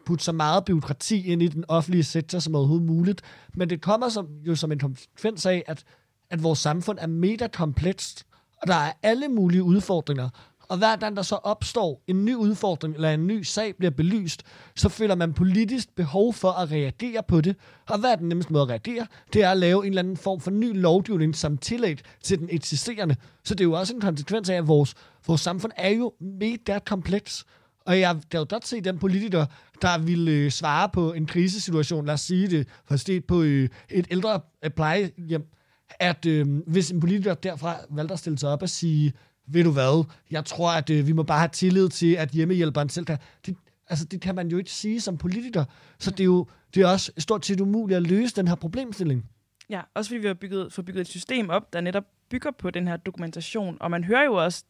putte 0.05 0.23
så 0.23 0.31
meget 0.31 0.65
byråkrati 0.65 1.27
ind 1.27 1.41
i 1.41 1.47
den 1.47 1.65
offentlige 1.67 2.03
sektor 2.03 2.39
som 2.39 2.55
overhovedet 2.55 2.87
muligt. 2.87 3.21
Men 3.53 3.69
det 3.69 3.81
kommer 3.81 4.09
som, 4.09 4.27
jo 4.47 4.55
som 4.55 4.71
en 4.71 4.79
konsekvens 4.79 5.45
af, 5.45 5.63
at, 5.67 5.83
at 6.29 6.43
vores 6.43 6.59
samfund 6.59 6.97
er 7.01 7.07
mega 7.07 7.47
komplekst, 7.47 8.25
og 8.61 8.67
der 8.67 8.75
er 8.75 8.93
alle 9.03 9.27
mulige 9.27 9.63
udfordringer. 9.63 10.29
Og 10.69 10.77
hver 10.77 10.95
gang 10.95 11.15
der 11.15 11.21
så 11.21 11.35
opstår 11.35 12.03
en 12.07 12.25
ny 12.25 12.35
udfordring, 12.35 12.95
eller 12.95 13.09
en 13.09 13.27
ny 13.27 13.43
sag 13.43 13.75
bliver 13.75 13.91
belyst, 13.91 14.43
så 14.75 14.89
føler 14.89 15.15
man 15.15 15.33
politisk 15.33 15.95
behov 15.95 16.33
for 16.33 16.51
at 16.51 16.71
reagere 16.71 17.23
på 17.27 17.41
det. 17.41 17.55
Og 17.89 17.99
hvad 17.99 18.11
er 18.11 18.15
den 18.15 18.29
nemmeste 18.29 18.53
måde 18.53 18.63
at 18.63 18.69
reagere? 18.69 19.07
Det 19.33 19.43
er 19.43 19.49
at 19.49 19.57
lave 19.57 19.85
en 19.85 19.91
eller 19.91 20.01
anden 20.01 20.17
form 20.17 20.39
for 20.39 20.51
ny 20.51 20.81
lovgivning 20.81 21.35
som 21.35 21.57
tillæg 21.57 21.99
til 22.23 22.39
den 22.39 22.47
eksisterende. 22.51 23.15
Så 23.43 23.55
det 23.55 23.61
er 23.61 23.65
jo 23.65 23.73
også 23.73 23.95
en 23.95 24.01
konsekvens 24.01 24.49
af, 24.49 24.55
at 24.55 24.67
vores, 24.67 24.93
vores 25.27 25.41
samfund 25.41 25.71
er 25.75 25.89
jo 25.89 26.13
mega 26.19 26.79
kompleks. 26.79 27.45
Og 27.85 27.99
jeg 27.99 28.17
kan 28.31 28.39
jo 28.39 28.45
godt 28.49 28.67
se 28.67 28.81
den 28.81 28.99
politiker, 28.99 29.45
der 29.81 29.97
ville 29.97 30.31
øh, 30.31 30.51
svare 30.51 30.89
på 30.89 31.13
en 31.13 31.25
krisesituation, 31.25 32.05
lad 32.05 32.13
os 32.13 32.21
sige 32.21 32.47
det, 32.47 32.67
for 32.85 32.97
på 33.27 33.41
øh, 33.41 33.69
et 33.89 34.07
ældre 34.11 34.41
øh, 34.63 34.71
plejehjem, 34.71 35.47
at 35.89 36.25
øh, 36.25 36.47
hvis 36.67 36.91
en 36.91 36.99
politiker 36.99 37.33
derfra 37.33 37.75
valgte 37.89 38.13
at 38.13 38.19
stille 38.19 38.39
sig 38.39 38.49
op 38.49 38.61
og 38.61 38.69
sige, 38.69 39.13
ved 39.47 39.63
du 39.63 39.71
hvad, 39.71 40.05
jeg 40.31 40.45
tror, 40.45 40.71
at 40.71 40.89
øh, 40.89 41.07
vi 41.07 41.11
må 41.11 41.23
bare 41.23 41.39
have 41.39 41.49
tillid 41.49 41.89
til, 41.89 42.13
at 42.13 42.29
hjemmehjælperen 42.29 42.89
selv 42.89 43.05
kan... 43.05 43.17
Det, 43.45 43.55
altså, 43.89 44.05
det 44.05 44.21
kan 44.21 44.35
man 44.35 44.47
jo 44.47 44.57
ikke 44.57 44.71
sige 44.71 45.01
som 45.01 45.17
politiker. 45.17 45.65
Så 45.99 46.11
det 46.11 46.19
er 46.19 46.25
jo 46.25 46.47
det 46.75 46.83
er 46.83 46.87
også 46.87 47.11
stort 47.17 47.45
set 47.45 47.61
umuligt 47.61 47.97
at 47.97 48.03
løse 48.03 48.35
den 48.35 48.47
her 48.47 48.55
problemstilling. 48.55 49.29
Ja, 49.69 49.81
også 49.93 50.09
fordi 50.09 50.19
vi 50.19 50.27
har 50.27 50.33
bygget, 50.33 50.73
fået 50.73 50.85
bygget 50.85 51.01
et 51.01 51.07
system 51.07 51.49
op, 51.49 51.73
der 51.73 51.81
netop 51.81 52.03
bygger 52.29 52.51
på 52.59 52.69
den 52.69 52.87
her 52.87 52.97
dokumentation. 52.97 53.77
Og 53.79 53.91
man 53.91 54.03
hører 54.03 54.23
jo 54.23 54.33
også 54.33 54.63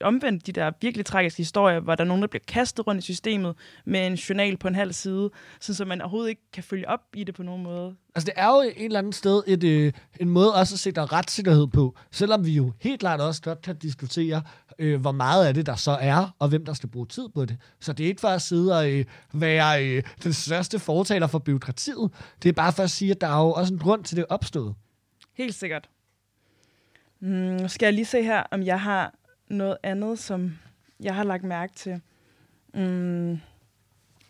omvendt 0.00 0.46
de 0.46 0.52
der 0.52 0.70
virkelig 0.80 1.06
tragiske 1.06 1.36
historier, 1.36 1.80
hvor 1.80 1.94
der 1.94 2.04
er 2.04 2.08
nogen, 2.08 2.22
der 2.22 2.28
bliver 2.28 2.42
kastet 2.48 2.86
rundt 2.86 2.98
i 2.98 3.04
systemet 3.04 3.54
med 3.84 4.06
en 4.06 4.14
journal 4.14 4.56
på 4.56 4.68
en 4.68 4.74
halv 4.74 4.92
side, 4.92 5.30
så 5.60 5.84
man 5.84 6.00
overhovedet 6.00 6.28
ikke 6.28 6.42
kan 6.52 6.62
følge 6.62 6.88
op 6.88 7.00
i 7.14 7.24
det 7.24 7.34
på 7.34 7.42
nogen 7.42 7.62
måde. 7.62 7.94
Altså 8.14 8.26
det 8.26 8.34
er 8.36 8.46
jo 8.46 8.60
et 8.76 8.84
eller 8.84 8.98
andet 8.98 9.14
sted 9.14 9.42
et, 9.46 9.64
øh, 9.64 9.92
en 10.20 10.28
måde 10.28 10.54
også 10.54 10.74
at 10.74 10.78
sætte 10.78 11.04
retssikkerhed 11.04 11.66
på, 11.66 11.96
selvom 12.10 12.46
vi 12.46 12.50
jo 12.50 12.72
helt 12.80 13.00
klart 13.00 13.20
også 13.20 13.42
godt 13.42 13.62
kan 13.62 13.76
diskutere, 13.76 14.42
øh, 14.78 15.00
hvor 15.00 15.12
meget 15.12 15.46
af 15.46 15.54
det 15.54 15.66
der 15.66 15.76
så 15.76 15.98
er, 16.00 16.34
og 16.38 16.48
hvem 16.48 16.64
der 16.64 16.72
skal 16.72 16.88
bruge 16.88 17.06
tid 17.06 17.28
på 17.34 17.44
det. 17.44 17.56
Så 17.80 17.92
det 17.92 18.04
er 18.04 18.08
ikke 18.08 18.20
for 18.20 18.28
at 18.28 18.42
sidde 18.42 18.78
og 18.78 18.90
øh, 18.90 19.04
være 19.32 19.86
øh, 19.86 20.02
den 20.22 20.32
største 20.32 20.78
fortaler 20.78 21.26
for 21.26 21.38
byråkratiet. 21.38 22.10
Det 22.42 22.48
er 22.48 22.52
bare 22.52 22.72
for 22.72 22.82
at 22.82 22.90
sige, 22.90 23.10
at 23.10 23.20
der 23.20 23.26
er 23.26 23.42
jo 23.42 23.52
også 23.52 23.72
en 23.72 23.78
grund 23.78 24.04
til 24.04 24.16
det 24.16 24.24
opstået. 24.28 24.74
Helt 25.36 25.54
sikkert. 25.54 25.88
Mm, 27.20 27.68
skal 27.68 27.86
jeg 27.86 27.92
lige 27.92 28.04
se 28.04 28.22
her, 28.22 28.42
om 28.50 28.62
jeg 28.62 28.80
har 28.80 29.14
noget 29.50 29.76
andet, 29.82 30.18
som 30.18 30.58
jeg 31.00 31.14
har 31.14 31.24
lagt 31.24 31.44
mærke 31.44 31.72
til. 31.74 32.00
Mm. 32.74 33.40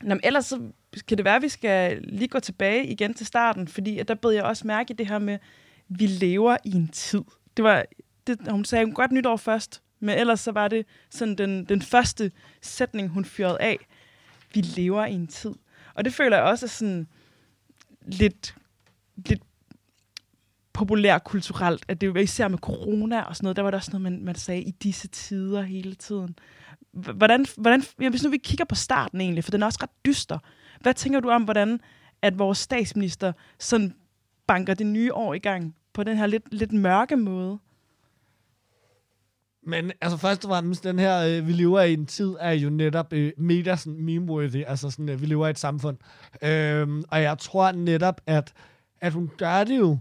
Nå, 0.03 0.15
men 0.15 0.21
ellers 0.25 0.47
så 0.47 0.61
kan 1.09 1.17
det 1.17 1.25
være, 1.25 1.37
at 1.37 1.43
vi 1.43 1.49
skal 1.49 2.03
lige 2.03 2.29
gå 2.29 2.41
tilbage 2.41 2.87
igen 2.87 3.15
til 3.15 3.27
starten, 3.27 3.69
fordi 3.69 3.99
at 3.99 4.09
der 4.09 4.15
bed 4.15 4.31
jeg 4.31 4.45
også 4.45 4.67
mærke 4.67 4.93
i 4.93 4.97
det 4.97 5.07
her 5.07 5.19
med, 5.19 5.39
vi 5.89 6.07
lever 6.07 6.57
i 6.65 6.71
en 6.71 6.89
tid. 6.89 7.23
Det 7.57 7.65
var, 7.65 7.85
det, 8.27 8.39
hun 8.51 8.65
sagde 8.65 8.85
hun 8.85 8.95
godt 8.95 9.13
nytår 9.13 9.37
først, 9.37 9.83
men 10.01 10.19
ellers 10.19 10.41
så 10.41 10.53
var 10.53 10.69
det 10.69 10.87
sådan 11.11 11.35
den, 11.35 11.65
den 11.65 11.83
første 11.83 12.33
sætning, 12.61 13.09
hun 13.09 13.25
fyrede 13.25 13.61
af. 13.61 13.79
Vi 14.55 14.61
lever 14.61 15.07
i 15.07 15.13
en 15.13 15.27
tid. 15.27 15.53
Og 15.95 16.05
det 16.05 16.15
føler 16.15 16.37
jeg 16.37 16.47
også 16.47 16.67
er 16.67 16.69
sådan 16.69 17.07
lidt, 18.03 18.55
lidt 19.17 19.43
populærkulturelt, 20.81 21.85
at 21.89 22.01
det 22.01 22.15
var 22.15 22.21
især 22.21 22.49
med 22.49 22.59
corona 22.59 23.23
og 23.23 23.37
sådan 23.37 23.45
noget, 23.45 23.57
der 23.57 23.63
var 23.63 23.71
der 23.71 23.79
også 23.79 23.91
noget, 23.91 24.03
man, 24.03 24.25
man 24.25 24.35
sagde 24.35 24.63
i 24.63 24.71
disse 24.71 25.09
tider 25.09 25.63
hele 25.63 25.95
tiden. 25.95 26.39
Hvordan, 26.93 27.47
hvordan, 27.57 27.83
ja, 28.01 28.09
hvis 28.09 28.23
nu 28.23 28.31
vi 28.31 28.39
kigger 28.39 28.65
på 28.65 28.75
starten 28.75 29.21
egentlig, 29.21 29.45
for 29.45 29.51
den 29.51 29.63
er 29.63 29.67
også 29.67 29.79
ret 29.83 30.05
dyster. 30.07 30.39
Hvad 30.81 30.95
tænker 30.95 31.21
du 31.21 31.31
om, 31.31 31.43
hvordan 31.43 31.81
at 32.23 32.39
vores 32.39 32.59
statsminister 32.59 33.33
sådan 33.59 33.95
banker 34.47 34.75
det 34.75 34.87
nye 34.87 35.15
år 35.15 35.35
i 35.35 35.39
gang 35.39 35.75
på 35.93 36.05
den 36.05 36.17
her 36.17 36.27
lidt, 36.27 36.55
lidt 36.55 36.73
mørke 36.73 37.17
måde? 37.17 37.59
Men 39.63 39.93
altså 40.01 40.17
først 40.17 40.45
og 40.45 40.49
fremmest, 40.49 40.85
den 40.85 40.99
her, 40.99 41.27
øh, 41.27 41.47
vi 41.47 41.53
lever 41.53 41.81
i 41.81 41.93
en 41.93 42.07
tid, 42.07 42.35
er 42.41 42.53
jo 42.53 42.71
netop 42.71 43.13
øh, 43.13 43.33
mega 43.37 43.77
sådan 43.77 43.99
meme-worthy. 43.99 44.65
Altså 44.67 44.91
sådan, 44.91 45.09
øh, 45.09 45.21
vi 45.21 45.27
lever 45.27 45.47
i 45.47 45.51
et 45.51 45.59
samfund. 45.59 45.97
Øh, 46.43 46.89
og 47.11 47.23
jeg 47.23 47.39
tror 47.39 47.73
netop, 47.73 48.21
at, 48.27 48.53
at 49.01 49.13
hun 49.13 49.31
gør 49.39 49.65
det 49.65 49.79
jo, 49.79 49.99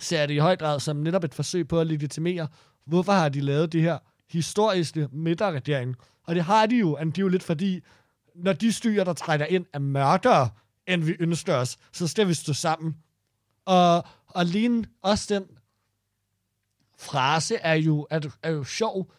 ser 0.00 0.26
det 0.26 0.34
i 0.34 0.38
høj 0.38 0.56
grad 0.56 0.80
som 0.80 0.96
netop 0.96 1.24
et 1.24 1.34
forsøg 1.34 1.68
på 1.68 1.80
at 1.80 1.86
legitimere, 1.86 2.48
hvorfor 2.84 3.12
har 3.12 3.28
de 3.28 3.40
lavet 3.40 3.72
det 3.72 3.82
her 3.82 3.98
historiske 4.30 5.08
midterregering. 5.12 5.96
Og 6.24 6.34
det 6.34 6.44
har 6.44 6.66
de 6.66 6.76
jo 6.76 7.28
lidt 7.28 7.42
fordi 7.42 7.80
når 8.34 8.52
de 8.52 8.72
styrer, 8.72 9.04
der 9.04 9.12
træder 9.12 9.46
ind, 9.46 9.66
er 9.72 9.78
mørkere, 9.78 10.50
end 10.86 11.02
vi 11.02 11.16
ønsker 11.20 11.54
os, 11.54 11.78
så 11.92 12.08
skal 12.08 12.28
vi 12.28 12.34
stå 12.34 12.52
sammen. 12.52 12.96
Og, 13.64 14.04
og 14.26 14.46
lige 14.46 14.84
også 15.02 15.34
den 15.34 15.44
frase 16.98 17.56
er 17.56 17.74
jo, 17.74 18.06
er, 18.10 18.20
er 18.42 18.50
jo 18.50 18.64
sjov. 18.64 19.12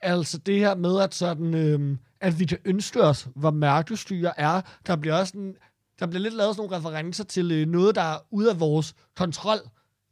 Altså 0.00 0.38
det 0.38 0.58
her 0.58 0.74
med, 0.74 1.00
at, 1.00 1.14
sådan, 1.14 1.54
øhm, 1.54 1.98
at 2.20 2.38
vi 2.38 2.44
kan 2.44 2.58
ønske 2.64 3.02
os, 3.02 3.28
hvor 3.34 3.50
mørkestyre 3.50 4.40
er. 4.40 4.60
Der 4.86 4.96
bliver 4.96 5.14
også 5.14 5.38
en, 5.38 5.56
der 5.98 6.06
bliver 6.06 6.22
lidt 6.22 6.34
lavet 6.34 6.56
sådan 6.56 6.68
nogle 6.68 6.76
referencer 6.76 7.24
til 7.24 7.52
øh, 7.52 7.68
noget, 7.68 7.94
der 7.94 8.02
er 8.02 8.18
ude 8.30 8.50
af 8.50 8.60
vores 8.60 8.94
kontrol, 9.16 9.58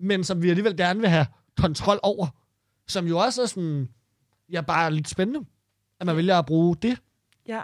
men 0.03 0.25
som 0.25 0.43
vi 0.43 0.51
alligevel 0.51 0.77
gerne 0.77 1.01
vil 1.01 1.09
have 1.09 1.27
kontrol 1.57 2.01
over. 2.03 2.27
Som 2.89 3.07
jo 3.07 3.19
også 3.19 3.43
er 3.43 3.47
sådan, 3.47 3.89
ja, 4.53 4.61
bare 4.61 4.93
lidt 4.93 5.09
spændende, 5.09 5.47
at 6.01 6.07
man 6.07 6.17
vælger 6.17 6.39
at 6.39 6.47
bruge 6.47 6.77
det. 6.77 6.99
Ja, 7.47 7.63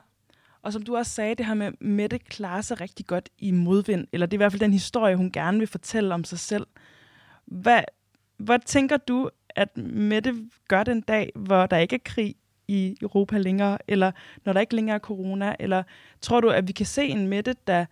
og 0.63 0.73
som 0.73 0.83
du 0.83 0.97
også 0.97 1.13
sagde, 1.13 1.35
det 1.35 1.47
her 1.47 1.55
med 1.55 1.73
Mette 1.81 2.19
klarer 2.19 2.61
sig 2.61 2.81
rigtig 2.81 3.07
godt 3.07 3.29
i 3.39 3.51
modvind, 3.51 4.07
eller 4.13 4.27
det 4.27 4.33
er 4.33 4.37
i 4.37 4.43
hvert 4.43 4.53
fald 4.53 4.61
den 4.61 4.73
historie, 4.73 5.17
hun 5.17 5.33
gerne 5.33 5.59
vil 5.59 5.67
fortælle 5.67 6.15
om 6.15 6.25
sig 6.25 6.39
selv. 6.39 6.67
Hvad, 7.47 7.83
hvad 8.37 8.59
tænker 8.67 8.97
du, 8.97 9.31
at 9.49 9.77
Mette 9.77 10.35
gør 10.69 10.85
den 10.85 11.01
dag, 11.01 11.33
hvor 11.35 11.67
der 11.67 11.77
ikke 11.77 11.95
er 11.95 12.01
krig 12.05 12.35
i 12.69 12.97
Europa 13.03 13.39
længere, 13.39 13.79
eller 13.89 14.13
når 14.45 14.53
der 14.53 14.61
ikke 14.61 14.75
længere 14.75 14.95
er 14.95 15.01
corona, 15.01 15.57
eller 15.59 15.83
tror 16.21 16.41
du, 16.41 16.49
at 16.49 16.69
vi 16.69 16.73
kan 16.73 16.87
se 16.87 17.05
en 17.05 17.29
Mette, 17.29 17.55
der, 17.67 17.87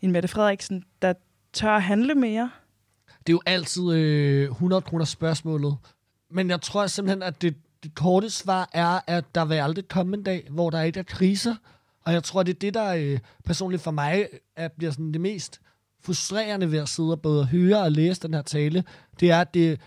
en 0.00 0.12
Mette 0.12 0.28
Frederiksen, 0.28 0.84
der 1.02 1.12
tør 1.52 1.70
at 1.70 1.82
handle 1.82 2.14
mere? 2.14 2.50
Det 3.26 3.32
er 3.32 3.34
jo 3.34 3.42
altid 3.46 3.92
øh, 3.92 4.50
100 4.50 4.82
kroner 4.82 5.04
spørgsmålet. 5.04 5.76
Men 6.30 6.50
jeg 6.50 6.60
tror 6.60 6.86
simpelthen, 6.86 7.22
at 7.22 7.42
det, 7.42 7.54
det 7.82 7.94
korte 7.94 8.30
svar 8.30 8.70
er, 8.72 9.00
at 9.06 9.24
der 9.34 9.44
vil 9.44 9.54
aldrig 9.54 9.88
komme 9.88 10.16
en 10.16 10.22
dag, 10.22 10.46
hvor 10.50 10.70
der 10.70 10.82
ikke 10.82 10.98
er 11.00 11.04
kriser. 11.04 11.54
Og 12.04 12.12
jeg 12.12 12.24
tror, 12.24 12.42
det 12.42 12.54
er 12.54 12.58
det, 12.58 12.74
der 12.74 12.94
øh, 12.94 13.18
personligt 13.44 13.82
for 13.82 13.90
mig 13.90 14.28
er, 14.56 14.68
bliver 14.68 14.92
sådan 14.92 15.12
det 15.12 15.20
mest 15.20 15.60
frustrerende 16.04 16.72
ved 16.72 16.78
at 16.78 16.88
sidde 16.88 17.12
og 17.12 17.20
både 17.20 17.46
høre 17.46 17.82
og 17.82 17.92
læse 17.92 18.22
den 18.22 18.34
her 18.34 18.42
tale. 18.42 18.84
Det 19.20 19.30
er, 19.30 19.40
at 19.40 19.54
det, 19.54 19.80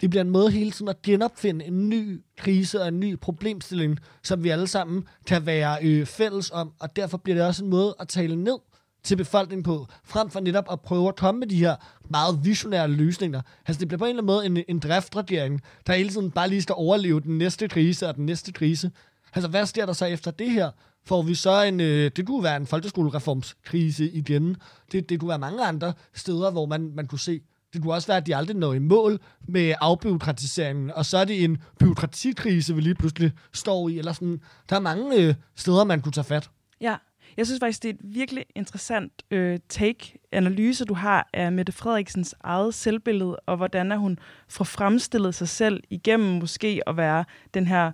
det 0.00 0.10
bliver 0.10 0.24
en 0.24 0.30
måde 0.30 0.50
hele 0.50 0.70
tiden 0.70 0.88
at 0.88 1.02
genopfinde 1.02 1.64
en 1.64 1.88
ny 1.88 2.22
krise 2.36 2.82
og 2.82 2.88
en 2.88 3.00
ny 3.00 3.18
problemstilling, 3.18 3.98
som 4.22 4.44
vi 4.44 4.48
alle 4.48 4.66
sammen 4.66 5.08
kan 5.26 5.46
være 5.46 5.78
øh, 5.82 6.06
fælles 6.06 6.50
om. 6.50 6.72
Og 6.80 6.96
derfor 6.96 7.16
bliver 7.16 7.36
det 7.36 7.46
også 7.46 7.64
en 7.64 7.70
måde 7.70 7.94
at 8.00 8.08
tale 8.08 8.36
ned 8.36 8.58
til 9.04 9.16
befolkningen 9.16 9.62
på, 9.62 9.86
frem 10.04 10.30
for 10.30 10.40
netop 10.40 10.64
at 10.72 10.80
prøve 10.80 11.08
at 11.08 11.16
komme 11.16 11.38
med 11.38 11.48
de 11.48 11.58
her 11.58 11.76
meget 12.10 12.40
visionære 12.44 12.88
løsninger. 12.88 13.42
Altså 13.66 13.80
det 13.80 13.88
bliver 13.88 13.98
på 13.98 14.04
en 14.04 14.08
eller 14.08 14.22
anden 14.22 14.26
måde 14.26 14.46
en, 14.46 14.64
en 14.68 14.78
driftregering, 14.78 15.60
der 15.86 15.94
hele 15.94 16.08
tiden 16.08 16.30
bare 16.30 16.48
lige 16.48 16.62
skal 16.62 16.74
overleve 16.78 17.20
den 17.20 17.38
næste 17.38 17.68
krise 17.68 18.08
og 18.08 18.16
den 18.16 18.26
næste 18.26 18.52
krise. 18.52 18.90
Altså 19.34 19.48
hvad 19.48 19.66
sker 19.66 19.86
der 19.86 19.92
så 19.92 20.06
efter 20.06 20.30
det 20.30 20.50
her? 20.50 20.70
Får 21.06 21.22
vi 21.22 21.34
så 21.34 21.62
en, 21.62 21.80
øh, 21.80 22.10
det 22.16 22.26
kunne 22.26 22.42
være 22.42 22.56
en 22.56 22.66
folkeskolereformskrise 22.66 24.10
igen. 24.10 24.56
Det, 24.92 25.08
det 25.08 25.20
kunne 25.20 25.28
være 25.28 25.38
mange 25.38 25.64
andre 25.64 25.92
steder, 26.14 26.50
hvor 26.50 26.66
man, 26.66 26.92
man 26.94 27.06
kunne 27.06 27.18
se, 27.18 27.40
det 27.72 27.82
kunne 27.82 27.94
også 27.94 28.06
være, 28.06 28.16
at 28.16 28.26
de 28.26 28.36
aldrig 28.36 28.56
når 28.56 28.72
i 28.72 28.78
mål 28.78 29.20
med 29.48 29.74
afbyråkratiseringen, 29.80 30.90
og 30.90 31.06
så 31.06 31.18
er 31.18 31.24
det 31.24 31.44
en 31.44 31.58
byråkratikrise, 31.78 32.74
vi 32.74 32.80
lige 32.80 32.94
pludselig 32.94 33.32
står 33.52 33.88
i. 33.88 33.98
Eller 33.98 34.12
sådan. 34.12 34.40
Der 34.70 34.76
er 34.76 34.80
mange 34.80 35.16
øh, 35.16 35.34
steder, 35.56 35.84
man 35.84 36.00
kunne 36.00 36.12
tage 36.12 36.24
fat. 36.24 36.50
Ja, 36.80 36.96
jeg 37.36 37.46
synes 37.46 37.60
faktisk, 37.60 37.82
det 37.82 37.88
er 37.88 37.92
et 37.92 38.00
virkelig 38.02 38.46
interessant 38.54 39.12
øh, 39.30 39.58
take-analyse, 39.68 40.84
du 40.84 40.94
har 40.94 41.28
af 41.32 41.52
Mette 41.52 41.72
Frederiksens 41.72 42.34
eget 42.40 42.74
selvbillede, 42.74 43.36
og 43.36 43.56
hvordan 43.56 43.92
er 43.92 43.96
hun 43.96 44.18
får 44.48 44.64
fremstillet 44.64 45.34
sig 45.34 45.48
selv 45.48 45.82
igennem 45.90 46.28
måske 46.40 46.80
at 46.86 46.96
være 46.96 47.24
den 47.54 47.66
her 47.66 47.92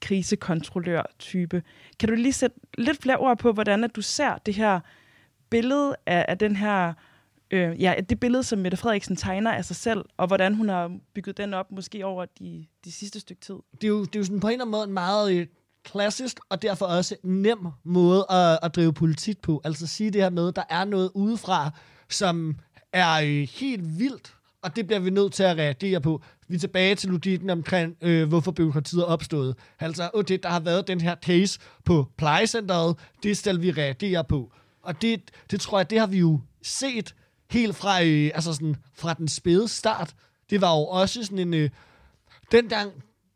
krisekontrollør-type. 0.00 1.62
Kan 2.00 2.08
du 2.08 2.14
lige 2.14 2.32
sætte 2.32 2.56
lidt 2.78 3.02
flere 3.02 3.16
ord 3.16 3.38
på, 3.38 3.52
hvordan 3.52 3.84
at 3.84 3.96
du 3.96 4.02
ser 4.02 4.38
det 4.46 4.54
her 4.54 4.80
billede 5.50 5.96
af, 6.06 6.24
af 6.28 6.38
den 6.38 6.56
her 6.56 6.92
øh, 7.50 7.82
ja, 7.82 7.94
det 8.08 8.20
billede, 8.20 8.42
som 8.42 8.58
Mette 8.58 8.76
Frederiksen 8.76 9.16
tegner 9.16 9.52
af 9.52 9.64
sig 9.64 9.76
selv, 9.76 10.04
og 10.16 10.26
hvordan 10.26 10.54
hun 10.54 10.68
har 10.68 10.98
bygget 11.14 11.36
den 11.36 11.54
op, 11.54 11.70
måske 11.70 12.06
over 12.06 12.24
de, 12.38 12.66
de 12.84 12.92
sidste 12.92 13.20
stykke 13.20 13.40
tid. 13.40 13.54
Det 13.72 13.84
er 13.84 13.88
jo, 13.88 14.04
det 14.04 14.16
er 14.16 14.20
jo 14.20 14.24
sådan 14.24 14.40
på 14.40 14.46
en 14.46 14.52
eller 14.52 14.64
anden 14.64 14.70
måde 14.70 14.84
en 14.84 14.92
meget 14.92 15.34
øh, 15.34 15.46
klassisk, 15.84 16.38
og 16.48 16.62
derfor 16.62 16.86
også 16.86 17.16
nem 17.22 17.66
måde 17.84 18.26
at, 18.30 18.58
at 18.62 18.74
drive 18.74 18.92
politik 18.92 19.40
på. 19.42 19.60
Altså 19.64 19.86
sige 19.86 20.10
det 20.10 20.22
her 20.22 20.30
med, 20.30 20.48
at 20.48 20.56
der 20.56 20.62
er 20.70 20.84
noget 20.84 21.10
udefra, 21.14 21.70
som 22.08 22.56
er 22.92 23.12
øh, 23.14 23.48
helt 23.50 23.98
vildt, 23.98 24.34
og 24.62 24.76
det 24.76 24.86
bliver 24.86 25.00
vi 25.00 25.10
nødt 25.10 25.32
til 25.32 25.42
at 25.42 25.56
reagere 25.56 26.00
på. 26.00 26.22
Vi 26.48 26.54
er 26.54 26.58
tilbage 26.58 26.94
til 26.94 27.10
logikken 27.10 27.50
omkring, 27.50 27.96
øh, 28.00 28.28
hvorfor 28.28 28.52
byråkratiet 28.52 29.00
er 29.00 29.04
opstået. 29.04 29.56
Altså, 29.80 30.10
okay, 30.14 30.38
der 30.42 30.48
har 30.48 30.60
været 30.60 30.88
den 30.88 31.00
her 31.00 31.16
case 31.16 31.60
på 31.84 32.08
plejecenteret, 32.16 32.96
det 33.22 33.36
skal 33.36 33.62
vi 33.62 33.70
reagere 33.70 34.24
på. 34.24 34.52
Og 34.82 35.02
det, 35.02 35.30
det 35.50 35.60
tror 35.60 35.78
jeg, 35.78 35.90
det 35.90 35.98
har 35.98 36.06
vi 36.06 36.18
jo 36.18 36.40
set 36.62 37.14
helt 37.50 37.76
fra, 37.76 38.04
øh, 38.04 38.30
altså 38.34 38.52
sådan, 38.52 38.76
fra 38.94 39.14
den 39.14 39.28
spæde 39.28 39.68
start. 39.68 40.14
Det 40.50 40.60
var 40.60 40.76
jo 40.76 40.84
også 40.86 41.24
sådan 41.24 41.38
en... 41.38 41.54
Øh, 41.54 41.70
den 42.52 42.68
gang, 42.68 42.92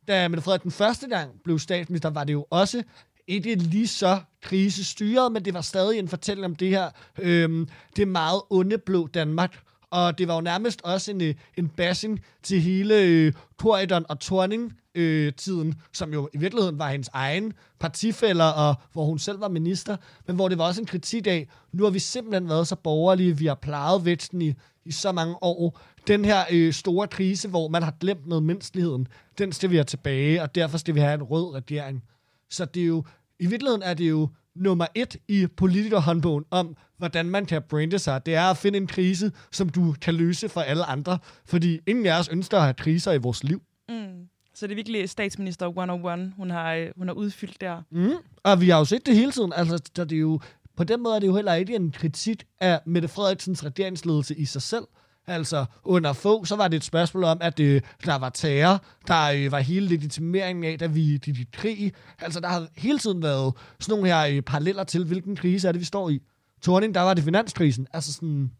da 0.08 0.28
Mette 0.28 0.42
Frederik 0.42 0.62
den 0.62 0.70
første 0.70 1.08
gang 1.08 1.30
blev 1.44 1.58
statsminister, 1.58 2.10
var 2.10 2.24
det 2.24 2.32
jo 2.32 2.46
også 2.50 2.82
ikke 3.26 3.54
lige 3.54 3.88
så 3.88 4.20
krisestyret, 4.42 5.32
men 5.32 5.44
det 5.44 5.54
var 5.54 5.60
stadig 5.60 5.98
en 5.98 6.08
fortælling 6.08 6.44
om 6.44 6.56
det 6.56 6.68
her, 6.68 6.90
øh, 7.18 7.66
det 7.96 8.08
meget 8.08 8.42
onde 8.50 8.78
blå 8.78 9.06
Danmark. 9.06 9.58
Og 9.90 10.18
det 10.18 10.28
var 10.28 10.34
jo 10.34 10.40
nærmest 10.40 10.82
også 10.82 11.10
en, 11.10 11.20
øh, 11.20 11.34
en 11.56 11.68
bashing 11.68 12.20
til 12.42 12.60
hele 12.60 13.02
øh, 13.02 13.32
Corridon 13.58 14.06
og 14.08 14.20
Torning 14.20 14.72
øh, 14.94 15.32
tiden, 15.32 15.74
som 15.92 16.12
jo 16.12 16.28
i 16.32 16.38
virkeligheden 16.38 16.78
var 16.78 16.90
hendes 16.90 17.10
egen 17.12 17.52
partifælder, 17.78 18.44
og 18.44 18.74
hvor 18.92 19.04
hun 19.04 19.18
selv 19.18 19.40
var 19.40 19.48
minister, 19.48 19.96
men 20.26 20.36
hvor 20.36 20.48
det 20.48 20.58
var 20.58 20.64
også 20.64 20.80
en 20.80 20.86
kritik 20.86 21.26
af, 21.26 21.48
nu 21.72 21.84
har 21.84 21.90
vi 21.90 21.98
simpelthen 21.98 22.48
været 22.48 22.68
så 22.68 22.76
borgerlige, 22.76 23.36
vi 23.38 23.46
har 23.46 23.54
plejet 23.54 24.04
væksten 24.04 24.42
i, 24.42 24.54
i 24.84 24.92
så 24.92 25.12
mange 25.12 25.42
år. 25.42 25.80
Den 26.06 26.24
her 26.24 26.44
øh, 26.50 26.72
store 26.72 27.08
krise, 27.08 27.48
hvor 27.48 27.68
man 27.68 27.82
har 27.82 27.94
glemt 28.00 28.26
noget 28.26 28.42
menneskeligheden, 28.44 29.08
den 29.38 29.52
skal 29.52 29.70
vi 29.70 29.76
have 29.76 29.84
tilbage, 29.84 30.42
og 30.42 30.54
derfor 30.54 30.78
skal 30.78 30.94
vi 30.94 31.00
have 31.00 31.14
en 31.14 31.22
rød 31.22 31.54
regering. 31.54 32.04
Så 32.50 32.64
det 32.64 32.82
er 32.82 32.86
jo, 32.86 33.04
i 33.40 33.46
virkeligheden 33.46 33.82
er 33.82 33.94
det 33.94 34.10
jo 34.10 34.28
nummer 34.54 34.86
et 34.94 35.16
i 35.28 35.46
politikerhåndbogen 35.46 36.44
om, 36.50 36.76
hvordan 36.98 37.26
man 37.26 37.46
kan 37.46 37.62
brande 37.68 37.98
sig. 37.98 38.26
Det 38.26 38.34
er 38.34 38.44
at 38.44 38.56
finde 38.56 38.78
en 38.78 38.86
krise, 38.86 39.32
som 39.52 39.68
du 39.68 39.94
kan 40.00 40.14
løse 40.14 40.48
for 40.48 40.60
alle 40.60 40.84
andre, 40.84 41.18
fordi 41.46 41.80
ingen 41.86 42.06
af 42.06 42.18
os 42.18 42.28
ønsker 42.28 42.56
at 42.56 42.62
have 42.62 42.74
kriser 42.74 43.12
i 43.12 43.18
vores 43.18 43.44
liv. 43.44 43.62
Mm. 43.88 44.28
Så 44.54 44.66
det 44.66 44.72
er 44.72 44.76
virkelig 44.76 45.10
statsminister 45.10 45.66
101, 45.66 46.32
hun 46.36 46.50
har, 46.50 46.74
øh, 46.74 46.90
hun 46.96 47.08
har 47.08 47.14
udfyldt 47.14 47.60
der. 47.60 47.82
Mm. 47.90 48.12
Og 48.42 48.60
vi 48.60 48.68
har 48.68 48.78
jo 48.78 48.84
set 48.84 49.06
det 49.06 49.16
hele 49.16 49.32
tiden. 49.32 49.52
Altså, 49.56 49.90
der 49.96 50.04
det 50.04 50.16
er 50.16 50.20
jo, 50.20 50.40
på 50.76 50.84
den 50.84 51.02
måde 51.02 51.16
er 51.16 51.18
det 51.18 51.26
jo 51.26 51.34
heller 51.34 51.54
ikke 51.54 51.76
en 51.76 51.92
kritik 51.92 52.44
af 52.60 52.80
Mette 52.86 53.08
Frederiksens 53.08 53.64
regeringsledelse 53.64 54.34
i 54.34 54.44
sig 54.44 54.62
selv. 54.62 54.84
Altså, 55.26 55.64
under 55.84 56.12
få, 56.12 56.44
så 56.44 56.56
var 56.56 56.68
det 56.68 56.76
et 56.76 56.84
spørgsmål 56.84 57.24
om, 57.24 57.38
at 57.40 57.60
øh, 57.60 57.82
der 58.04 58.14
var 58.18 58.28
terror, 58.30 58.84
der 59.08 59.30
øh, 59.32 59.52
var 59.52 59.58
hele 59.58 59.88
legitimeringen 59.88 60.64
af, 60.64 60.78
da 60.78 60.86
vi 60.86 61.18
gik 61.22 61.38
i 61.38 61.46
krig. 61.52 61.92
Altså, 62.18 62.40
der 62.40 62.48
har 62.48 62.68
hele 62.76 62.98
tiden 62.98 63.22
været 63.22 63.54
sådan 63.80 63.98
nogle 63.98 64.14
her 64.14 64.36
øh, 64.36 64.42
paralleller 64.42 64.84
til, 64.84 65.04
hvilken 65.04 65.36
krise 65.36 65.68
er 65.68 65.72
det, 65.72 65.80
vi 65.80 65.84
står 65.84 66.08
i. 66.10 66.22
Torning, 66.62 66.94
der 66.94 67.00
var 67.00 67.14
det 67.14 67.24
finanskrisen. 67.24 67.86
Altså 67.92 68.12
sådan... 68.12 68.50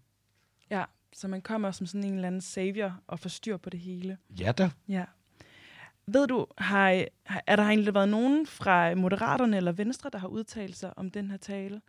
Ja, 0.70 0.84
Så 1.12 1.28
man 1.28 1.42
kommer 1.42 1.70
som 1.70 1.86
sådan 1.86 2.04
en 2.04 2.14
eller 2.14 2.26
anden 2.26 2.40
savior 2.40 3.00
og 3.06 3.18
får 3.18 3.28
styr 3.28 3.56
på 3.56 3.70
det 3.70 3.80
hele. 3.80 4.16
Ja 4.40 4.52
da. 4.52 4.70
Ja. 4.88 5.04
Ved 6.08 6.26
du, 6.26 6.46
har, 6.58 7.04
er 7.46 7.56
der 7.56 7.62
egentlig 7.62 7.94
været 7.94 8.08
nogen 8.08 8.46
fra 8.46 8.94
Moderaterne 8.94 9.56
eller 9.56 9.72
Venstre, 9.72 10.10
der 10.12 10.18
har 10.18 10.28
udtalt 10.28 10.76
sig 10.76 10.98
om 10.98 11.10
den 11.10 11.30
her 11.30 11.36
tale? 11.36 11.80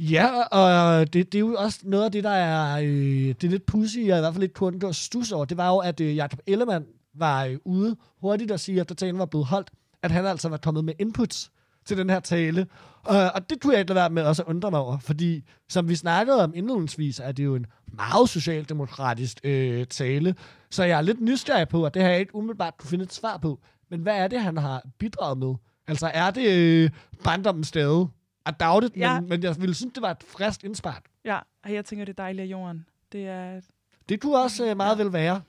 Ja, 0.00 0.42
og 0.42 1.12
det, 1.12 1.32
det 1.32 1.34
er 1.34 1.40
jo 1.40 1.54
også 1.58 1.78
noget 1.84 2.04
af 2.04 2.12
det, 2.12 2.24
der 2.24 2.30
er, 2.30 2.80
øh, 2.80 3.28
det 3.28 3.44
er 3.44 3.48
lidt 3.48 3.66
pussy, 3.66 3.98
og 3.98 4.04
i 4.04 4.06
hvert 4.06 4.34
fald 4.34 4.40
lidt 4.40 4.54
kunde, 4.54 4.80
der 4.80 4.92
stus 4.92 5.32
over. 5.32 5.44
Det 5.44 5.56
var 5.56 5.68
jo, 5.68 5.78
at 5.78 6.00
øh, 6.00 6.16
Jacob 6.16 6.38
Ellemann 6.46 6.86
var 7.14 7.44
øh, 7.44 7.56
ude 7.64 7.96
hurtigt 8.20 8.50
at 8.50 8.60
sige, 8.60 8.80
efter 8.80 8.94
talen 8.94 9.18
var 9.18 9.26
blevet 9.26 9.46
holdt, 9.46 9.70
at 10.02 10.10
han 10.10 10.26
altså 10.26 10.48
var 10.48 10.56
kommet 10.56 10.84
med 10.84 10.94
inputs 10.98 11.50
til 11.86 11.96
den 11.96 12.10
her 12.10 12.20
tale. 12.20 12.66
Og, 13.04 13.30
og 13.34 13.50
det 13.50 13.60
kunne 13.60 13.72
jeg 13.72 13.80
ikke 13.80 13.88
lade 13.88 14.00
være 14.00 14.10
med 14.10 14.22
også 14.22 14.42
at 14.42 14.48
undre 14.48 14.70
mig 14.70 14.80
over, 14.80 14.98
fordi 14.98 15.44
som 15.68 15.88
vi 15.88 15.94
snakkede 15.94 16.44
om 16.44 16.52
indledningsvis, 16.54 17.20
er 17.20 17.32
det 17.32 17.44
jo 17.44 17.54
en 17.54 17.66
meget 17.92 18.28
socialdemokratisk 18.28 19.40
øh, 19.44 19.86
tale. 19.86 20.34
Så 20.70 20.84
jeg 20.84 20.98
er 20.98 21.02
lidt 21.02 21.20
nysgerrig 21.20 21.68
på, 21.68 21.84
og 21.84 21.94
det 21.94 22.02
har 22.02 22.08
jeg 22.08 22.20
ikke 22.20 22.34
umiddelbart 22.34 22.74
kunne 22.78 22.90
finde 22.90 23.04
et 23.04 23.12
svar 23.12 23.36
på. 23.36 23.60
Men 23.90 24.00
hvad 24.00 24.16
er 24.16 24.28
det, 24.28 24.40
han 24.40 24.56
har 24.56 24.82
bidraget 24.98 25.38
med? 25.38 25.54
Altså 25.86 26.10
er 26.14 26.30
det 26.30 26.48
øh, 26.50 26.90
barndommens 27.24 27.68
stade? 27.68 28.08
I 28.48 28.52
doubt 28.60 28.84
it, 28.84 28.96
Ja. 28.96 29.20
men, 29.20 29.28
men 29.28 29.42
jeg 29.42 29.56
ville 29.60 29.74
synes, 29.74 29.92
det 29.94 30.02
var 30.02 30.10
et 30.10 30.22
frisk 30.28 30.64
indspark. 30.64 31.04
Ja, 31.24 31.38
og 31.64 31.72
jeg 31.72 31.84
tænker, 31.84 32.04
det 32.04 32.12
er 32.12 32.22
dejligt 32.22 32.42
af 32.42 32.46
jorden. 32.50 32.86
Det 33.12 33.26
er, 33.28 33.60
Det 34.08 34.20
kunne 34.20 34.38
også 34.38 34.70
øh, 34.70 34.76
meget 34.76 34.98
vel 34.98 35.12
være. 35.12 35.42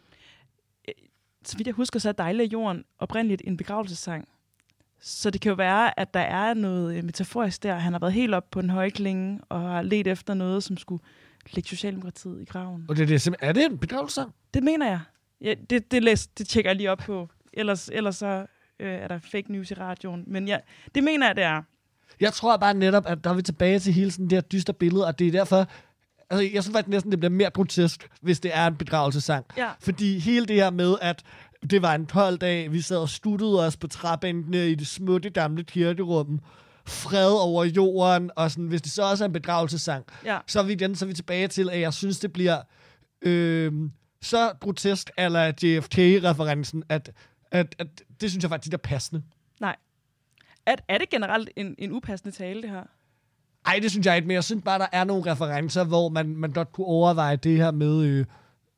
så 1.45 1.57
vidt 1.57 1.67
jeg 1.67 1.75
husker, 1.75 1.99
så 1.99 2.09
er 2.09 2.13
dejligt 2.13 2.49
af 2.49 2.53
jorden 2.53 2.85
oprindeligt 2.99 3.41
en 3.45 3.57
begravelsessang. 3.57 4.27
Så 5.01 5.29
det 5.29 5.41
kan 5.41 5.49
jo 5.49 5.55
være, 5.55 5.99
at 5.99 6.13
der 6.13 6.19
er 6.19 6.53
noget 6.53 6.95
øh, 6.97 7.03
metaforisk 7.03 7.63
der. 7.63 7.75
Han 7.75 7.93
har 7.93 7.99
været 7.99 8.13
helt 8.13 8.33
op 8.33 8.51
på 8.51 8.59
en 8.59 8.69
høje 8.69 8.89
klinge 8.89 9.39
og 9.49 9.59
har 9.61 9.81
let 9.81 10.07
efter 10.07 10.33
noget, 10.33 10.63
som 10.63 10.77
skulle 10.77 11.03
lægge 11.51 11.69
Socialdemokratiet 11.69 12.41
i 12.41 12.45
graven. 12.45 12.85
Og 12.89 12.97
det, 12.97 13.07
det 13.07 13.15
er, 13.15 13.19
simpelthen, 13.19 13.49
er 13.49 13.53
det 13.53 13.65
en 13.65 13.77
begravelsesang? 13.77 14.33
Det 14.53 14.63
mener 14.63 14.87
jeg. 14.87 14.99
Ja, 15.41 15.53
det, 15.69 15.91
det, 15.91 16.03
læs, 16.03 16.27
det 16.27 16.47
tjekker 16.47 16.69
jeg 16.71 16.75
lige 16.75 16.91
op 16.91 16.97
på. 16.97 17.29
Ellers, 17.53 17.89
ellers 17.93 18.15
så 18.15 18.45
øh, 18.79 18.93
er 18.93 19.07
der 19.07 19.19
fake 19.19 19.51
news 19.51 19.71
i 19.71 19.73
radioen. 19.73 20.23
Men 20.27 20.47
ja, 20.47 20.57
det 20.95 21.03
mener 21.03 21.27
jeg, 21.27 21.35
det 21.35 21.43
er. 21.43 21.63
Jeg 22.19 22.33
tror 22.33 22.57
bare 22.57 22.73
netop, 22.73 23.03
at 23.07 23.23
der 23.23 23.29
er 23.29 23.33
vi 23.33 23.41
tilbage 23.41 23.79
til 23.79 23.93
hele 23.93 24.11
sådan 24.11 24.25
det 24.25 24.31
her 24.35 24.41
dystre 24.41 24.73
billede, 24.73 25.05
og 25.07 25.19
det 25.19 25.27
er 25.27 25.31
derfor... 25.31 25.67
Altså, 26.29 26.49
jeg 26.53 26.63
synes 26.63 26.75
faktisk 26.75 26.87
næsten, 26.89 27.11
det 27.11 27.19
bliver 27.19 27.31
mere 27.31 27.49
grotesk, 27.49 28.07
hvis 28.21 28.39
det 28.39 28.51
er 28.53 28.67
en 28.67 28.75
begravelsesang. 28.75 29.45
Ja. 29.57 29.69
Fordi 29.79 30.19
hele 30.19 30.45
det 30.45 30.55
her 30.55 30.69
med, 30.69 30.95
at 31.01 31.23
det 31.69 31.81
var 31.81 31.95
en 31.95 32.05
12 32.05 32.37
dag, 32.37 32.71
vi 32.71 32.81
sad 32.81 32.97
og 32.97 33.09
stuttede 33.09 33.65
os 33.65 33.77
på 33.77 33.87
træbænkene 33.87 34.69
i 34.69 34.75
det 34.75 34.87
smutte 34.87 35.29
gamle 35.29 35.63
kirkerum, 35.63 36.39
fred 36.85 37.31
over 37.31 37.63
jorden, 37.63 38.31
og 38.35 38.51
sådan, 38.51 38.67
hvis 38.67 38.81
det 38.81 38.91
så 38.91 39.03
også 39.03 39.23
er 39.23 39.25
en 39.27 39.33
begravelsesang, 39.33 40.05
Ja. 40.25 40.37
så 40.47 40.59
er 40.59 40.63
vi 40.63 40.73
igen 40.73 40.95
så 40.95 41.05
er 41.05 41.07
vi 41.07 41.13
tilbage 41.13 41.47
til, 41.47 41.69
at 41.69 41.79
jeg 41.79 41.93
synes, 41.93 42.19
det 42.19 42.33
bliver 42.33 42.57
øh, 43.21 43.73
så 44.21 44.51
grotesk, 44.59 45.09
eller 45.17 45.51
JFK-referencen, 45.63 46.83
at, 46.89 47.11
at, 47.51 47.75
at 47.79 47.87
det 48.21 48.29
synes 48.29 48.43
jeg 48.43 48.49
faktisk 48.49 48.73
er 48.73 48.77
passende. 48.77 49.21
Nej. 49.61 49.75
Er, 50.69 50.75
er 50.87 50.97
det 50.97 51.09
generelt 51.09 51.49
en, 51.55 51.75
en 51.77 51.91
upassende 51.91 52.35
tale, 52.35 52.61
det 52.61 52.69
her? 52.69 52.83
Ej, 53.65 53.79
det 53.81 53.91
synes 53.91 54.05
jeg 54.05 54.15
ikke, 54.15 54.27
men 54.27 54.35
jeg 54.35 54.43
synes 54.43 54.63
bare, 54.63 54.79
der 54.79 54.87
er 54.91 55.03
nogle 55.03 55.31
referencer, 55.31 55.83
hvor 55.83 56.09
man, 56.09 56.35
man 56.35 56.51
godt 56.51 56.71
kunne 56.71 56.87
overveje 56.87 57.35
det 57.35 57.57
her 57.57 57.71
med, 57.71 58.03
øh, 58.03 58.25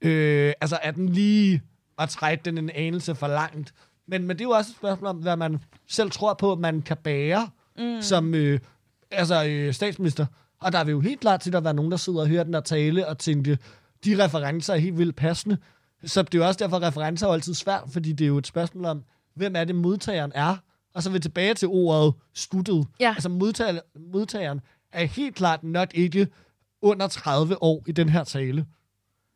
øh, 0.01 0.53
altså 0.61 0.79
at 0.81 0.95
den 0.95 1.09
lige 1.09 1.61
at 1.99 2.09
trække 2.09 2.41
den 2.45 2.57
en 2.57 2.69
anelse 2.69 3.15
for 3.15 3.27
langt. 3.27 3.73
Men, 4.07 4.27
men 4.27 4.29
det 4.29 4.41
er 4.41 4.45
jo 4.45 4.51
også 4.51 4.71
et 4.71 4.75
spørgsmål 4.75 5.09
om, 5.09 5.17
hvad 5.17 5.37
man 5.37 5.59
selv 5.87 6.11
tror 6.11 6.33
på, 6.33 6.51
at 6.51 6.59
man 6.59 6.81
kan 6.81 6.97
bære 6.97 7.49
mm. 7.77 8.01
som 8.01 8.35
øh, 8.35 8.59
altså, 9.11 9.45
øh, 9.45 9.73
statsminister. 9.73 10.25
Og 10.59 10.71
der 10.71 10.83
vil 10.83 10.91
jo 10.91 10.99
helt 10.99 11.19
klart 11.19 11.41
til, 11.41 11.49
at 11.49 11.53
der 11.53 11.61
være 11.61 11.73
nogen, 11.73 11.91
der 11.91 11.97
sidder 11.97 12.19
og 12.19 12.27
hører 12.27 12.43
den 12.43 12.53
der 12.53 12.61
tale 12.61 13.07
og 13.07 13.17
tænker, 13.17 13.55
de 14.05 14.23
referencer 14.23 14.73
er 14.73 14.77
helt 14.77 14.97
vildt 14.97 15.15
passende. 15.15 15.57
Så 16.03 16.21
det 16.21 16.33
er 16.35 16.37
jo 16.37 16.47
også 16.47 16.57
derfor, 16.57 16.77
at 16.77 16.83
referencer 16.83 17.27
er 17.27 17.33
altid 17.33 17.53
svært, 17.53 17.83
fordi 17.87 18.11
det 18.11 18.25
er 18.25 18.27
jo 18.27 18.37
et 18.37 18.47
spørgsmål 18.47 18.85
om, 18.85 19.03
hvem 19.35 19.55
er 19.55 19.63
det 19.63 19.75
modtageren 19.75 20.31
er? 20.35 20.57
Og 20.93 21.03
så 21.03 21.09
er 21.09 21.13
vi 21.13 21.19
tilbage 21.19 21.53
til 21.53 21.67
ordet 21.67 22.13
skuttet. 22.33 22.87
Ja. 22.99 23.09
Altså 23.09 23.29
modtager, 23.29 23.79
modtageren 24.11 24.61
er 24.91 25.05
helt 25.05 25.35
klart 25.35 25.63
nok 25.63 25.89
ikke 25.93 26.27
under 26.81 27.07
30 27.07 27.63
år 27.63 27.83
i 27.87 27.91
den 27.91 28.09
her 28.09 28.23
tale. 28.23 28.65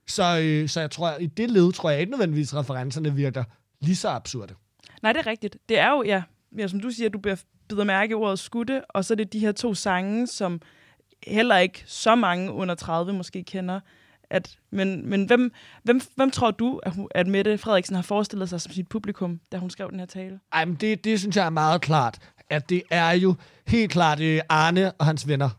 Så, 0.07 0.39
øh, 0.43 0.69
så 0.69 0.79
jeg 0.79 0.91
tror, 0.91 1.17
i 1.17 1.25
det 1.25 1.51
led 1.51 1.71
tror 1.73 1.89
jeg 1.89 1.99
ikke 1.99 2.11
nødvendigvis, 2.11 2.53
at 2.53 2.59
referencerne 2.59 3.13
virker 3.15 3.43
lige 3.81 3.95
så 3.95 4.09
absurde. 4.09 4.53
Nej, 5.03 5.13
det 5.13 5.19
er 5.19 5.27
rigtigt. 5.27 5.57
Det 5.69 5.79
er 5.79 5.89
jo, 5.91 6.03
ja, 6.03 6.23
ja 6.57 6.67
som 6.67 6.79
du 6.79 6.89
siger, 6.89 7.09
du 7.09 7.17
bliver- 7.19 7.37
bider 7.69 7.83
mærke 7.83 8.11
i 8.11 8.13
ordet 8.13 8.39
skudte, 8.39 8.85
og 8.91 9.05
så 9.05 9.13
er 9.13 9.15
det 9.15 9.33
de 9.33 9.39
her 9.39 9.51
to 9.51 9.73
sange, 9.73 10.27
som 10.27 10.61
heller 11.27 11.57
ikke 11.57 11.83
så 11.87 12.15
mange 12.15 12.51
under 12.51 12.75
30 12.75 13.13
måske 13.13 13.43
kender. 13.43 13.79
At, 14.29 14.57
men 14.71 15.09
men 15.09 15.25
hvem, 15.25 15.51
hvem, 15.83 16.01
hvem 16.15 16.31
tror 16.31 16.51
du, 16.51 16.77
at, 16.83 16.91
hun, 16.93 17.07
at 17.15 17.27
Mette 17.27 17.57
Frederiksen 17.57 17.95
har 17.95 18.03
forestillet 18.03 18.49
sig 18.49 18.61
som 18.61 18.71
sit 18.71 18.87
publikum, 18.87 19.39
da 19.51 19.57
hun 19.57 19.69
skrev 19.69 19.91
den 19.91 19.99
her 19.99 20.05
tale? 20.05 20.39
Ej, 20.53 20.65
men 20.65 20.75
det, 20.75 21.03
det 21.03 21.19
synes 21.19 21.35
jeg 21.35 21.45
er 21.45 21.49
meget 21.49 21.81
klart, 21.81 22.17
at 22.49 22.69
det 22.69 22.81
er 22.91 23.11
jo 23.11 23.35
helt 23.67 23.91
klart 23.91 24.19
øh, 24.19 24.41
Arne 24.49 24.91
og 24.91 25.05
hans 25.05 25.27
venner, 25.27 25.49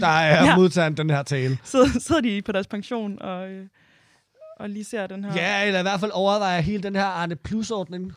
der 0.00 0.06
er 0.06 0.44
Ja. 0.46 0.56
modtageren 0.56 0.96
den 0.96 1.10
her 1.10 1.22
tale. 1.22 1.58
Sidder, 1.64 1.86
sidder 2.00 2.20
de 2.20 2.42
på 2.42 2.52
deres 2.52 2.66
pension 2.66 3.22
og, 3.22 3.48
øh, 3.50 3.66
og 4.60 4.70
lige 4.70 4.84
ser 4.84 5.06
den 5.06 5.24
her? 5.24 5.32
Ja, 5.36 5.66
eller 5.66 5.78
i 5.78 5.82
hvert 5.82 6.00
fald 6.00 6.10
overvejer 6.14 6.60
hele 6.60 6.82
den 6.82 6.96
her 6.96 7.04
Arne 7.04 7.36
Plus-ordning. 7.36 8.12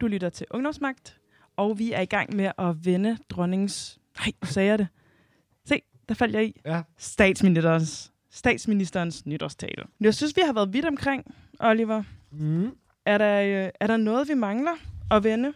Du 0.00 0.06
lytter 0.06 0.28
til 0.28 0.46
Ungdomsmagt, 0.50 1.20
og 1.56 1.78
vi 1.78 1.92
er 1.92 2.00
i 2.00 2.06
gang 2.06 2.36
med 2.36 2.52
at 2.58 2.86
vende 2.86 3.18
dronningens... 3.30 3.98
Nej, 4.18 4.32
nu 4.42 4.46
sagde 4.46 4.68
jeg 4.68 4.78
det. 4.78 4.88
Se, 5.64 5.82
der 6.08 6.14
faldt 6.14 6.34
jeg 6.34 6.44
i. 6.44 6.60
Ja. 6.66 6.82
Statsministerens, 6.96 8.12
statsministerens 8.30 9.26
nytårstale. 9.26 9.84
Jeg 10.00 10.14
synes, 10.14 10.36
vi 10.36 10.42
har 10.46 10.52
været 10.52 10.72
vidt 10.72 10.84
omkring, 10.84 11.34
Oliver. 11.60 12.02
Mm. 12.32 12.70
Er 13.04 13.18
der, 13.18 13.40
øh, 13.40 13.70
er 13.80 13.86
der 13.86 13.96
noget, 13.96 14.28
vi 14.28 14.34
mangler 14.34 14.72
at 15.10 15.24
vende 15.24 15.52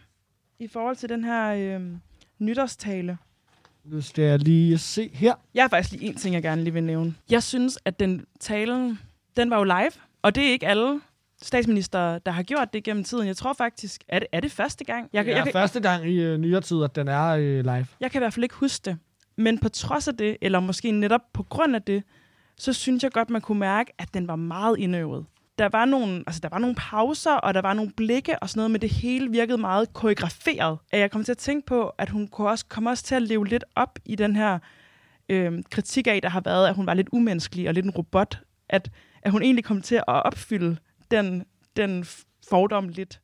i 0.59 0.68
forhold 0.68 0.97
til 0.97 1.09
den 1.09 1.24
her 1.24 1.76
øh, 1.78 1.97
nytårstale? 2.38 3.18
Nu 3.84 4.01
skal 4.01 4.24
jeg 4.24 4.38
lige 4.38 4.78
se 4.78 5.11
her. 5.14 5.34
Jeg 5.55 5.64
har 5.64 5.68
faktisk 5.68 5.93
lige 5.93 6.05
en 6.05 6.16
ting, 6.16 6.34
jeg 6.34 6.43
gerne 6.43 6.62
lige 6.62 6.74
vil 6.74 6.84
nævne. 6.84 7.14
Jeg 7.30 7.43
synes, 7.43 7.78
at 7.84 8.01
den 8.01 8.26
talen, 8.41 8.99
den 9.36 9.51
var 9.51 9.59
jo 9.59 9.64
live, 9.64 9.93
og 10.22 10.34
det 10.34 10.47
er 10.47 10.53
ikke 10.53 10.66
alle 10.66 11.01
statsminister, 11.43 12.18
der 12.18 12.32
har 12.32 12.43
gjort 12.43 12.72
det 12.72 12.84
gennem 12.84 13.05
tiden. 13.05 13.26
Jeg 13.26 13.36
tror 13.36 13.53
faktisk, 13.53 14.01
er 14.09 14.18
det, 14.18 14.28
er 14.32 14.41
det 14.41 14.53
første 14.53 14.84
gang? 14.84 15.11
Jeg, 15.12 15.18
Det 15.24 15.26
kan- 15.26 15.32
er 15.34 15.38
jeg, 15.38 15.45
kan, 15.45 15.53
første 15.53 15.80
gang 15.80 16.09
i 16.11 16.20
øh, 16.22 16.38
nyere 16.38 16.61
tid, 16.61 16.82
at 16.84 16.97
den 16.97 17.09
er 17.09 17.26
øh, 17.28 17.43
live. 17.64 17.86
jeg 18.01 18.11
kan 18.11 18.18
i 18.18 18.22
hvert 18.22 18.32
fald 18.34 18.45
ikke 18.45 18.55
huske 18.55 18.82
det. 18.84 18.99
Men 19.36 19.59
på 19.59 19.68
trods 19.68 20.09
af 20.09 20.16
det, 20.16 20.36
eller 20.43 20.61
måske 20.61 20.91
netop 20.91 21.20
på 21.32 21.43
grund 21.43 21.74
af 21.74 21.82
det, 21.82 22.03
så 22.57 22.72
synes 22.72 23.03
jeg 23.03 23.11
godt, 23.12 23.30
man 23.30 23.41
kunne 23.41 23.59
mærke, 23.59 23.93
at 23.99 24.14
den 24.14 24.28
var 24.28 24.36
meget 24.36 24.78
indøvet. 24.78 25.26
Der 25.59 25.68
var 25.72 25.84
nogle, 25.84 26.24
altså 26.26 26.41
der 26.41 26.49
var 26.49 26.59
nogle 26.59 26.74
pauser, 26.74 27.32
og 27.34 27.55
der 27.55 27.61
var 27.61 27.72
nogle 27.74 27.91
blikke 27.97 28.38
og 28.38 28.49
sådan 28.51 28.59
noget, 28.59 28.70
men 28.70 28.80
det 28.80 28.91
hele 28.91 29.30
virkede 29.30 29.59
meget 29.59 29.93
koreograferet. 29.93 30.78
At 30.93 31.01
jeg 31.01 31.11
kom 31.11 31.24
til 31.24 31.32
at 31.32 31.38
tænke 31.38 31.66
på, 31.66 31.88
at 31.99 32.09
hun 32.11 32.28
kunne 32.28 32.49
også 32.49 32.64
komme 32.68 32.91
også 32.91 33.05
til 33.05 33.14
at 33.14 33.22
leve 33.22 33.47
lidt 33.47 33.64
op 33.76 33.99
i 34.05 34.14
den 34.16 34.36
her 34.36 34.59
øh, 35.28 35.53
kritik 35.70 36.07
af, 36.07 36.22
der 36.22 36.28
har 36.28 36.41
været, 36.41 36.68
at 36.68 36.74
hun 36.74 36.86
var 36.86 36.95
lidt 36.95 37.09
umenneskelig 37.12 37.68
og 37.68 37.74
lidt 37.74 37.86
en 37.86 37.91
robot. 37.93 38.41
At, 38.68 38.91
at 39.22 39.30
hun 39.32 39.43
egentlig 39.43 39.64
kom 39.64 39.82
til 39.82 39.95
at 39.95 40.05
opfylde 40.07 40.76
den, 41.11 41.45
den 41.77 42.07
fordom 42.51 42.89
lidt. 42.89 43.21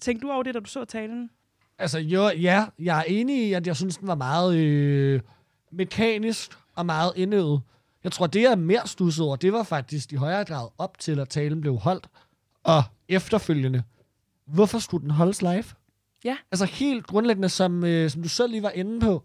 Tænkte 0.00 0.26
du 0.26 0.32
over 0.32 0.42
det, 0.42 0.54
da 0.54 0.60
du 0.60 0.70
så 0.70 0.84
talen? 0.84 1.30
Altså, 1.78 1.98
jo, 1.98 2.28
ja, 2.28 2.66
jeg 2.78 2.98
er 2.98 3.02
enig 3.02 3.48
i, 3.48 3.52
at 3.52 3.66
jeg 3.66 3.76
synes, 3.76 3.96
den 3.96 4.08
var 4.08 4.14
meget 4.14 4.56
øh, 4.56 5.20
mekanisk 5.72 6.50
og 6.74 6.86
meget 6.86 7.12
indøvet. 7.16 7.62
Jeg 8.04 8.12
tror, 8.12 8.26
det 8.26 8.42
jeg 8.42 8.50
er 8.52 8.56
mere 8.56 8.86
stusset 8.86 9.26
over, 9.26 9.36
det 9.36 9.52
var 9.52 9.62
faktisk 9.62 10.12
i 10.12 10.16
højere 10.16 10.44
grad 10.44 10.68
op 10.78 10.98
til, 10.98 11.20
at 11.20 11.28
talen 11.28 11.60
blev 11.60 11.76
holdt. 11.76 12.08
Og 12.62 12.82
efterfølgende, 13.08 13.82
hvorfor 14.46 14.78
skulle 14.78 15.02
den 15.02 15.10
holdes 15.10 15.42
live? 15.42 15.64
Ja. 16.24 16.36
Altså 16.50 16.64
helt 16.64 17.06
grundlæggende, 17.06 17.48
som, 17.48 17.84
øh, 17.84 18.10
som 18.10 18.22
du 18.22 18.28
selv 18.28 18.50
lige 18.50 18.62
var 18.62 18.70
inde 18.70 19.00
på, 19.00 19.22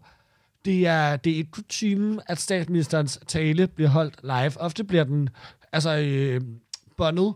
det 0.64 0.86
er, 0.86 1.16
det 1.16 1.36
er 1.36 1.40
et 1.40 1.50
kutume, 1.50 2.20
at 2.26 2.40
statsministerens 2.40 3.20
tale 3.26 3.66
bliver 3.66 3.90
holdt 3.90 4.20
live. 4.22 4.60
Ofte 4.60 4.84
bliver 4.84 5.04
den 5.04 5.28
altså, 5.72 5.96
øh, 5.96 6.40
bondet 6.96 7.34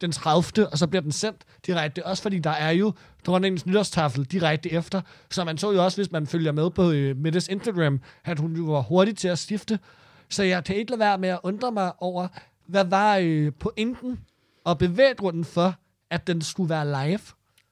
den 0.00 0.12
30. 0.12 0.68
og 0.68 0.78
så 0.78 0.86
bliver 0.86 1.02
den 1.02 1.12
sendt 1.12 1.44
direkte. 1.66 2.06
Også 2.06 2.22
fordi 2.22 2.38
der 2.38 2.50
er 2.50 2.70
jo 2.70 2.92
dronningens 3.26 3.66
nytårstafel 3.66 4.24
direkte 4.24 4.72
efter. 4.72 5.00
Så 5.30 5.44
man 5.44 5.58
så 5.58 5.72
jo 5.72 5.84
også, 5.84 5.98
hvis 5.98 6.12
man 6.12 6.26
følger 6.26 6.52
med 6.52 6.70
på 6.70 6.90
øh, 6.90 7.16
Mettes 7.16 7.48
Instagram, 7.48 8.00
at 8.24 8.38
hun 8.38 8.56
jo 8.56 8.64
var 8.64 8.80
hurtig 8.80 9.16
til 9.16 9.28
at 9.28 9.38
skifte. 9.38 9.78
Så 10.28 10.42
jeg 10.42 10.64
kan 10.64 10.76
ikke 10.76 10.90
lade 10.90 11.00
være 11.00 11.18
med 11.18 11.28
at 11.28 11.40
undre 11.42 11.72
mig 11.72 11.92
over, 11.98 12.28
hvad 12.66 12.84
var 12.84 13.18
øh, 13.22 13.52
pointen 13.58 14.20
og 14.64 14.78
bevæggrunden 14.78 15.44
for, 15.44 15.74
at 16.10 16.26
den 16.26 16.42
skulle 16.42 16.70
være 16.70 17.08
live. 17.08 17.20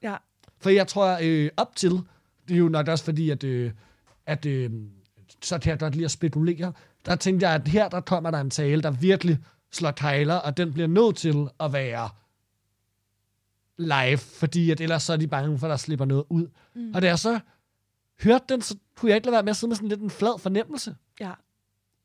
Ja. 0.03 0.15
For 0.59 0.69
jeg 0.69 0.87
tror 0.87 1.19
øh, 1.21 1.49
op 1.57 1.75
til, 1.75 1.91
det 2.47 2.53
er 2.53 2.57
jo 2.57 2.69
nok 2.69 2.87
også 2.87 3.03
fordi, 3.03 3.29
at, 3.29 3.43
øh, 3.43 3.71
at 4.25 4.45
øh, 4.45 4.71
så 5.41 5.59
kan 5.59 5.69
jeg 5.69 5.79
godt 5.79 5.93
lide 5.95 6.05
at 6.05 6.11
spekulere, 6.11 6.73
der 7.05 7.15
tænkte 7.15 7.47
jeg, 7.47 7.55
at 7.55 7.67
her 7.67 7.89
der 7.89 8.01
kommer 8.01 8.31
der 8.31 8.39
en 8.39 8.49
tale, 8.49 8.81
der 8.81 8.91
virkelig 8.91 9.37
slår 9.75 9.91
kejler, 9.91 10.35
og 10.35 10.57
den 10.57 10.73
bliver 10.73 10.87
nødt 10.87 11.15
til 11.15 11.49
at 11.59 11.73
være 11.73 12.09
live, 13.77 14.17
fordi 14.17 14.71
at 14.71 14.81
ellers 14.81 15.03
så 15.03 15.13
er 15.13 15.17
de 15.17 15.27
bange 15.27 15.59
for, 15.59 15.67
at 15.67 15.71
der 15.71 15.77
slipper 15.77 16.05
noget 16.05 16.23
ud. 16.29 16.47
Mm. 16.73 16.91
Og 16.95 17.01
da 17.01 17.07
jeg 17.07 17.19
så 17.19 17.39
hørte 18.23 18.45
den, 18.49 18.61
så 18.61 18.77
kunne 18.95 19.09
jeg 19.09 19.15
ikke 19.15 19.25
lade 19.25 19.33
være 19.33 19.43
med 19.43 19.49
at 19.49 19.55
sidde 19.55 19.69
med 19.69 19.75
sådan 19.75 19.89
lidt 19.89 20.01
en 20.01 20.09
flad 20.09 20.39
fornemmelse. 20.39 20.95
Ja. 21.19 21.31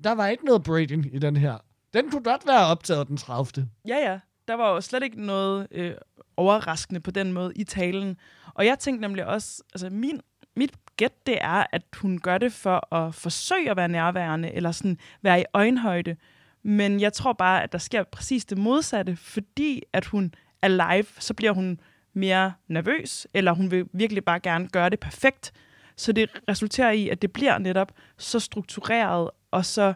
Der 0.05 0.12
var 0.12 0.27
ikke 0.27 0.45
noget 0.45 0.62
braiding 0.62 1.14
i 1.14 1.18
den 1.18 1.37
her. 1.37 1.59
Den 1.95 2.11
kunne 2.11 2.23
godt 2.23 2.47
være 2.47 2.66
optaget 2.66 3.09
den 3.09 3.16
30. 3.16 3.68
Ja, 3.89 3.97
ja. 3.97 4.18
Der 4.49 4.55
var 4.55 4.71
jo 4.71 4.81
slet 4.81 5.03
ikke 5.03 5.27
noget 5.27 5.66
øh, 5.71 5.95
overraskende 6.37 7.01
på 7.01 7.11
den 7.11 7.33
måde 7.33 7.53
i 7.57 7.64
talen. 7.64 8.16
Og 8.55 8.66
jeg 8.66 8.79
tænkte 8.79 9.01
nemlig 9.01 9.27
også, 9.27 9.62
altså 9.75 9.91
min, 9.91 10.21
mit 10.57 10.73
gæt, 10.97 11.27
det 11.27 11.39
er, 11.41 11.66
at 11.73 11.83
hun 11.97 12.18
gør 12.18 12.39
det 12.39 12.53
for 12.53 12.95
at 12.95 13.14
forsøge 13.14 13.71
at 13.71 13.77
være 13.77 13.89
nærværende, 13.89 14.53
eller 14.53 14.73
sådan 14.73 14.99
være 15.23 15.41
i 15.41 15.45
øjenhøjde. 15.53 16.16
Men 16.63 17.01
jeg 17.01 17.13
tror 17.13 17.33
bare, 17.33 17.63
at 17.63 17.73
der 17.73 17.79
sker 17.79 18.03
præcis 18.03 18.45
det 18.45 18.59
modsatte, 18.59 19.17
fordi 19.17 19.83
at 19.93 20.05
hun 20.05 20.35
er 20.63 20.69
live, 20.69 21.07
så 21.19 21.35
bliver 21.35 21.53
hun 21.53 21.81
mere 22.13 22.53
nervøs, 22.69 23.27
eller 23.35 23.53
hun 23.53 23.71
vil 23.71 23.85
virkelig 23.93 24.25
bare 24.25 24.41
gerne 24.41 24.69
gøre 24.69 24.91
det 24.91 25.01
perfekt. 25.01 25.53
Så 25.97 26.13
det 26.13 26.31
resulterer 26.49 26.91
i, 26.91 27.09
at 27.09 27.23
det 27.23 27.33
bliver 27.33 27.59
netop 27.59 27.93
så 28.19 28.41
struktureret 28.41 29.31
og 29.51 29.65
så 29.65 29.95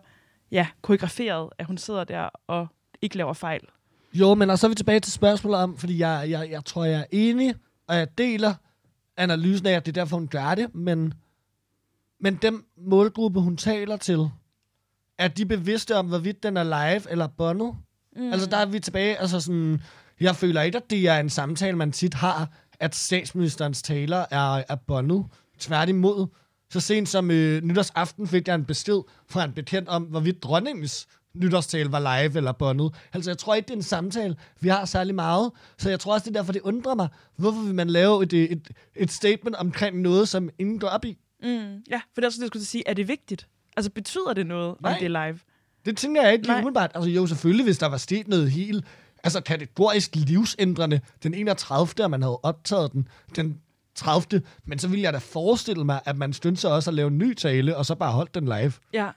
ja, 0.51 0.67
koreograferet, 0.83 1.51
at 1.59 1.67
hun 1.67 1.79
sidder 1.79 2.05
der 2.05 2.29
og 2.47 2.67
ikke 3.03 3.17
laver 3.17 3.33
fejl. 3.33 3.61
Jo, 4.15 4.35
men 4.35 4.51
og 4.51 4.59
så 4.59 4.67
er 4.67 4.69
vi 4.69 4.75
tilbage 4.75 5.01
til 5.01 5.13
spørgsmålet 5.13 5.61
om, 5.61 5.77
fordi 5.79 5.99
jeg, 5.99 6.27
jeg, 6.29 6.51
jeg 6.51 6.65
tror, 6.65 6.85
jeg 6.85 7.01
er 7.01 7.05
enig, 7.11 7.55
og 7.87 7.97
jeg 7.97 8.19
deler 8.19 8.55
analysen 9.17 9.67
af, 9.67 9.73
at 9.73 9.87
det 9.87 9.97
er 9.97 10.01
derfor, 10.03 10.17
hun 10.17 10.29
gør 10.29 10.55
det, 10.55 10.75
men, 10.75 11.15
men 12.21 12.39
den 12.43 12.65
målgruppe, 12.77 13.41
hun 13.41 13.57
taler 13.57 13.97
til, 13.97 14.31
er 15.19 15.29
de 15.29 15.47
bevidste 15.47 15.97
om, 15.97 16.07
hvorvidt 16.07 16.43
den 16.43 16.57
er 16.57 16.65
live 16.65 17.11
eller 17.11 17.27
bondet? 17.27 17.75
Mm. 18.17 18.33
Altså, 18.33 18.47
der 18.51 18.57
er 18.57 18.67
vi 18.67 18.81
tilbage, 18.81 19.17
altså 19.17 19.41
sådan, 19.41 19.81
jeg 20.21 20.37
føler 20.37 20.63
ikke, 20.63 20.79
at 20.79 20.91
det 20.91 21.09
er 21.09 21.21
en 21.21 21.31
samtale, 21.31 21.77
man 21.77 21.93
tit 21.93 22.15
har, 22.15 22.49
at 22.81 22.95
statsministerens 22.95 23.83
taler 23.83 24.25
er, 24.31 24.63
er 24.69 24.77
bondet. 24.87 25.25
Tværtimod, 25.59 26.27
så 26.71 26.81
sent 26.81 27.09
som 27.09 27.31
øh, 27.31 27.63
nytårsaften 27.63 28.29
fik 28.29 28.49
jeg 28.49 28.55
en 28.55 28.65
besked 28.65 29.01
fra 29.29 29.45
en 29.45 29.53
bekendt 29.53 29.89
om, 29.89 30.03
hvorvidt 30.03 30.43
dronningens 30.43 31.07
nytårstale 31.35 31.93
var 31.93 31.99
live 32.23 32.37
eller 32.37 32.53
bondet. 32.53 32.95
Altså, 33.13 33.31
jeg 33.31 33.39
tror 33.39 33.55
ikke, 33.55 33.67
det 33.67 33.73
er 33.73 33.77
en 33.77 33.83
samtale, 33.83 34.37
vi 34.61 34.69
har 34.69 34.85
særlig 34.85 35.15
meget. 35.15 35.51
Så 35.79 35.91
jeg 35.91 36.01
tror 36.01 36.13
også, 36.15 36.25
det 36.25 36.37
er 36.37 36.41
derfor, 36.41 36.53
det 36.53 36.63
undrer 36.63 36.95
mig. 36.95 37.09
Hvorfor 37.37 37.61
vil 37.61 37.75
man 37.75 37.91
lave 37.91 38.23
et, 38.23 38.33
et, 38.33 38.71
et 38.97 39.13
statement 39.13 39.57
omkring 39.57 40.01
noget, 40.01 40.29
som 40.29 40.51
ingen 40.59 40.79
går 40.79 40.89
op 40.89 41.05
i? 41.05 41.19
Mm, 41.43 41.83
ja, 41.91 41.97
for 41.97 42.21
det 42.21 42.23
er 42.23 42.27
også 42.27 42.37
det, 42.37 42.43
jeg 42.43 42.49
skulle 42.49 42.65
sige. 42.65 42.83
Er 42.87 42.95
det 42.95 43.09
vigtigt? 43.09 43.47
Altså, 43.77 43.91
betyder 43.91 44.33
det 44.33 44.47
noget, 44.47 44.77
Nej. 44.81 44.93
om 44.93 44.99
det 44.99 45.07
er 45.07 45.27
live? 45.27 45.39
Det 45.85 45.97
tænker 45.97 46.23
jeg 46.23 46.33
ikke 46.33 46.45
lige 46.45 46.53
Nej. 46.53 46.61
umiddelbart. 46.61 46.91
Altså 46.95 47.11
jo, 47.11 47.27
selvfølgelig, 47.27 47.65
hvis 47.65 47.79
der 47.79 47.87
var 47.87 47.97
sket 47.97 48.29
noget 48.29 48.51
helt 48.51 48.85
altså 49.25 49.41
kategorisk 49.41 50.17
livsændrende 50.17 51.01
den 51.23 51.35
31. 51.35 52.05
at 52.05 52.11
man 52.11 52.23
havde 52.23 52.41
optaget 52.43 52.93
den 52.93 53.09
den 53.37 53.61
30. 53.95 54.43
Men 54.65 54.79
så 54.79 54.89
ville 54.89 55.03
jeg 55.03 55.13
da 55.13 55.19
forestille 55.19 55.85
mig, 55.85 56.01
at 56.05 56.17
man 56.17 56.33
stønte 56.33 56.61
sig 56.61 56.73
også 56.73 56.91
at 56.91 56.95
lave 56.95 57.09
en 57.09 57.19
ny 57.19 57.35
tale, 57.35 57.77
og 57.77 57.87
så 57.87 57.95
bare 57.95 58.13
holdt 58.13 58.35
den 58.35 58.45
live. 58.45 58.73
Ja, 58.93 59.11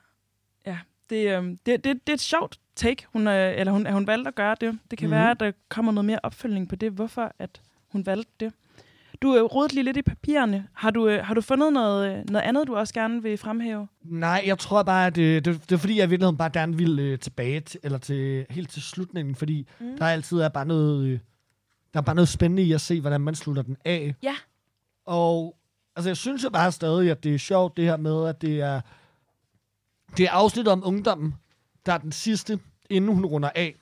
ja. 0.66 0.78
Det, 1.10 1.38
øhm, 1.38 1.58
det, 1.66 1.84
det, 1.84 2.08
det 2.08 2.10
er 2.10 2.14
et 2.14 2.22
sjovt 2.22 2.60
take, 2.76 3.06
hun, 3.14 3.28
øh, 3.28 3.60
eller 3.60 3.74
hun, 3.74 3.88
at 3.88 3.94
hun 3.94 4.08
valgte 4.08 4.28
at 4.28 4.36
gøre 4.36 4.56
det. 4.62 4.80
Det 4.92 5.00
kan 5.00 5.08
mm. 5.08 5.12
være, 5.12 5.32
at 5.32 5.40
der 5.40 5.52
kommer 5.70 5.92
noget 5.92 6.06
mere 6.06 6.20
opfølgning 6.24 6.70
på 6.70 6.76
det, 6.76 6.92
hvorfor 6.92 7.32
at 7.40 7.62
hun 7.92 8.06
valgte 8.06 8.32
det. 8.40 8.54
Du 9.22 9.32
har 9.32 9.42
rodet 9.42 9.74
lige 9.74 9.84
lidt 9.84 9.98
i 9.98 10.02
papirerne. 10.02 10.68
Har 10.74 10.92
du, 10.92 11.08
øh, 11.08 11.26
har 11.26 11.34
du 11.34 11.42
fundet 11.42 11.74
noget, 11.74 12.10
øh, 12.10 12.30
noget 12.30 12.46
andet, 12.46 12.68
du 12.68 12.76
også 12.76 12.94
gerne 12.94 13.24
vil 13.24 13.38
fremhæve? 13.38 13.88
Nej, 14.04 14.44
jeg 14.46 14.60
tror 14.60 14.84
bare, 14.84 15.08
at 15.08 15.16
det, 15.16 15.46
det, 15.46 15.70
det 15.70 15.76
er 15.76 15.80
fordi, 15.80 15.98
jeg 15.98 16.06
i 16.06 16.10
virkeligheden 16.10 16.38
bare 16.38 16.50
gerne 16.50 16.78
vil 16.78 17.00
øh, 17.00 17.20
tilbage 17.20 17.60
til, 17.60 17.80
eller 17.84 17.98
til, 17.98 18.46
helt 18.50 18.70
til 18.70 18.82
slutningen, 18.82 19.36
fordi 19.36 19.68
mm. 19.80 19.98
der 19.98 20.06
altid 20.06 20.40
er 20.40 20.50
bare 20.50 20.66
noget, 20.66 21.06
øh, 21.06 21.20
der 21.94 22.00
er 22.00 22.04
bare 22.04 22.16
noget 22.16 22.30
spændende 22.30 22.64
i 22.64 22.72
at 22.72 22.82
se, 22.82 23.02
hvordan 23.02 23.22
man 23.22 23.36
slutter 23.36 23.62
den 23.62 23.78
af. 23.86 24.16
Ja. 24.24 24.36
Og 25.06 25.58
altså, 25.96 26.10
jeg 26.10 26.18
synes 26.18 26.44
jo 26.44 26.50
bare 26.50 26.72
stadig, 26.72 27.12
at 27.12 27.24
det 27.24 27.34
er 27.34 27.40
sjovt, 27.40 27.78
det 27.78 27.86
her 27.86 27.98
med, 27.98 28.28
at 28.28 28.42
det 28.42 28.62
er, 28.62 28.82
det 30.18 30.26
er 30.26 30.32
afsnit 30.32 30.68
om 30.68 30.84
ungdommen, 30.86 31.36
der 31.86 31.94
er 31.94 31.98
den 31.98 32.12
sidste, 32.12 32.60
inden 32.90 33.16
hun 33.16 33.26
runder 33.26 33.50
af. 33.56 33.76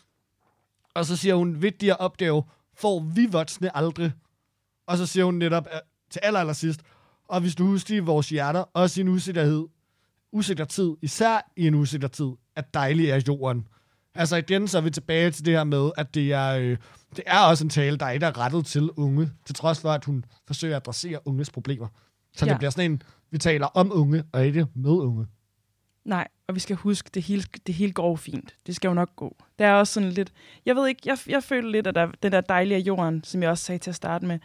Og 0.93 1.05
så 1.05 1.17
siger 1.17 1.35
hun, 1.35 1.61
vigtigere 1.61 1.97
opgave 1.97 2.43
får 2.75 2.99
vi 2.99 3.25
voksne 3.25 3.77
aldrig. 3.77 4.11
Og 4.87 4.97
så 4.97 5.05
siger 5.05 5.25
hun 5.25 5.35
netop 5.35 5.67
at, 5.71 5.81
til 6.09 6.19
aller, 6.23 6.39
aller 6.39 6.53
sidst, 6.53 6.81
og 7.27 7.41
hvis 7.41 7.55
du 7.55 7.65
husker 7.65 7.95
i 7.95 7.99
vores 7.99 8.29
hjerter, 8.29 8.63
også 8.73 8.99
i 8.99 9.03
en 9.03 9.07
usikkerhed, 9.07 9.65
usikker 10.31 10.65
tid, 10.65 10.91
især 11.01 11.51
i 11.55 11.67
en 11.67 11.75
usikker 11.75 12.07
tid, 12.07 12.31
at 12.55 12.73
dejlig 12.73 13.09
er 13.09 13.21
jorden. 13.27 13.67
Altså 14.15 14.35
igen, 14.35 14.67
så 14.67 14.77
er 14.77 14.81
vi 14.81 14.89
tilbage 14.89 15.31
til 15.31 15.45
det 15.45 15.53
her 15.53 15.63
med, 15.63 15.91
at 15.97 16.15
det 16.15 16.33
er, 16.33 16.49
øh, 16.57 16.77
det 17.15 17.23
er 17.27 17.39
også 17.39 17.63
en 17.63 17.69
tale, 17.69 17.97
der 17.97 18.09
ikke 18.09 18.25
er 18.25 18.37
rettet 18.37 18.65
til 18.65 18.89
unge, 18.91 19.31
til 19.45 19.55
trods 19.55 19.79
for, 19.79 19.91
at 19.91 20.05
hun 20.05 20.25
forsøger 20.47 20.75
at 20.75 20.81
adressere 20.81 21.27
unges 21.27 21.49
problemer. 21.51 21.87
Så 22.35 22.45
ja. 22.45 22.51
Det 22.51 22.59
bliver 22.59 22.71
sådan 22.71 22.91
en, 22.91 23.01
vi 23.31 23.37
taler 23.37 23.67
om 23.67 23.91
unge, 23.93 24.23
og 24.31 24.45
ikke 24.45 24.67
med 24.75 24.91
unge. 24.91 25.27
Nej, 26.05 26.27
og 26.47 26.55
vi 26.55 26.59
skal 26.59 26.75
huske, 26.75 27.09
det 27.13 27.23
hele, 27.23 27.43
det 27.67 27.75
hele 27.75 27.93
går 27.93 28.15
fint. 28.15 28.55
Det 28.67 28.75
skal 28.75 28.87
jo 28.87 28.93
nok 28.93 29.15
gå. 29.15 29.35
Der 29.59 29.67
er 29.67 29.73
også 29.73 29.93
sådan 29.93 30.09
lidt... 30.09 30.31
Jeg 30.65 30.75
ved 30.75 30.87
ikke, 30.87 31.01
jeg, 31.05 31.17
jeg 31.27 31.43
føler 31.43 31.69
lidt, 31.69 31.87
at 31.87 31.95
der, 31.95 32.07
den 32.23 32.31
der 32.31 32.41
dejlige 32.41 32.79
jorden, 32.79 33.23
som 33.23 33.43
jeg 33.43 33.49
også 33.49 33.63
sagde 33.63 33.79
til 33.79 33.91
at 33.91 33.95
starte 33.95 34.25
med, 34.25 34.39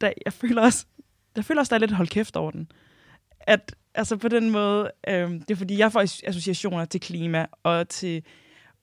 der, 0.00 0.12
jeg 0.24 0.32
føler 0.32 0.62
også, 0.62 0.86
jeg 1.36 1.44
føler 1.44 1.60
også, 1.60 1.70
der 1.70 1.76
er 1.76 1.80
lidt 1.80 1.92
hold 1.92 2.08
kæft 2.08 2.36
over 2.36 2.50
den. 2.50 2.70
At, 3.40 3.74
altså 3.94 4.16
på 4.16 4.28
den 4.28 4.50
måde, 4.50 4.90
øh, 5.08 5.30
det 5.30 5.50
er 5.50 5.56
fordi, 5.56 5.78
jeg 5.78 5.92
får 5.92 6.00
associationer 6.00 6.84
til 6.84 7.00
klima, 7.00 7.46
og 7.62 7.88
til 7.88 8.22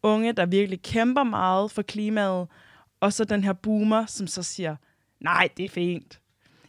unge, 0.03 0.33
der 0.33 0.45
virkelig 0.45 0.81
kæmper 0.81 1.23
meget 1.23 1.71
for 1.71 1.81
klimaet, 1.81 2.47
og 2.99 3.13
så 3.13 3.23
den 3.23 3.43
her 3.43 3.53
boomer, 3.53 4.05
som 4.05 4.27
så 4.27 4.43
siger, 4.43 4.75
nej, 5.19 5.49
det 5.57 5.65
er 5.65 5.69
fint. 5.69 6.19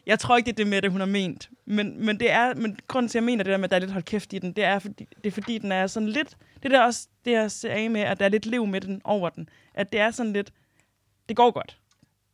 Jeg 0.06 0.18
tror 0.18 0.36
ikke, 0.36 0.46
det 0.46 0.52
er 0.52 0.56
det 0.56 0.66
med 0.66 0.82
det, 0.82 0.90
hun 0.90 1.00
har 1.00 1.06
ment. 1.06 1.50
Men, 1.66 2.06
men, 2.06 2.20
det 2.20 2.30
er, 2.30 2.54
men 2.54 2.78
grunden 2.88 3.08
til, 3.08 3.18
at 3.18 3.22
jeg 3.22 3.26
mener 3.26 3.44
det 3.44 3.50
der 3.50 3.56
med, 3.56 3.64
at 3.64 3.70
der 3.70 3.76
er 3.76 3.80
lidt 3.80 3.92
hold 3.92 4.04
kæft 4.04 4.32
i 4.32 4.38
den, 4.38 4.52
det 4.52 4.64
er, 4.64 4.78
fordi, 4.78 5.08
det 5.16 5.26
er 5.26 5.30
fordi, 5.30 5.58
den 5.58 5.72
er 5.72 5.86
sådan 5.86 6.08
lidt... 6.08 6.36
Det 6.62 6.72
er 6.72 6.76
der 6.76 6.84
også 6.84 7.08
det, 7.24 7.30
jeg 7.30 7.50
ser 7.50 7.72
af 7.72 7.90
med, 7.90 8.00
at 8.00 8.18
der 8.18 8.24
er 8.24 8.28
lidt 8.28 8.46
liv 8.46 8.66
med 8.66 8.80
den 8.80 9.00
over 9.04 9.28
den. 9.28 9.48
At 9.74 9.92
det 9.92 10.00
er 10.00 10.10
sådan 10.10 10.32
lidt... 10.32 10.52
Det 11.28 11.36
går 11.36 11.50
godt. 11.50 11.78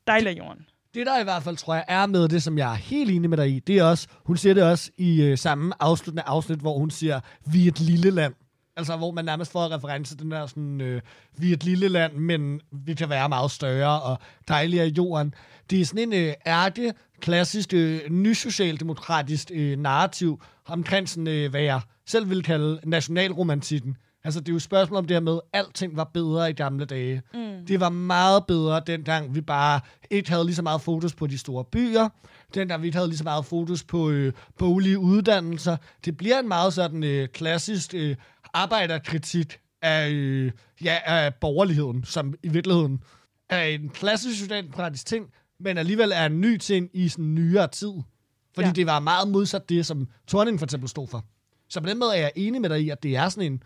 Dejlig 0.07 0.31
af 0.31 0.39
jorden. 0.39 0.67
Det 0.95 1.07
der 1.07 1.21
i 1.21 1.25
hvert 1.25 1.43
fald, 1.43 1.57
tror 1.57 1.75
jeg, 1.75 1.85
er 1.89 2.07
med 2.07 2.29
det, 2.29 2.43
som 2.43 2.59
jeg 2.59 2.71
er 2.71 2.77
helt 2.77 3.11
enig 3.11 3.31
med 3.31 3.39
dig 3.39 3.51
i, 3.51 3.59
det 3.59 3.79
er 3.79 3.85
også, 3.85 4.09
hun 4.25 4.37
siger 4.37 4.55
det 4.55 4.63
også 4.63 4.91
i 4.97 5.23
øh, 5.23 5.39
samme 5.39 5.75
afsluttende 5.81 6.23
afsnit, 6.23 6.59
hvor 6.59 6.79
hun 6.79 6.91
siger, 6.91 7.21
vi 7.47 7.65
er 7.65 7.69
et 7.69 7.81
lille 7.81 8.11
land. 8.11 8.35
Altså, 8.77 8.97
hvor 8.97 9.11
man 9.11 9.25
nærmest 9.25 9.53
får 9.53 9.71
reference 9.71 10.17
til 10.17 10.23
den 10.23 10.31
der 10.31 10.47
sådan, 10.47 10.81
øh, 10.81 11.03
vi 11.39 11.51
er 11.51 11.53
et 11.53 11.65
lille 11.65 11.89
land, 11.89 12.13
men 12.13 12.61
vi 12.73 12.95
kan 12.95 13.09
være 13.09 13.29
meget 13.29 13.51
større 13.51 14.03
og 14.03 14.19
dejligere 14.49 14.89
i 14.89 14.93
jorden. 14.97 15.35
Det 15.71 15.81
er 15.81 15.85
sådan 15.85 16.13
en 16.13 16.29
øh, 16.29 16.35
ærke, 16.47 16.95
klassisk, 17.21 17.75
øh, 17.75 18.01
nysocialdemokratisk 18.11 19.51
øh, 19.55 19.79
narrativ 19.79 20.43
omkring 20.67 21.09
sådan, 21.09 21.29
øh, 21.29 21.51
hvad 21.51 21.63
jeg 21.63 21.81
selv 22.07 22.31
vil 22.31 22.43
kalde 22.43 22.81
nationalromantikken. 22.85 23.97
Altså, 24.25 24.41
det 24.41 24.49
er 24.49 24.53
jo 24.53 24.57
et 24.57 24.63
spørgsmål 24.63 24.99
om 24.99 25.07
det 25.07 25.15
her 25.15 25.21
med, 25.21 25.33
at 25.33 25.41
alting 25.53 25.97
var 25.97 26.05
bedre 26.05 26.51
i 26.51 26.53
gamle 26.53 26.85
dage. 26.85 27.23
Mm. 27.35 27.67
Det 27.67 27.81
var 27.81 27.89
meget 27.89 28.47
bedre, 28.47 28.83
dengang 28.87 29.35
vi 29.35 29.41
bare 29.41 29.81
ikke 30.11 30.31
havde 30.31 30.45
lige 30.45 30.55
så 30.55 30.63
meget 30.63 30.81
fokus 30.81 31.15
på 31.15 31.27
de 31.27 31.39
store 31.39 31.65
byer. 31.65 32.09
Dengang 32.55 32.83
vi 32.83 32.87
ikke 32.87 32.97
havde 32.97 33.09
lige 33.09 33.19
så 33.19 33.25
meget 33.25 33.45
fokus 33.45 33.85
på 33.85 34.11
øh, 34.11 34.33
boglige 34.59 34.99
uddannelser. 34.99 35.77
Det 36.05 36.17
bliver 36.17 36.39
en 36.39 36.49
meget 36.49 36.73
sådan 36.75 37.05
øh, 37.05 37.29
klassisk 37.29 37.95
øh, 37.95 38.17
arbejderkritik 38.55 39.59
af, 39.83 40.11
øh, 40.11 40.53
ja, 40.85 40.99
af 41.05 41.35
borgerligheden, 41.35 42.05
som 42.05 42.35
i 42.43 42.49
virkeligheden 42.49 43.03
er 43.49 43.63
en 43.63 43.89
klassisk 43.89 44.41
socialdemokratisk 44.41 45.07
ting, 45.07 45.27
men 45.61 45.79
alligevel 45.79 46.13
er 46.15 46.27
en 46.27 46.41
ny 46.41 46.57
ting 46.57 46.91
i 46.93 47.09
sådan 47.09 47.35
nyere 47.35 47.69
tid. 47.69 47.93
Fordi 48.55 48.65
ja. 48.65 48.69
Ja. 48.69 48.73
det 48.73 48.87
var 48.87 49.01
meget 49.01 49.29
modsat 49.29 49.69
det, 49.69 49.87
som 49.87 50.09
Thorning 50.29 50.59
for 50.59 50.67
eksempel 50.67 50.89
stod 50.89 51.07
for. 51.09 51.25
Så 51.69 51.81
på 51.81 51.89
den 51.89 51.99
måde 51.99 52.17
er 52.17 52.21
jeg 52.21 52.33
enig 52.37 52.61
med 52.61 52.71
dig 52.71 52.81
i, 52.81 52.91
at 52.91 53.03
det 53.03 53.17
er 53.17 53.29
sådan 53.29 53.53
en 53.53 53.63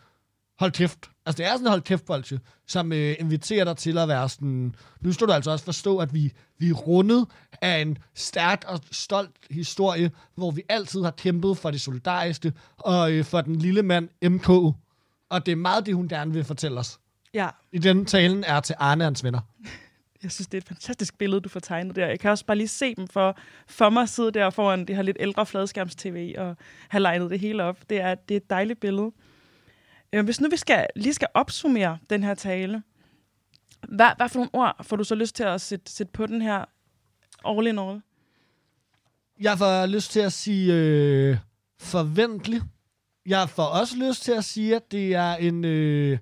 hold 0.58 0.72
kæft. 0.72 1.10
Altså 1.26 1.42
det 1.42 1.46
er 1.46 1.52
sådan 1.52 1.66
en 1.66 1.70
hold 1.70 1.82
kæft 1.82 2.32
som 2.66 2.92
øh, 2.92 3.16
inviterer 3.20 3.64
dig 3.64 3.76
til 3.76 3.98
at 3.98 4.08
være 4.08 4.28
sådan... 4.28 4.74
Nu 5.00 5.12
skal 5.12 5.26
du 5.26 5.32
altså 5.32 5.50
også 5.50 5.64
forstå, 5.64 5.98
at 5.98 6.14
vi, 6.14 6.32
vi 6.58 6.68
er 6.68 6.74
rundet 6.74 7.26
af 7.62 7.80
en 7.80 7.98
stærk 8.14 8.64
og 8.66 8.80
stolt 8.92 9.36
historie, 9.50 10.10
hvor 10.34 10.50
vi 10.50 10.62
altid 10.68 11.02
har 11.02 11.10
kæmpet 11.10 11.58
for 11.58 11.70
det 11.70 11.80
solidariske 11.80 12.52
og 12.76 13.12
øh, 13.12 13.24
for 13.24 13.40
den 13.40 13.56
lille 13.56 13.82
mand 13.82 14.08
MK. 14.30 14.48
Og 14.48 15.46
det 15.46 15.52
er 15.52 15.56
meget 15.56 15.86
det, 15.86 15.94
hun 15.94 16.08
gerne 16.08 16.32
vil 16.32 16.44
fortælle 16.44 16.80
os. 16.80 16.98
Ja, 17.34 17.48
I 17.72 17.78
den 17.78 18.06
talen 18.06 18.44
er 18.44 18.60
til 18.60 18.74
Arne 18.78 19.04
hans 19.04 19.24
venner. 19.24 19.40
jeg 20.22 20.32
synes, 20.32 20.46
det 20.46 20.54
er 20.54 20.60
et 20.60 20.68
fantastisk 20.68 21.18
billede, 21.18 21.40
du 21.40 21.48
får 21.48 21.60
tegnet 21.60 21.96
der. 21.96 22.06
Jeg 22.06 22.20
kan 22.20 22.30
også 22.30 22.46
bare 22.46 22.56
lige 22.56 22.68
se 22.68 22.94
dem 22.94 23.08
for, 23.08 23.36
for 23.66 23.90
mig 23.90 24.08
sidde 24.08 24.30
der 24.30 24.50
foran 24.50 24.84
det 24.84 24.96
her 24.96 25.02
lidt 25.02 25.16
ældre 25.20 25.46
fladskærms-tv 25.46 26.34
og 26.38 26.56
have 26.88 27.00
legnet 27.00 27.30
det 27.30 27.40
hele 27.40 27.62
op. 27.62 27.78
Det 27.90 28.00
er, 28.00 28.14
det 28.14 28.34
er 28.34 28.36
et 28.36 28.50
dejligt 28.50 28.80
billede. 28.80 29.12
Hvis 30.22 30.40
nu 30.40 30.48
vi 30.48 30.56
skal, 30.56 30.86
lige 30.96 31.14
skal 31.14 31.28
opsummere 31.34 31.98
den 32.10 32.22
her 32.22 32.34
tale, 32.34 32.82
hvad, 33.88 34.10
hvad 34.16 34.28
for 34.28 34.38
nogle 34.38 34.50
ord 34.52 34.84
får 34.84 34.96
du 34.96 35.04
så 35.04 35.14
lyst 35.14 35.36
til 35.36 35.42
at 35.42 35.60
sætte, 35.60 35.92
sætte 35.92 36.12
på 36.12 36.26
den 36.26 36.42
her 36.42 36.64
all 37.44 37.66
in 37.66 37.78
all? 37.78 38.00
Jeg 39.40 39.58
får 39.58 39.86
lyst 39.86 40.10
til 40.10 40.20
at 40.20 40.32
sige 40.32 40.74
øh, 40.74 41.36
forventelig. 41.80 42.62
Jeg 43.26 43.48
får 43.48 43.64
også 43.64 43.96
lyst 43.96 44.22
til 44.22 44.32
at 44.32 44.44
sige, 44.44 44.76
at 44.76 44.92
det 44.92 45.14
er 45.14 45.34
en 45.34 45.64
øh, 45.64 46.18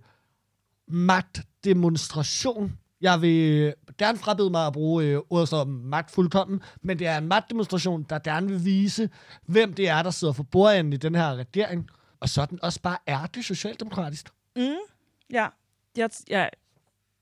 magtdemonstration. 0.89 2.79
Jeg 3.01 3.23
vil 3.23 3.61
øh, 3.61 3.73
gerne 3.99 4.19
frabede 4.19 4.51
mig 4.51 4.67
at 4.67 4.73
bruge 4.73 5.05
øh, 5.05 5.21
ordet 5.31 5.49
som 5.49 5.69
magtfuldkommen, 5.69 6.61
men 6.83 6.99
det 6.99 7.07
er 7.07 7.19
en 7.19 7.29
magtdemonstration, 7.29 8.03
der 8.03 8.19
gerne 8.19 8.49
vil 8.49 8.65
vise, 8.65 9.11
hvem 9.47 9.75
det 9.75 9.89
er, 9.89 10.03
der 10.03 10.11
sidder 10.11 10.33
for 10.33 10.43
bordenden 10.43 10.93
i 10.93 10.97
den 10.97 11.15
her 11.15 11.35
regering. 11.35 11.91
Og 12.23 12.29
sådan 12.29 12.59
også 12.63 12.81
bare 12.81 12.99
er 13.07 13.27
det 13.27 13.45
socialdemokratisk. 13.45 14.29
Mm, 14.57 14.75
ja, 15.31 15.49
jeg, 15.97 16.11
jeg, 16.29 16.51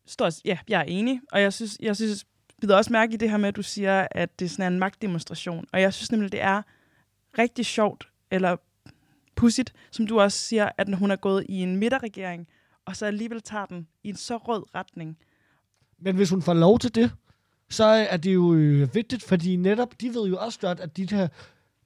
står, 0.07 0.31
ja, 0.45 0.59
jeg 0.69 0.81
er 0.81 0.85
enig, 0.85 1.21
og 1.33 1.41
jeg 1.41 1.53
synes, 1.53 1.79
jeg 1.81 1.97
synes, 1.97 2.27
bider 2.61 2.77
også 2.77 2.93
mærke 2.93 3.15
i 3.15 3.17
det 3.17 3.31
her 3.31 3.37
med, 3.37 3.49
at 3.49 3.57
du 3.57 3.63
siger, 3.63 4.09
at 4.11 4.39
det 4.39 4.45
er 4.45 4.49
sådan 4.49 4.73
en 4.73 4.79
magtdemonstration. 4.79 5.65
Og 5.73 5.81
jeg 5.81 5.95
synes 5.95 6.13
nemlig, 6.13 6.33
det 6.33 6.41
er 6.41 6.63
rigtig 7.39 7.67
sjovt, 7.67 8.09
eller 8.31 8.57
pudsigt, 9.37 9.75
som 9.91 10.07
du 10.07 10.21
også 10.21 10.39
siger, 10.39 10.69
at 10.79 10.95
hun 10.95 11.11
er 11.11 11.17
gået 11.17 11.47
i 11.49 11.55
en 11.55 11.77
midterregering, 11.77 12.49
og 12.85 12.97
så 12.97 13.07
alligevel 13.07 13.41
tager 13.41 13.67
den 13.67 13.89
i 14.05 14.09
en 14.09 14.17
så 14.17 14.37
rød 14.37 14.75
retning. 14.75 15.19
Men 15.99 16.17
hvis 16.17 16.31
hun 16.31 16.43
får 16.43 16.55
lov 16.55 16.79
til 16.79 16.95
det, 16.95 17.13
så 17.71 17.85
er 17.85 18.17
det 18.17 18.35
jo 18.35 18.55
øh, 18.55 18.95
vigtigt, 18.95 19.23
fordi 19.23 19.57
netop, 19.57 20.01
de 20.01 20.15
ved 20.15 20.29
jo 20.29 20.39
også 20.39 20.61
godt, 20.61 20.81
at 20.81 20.97
de 20.97 21.07
der, 21.07 21.29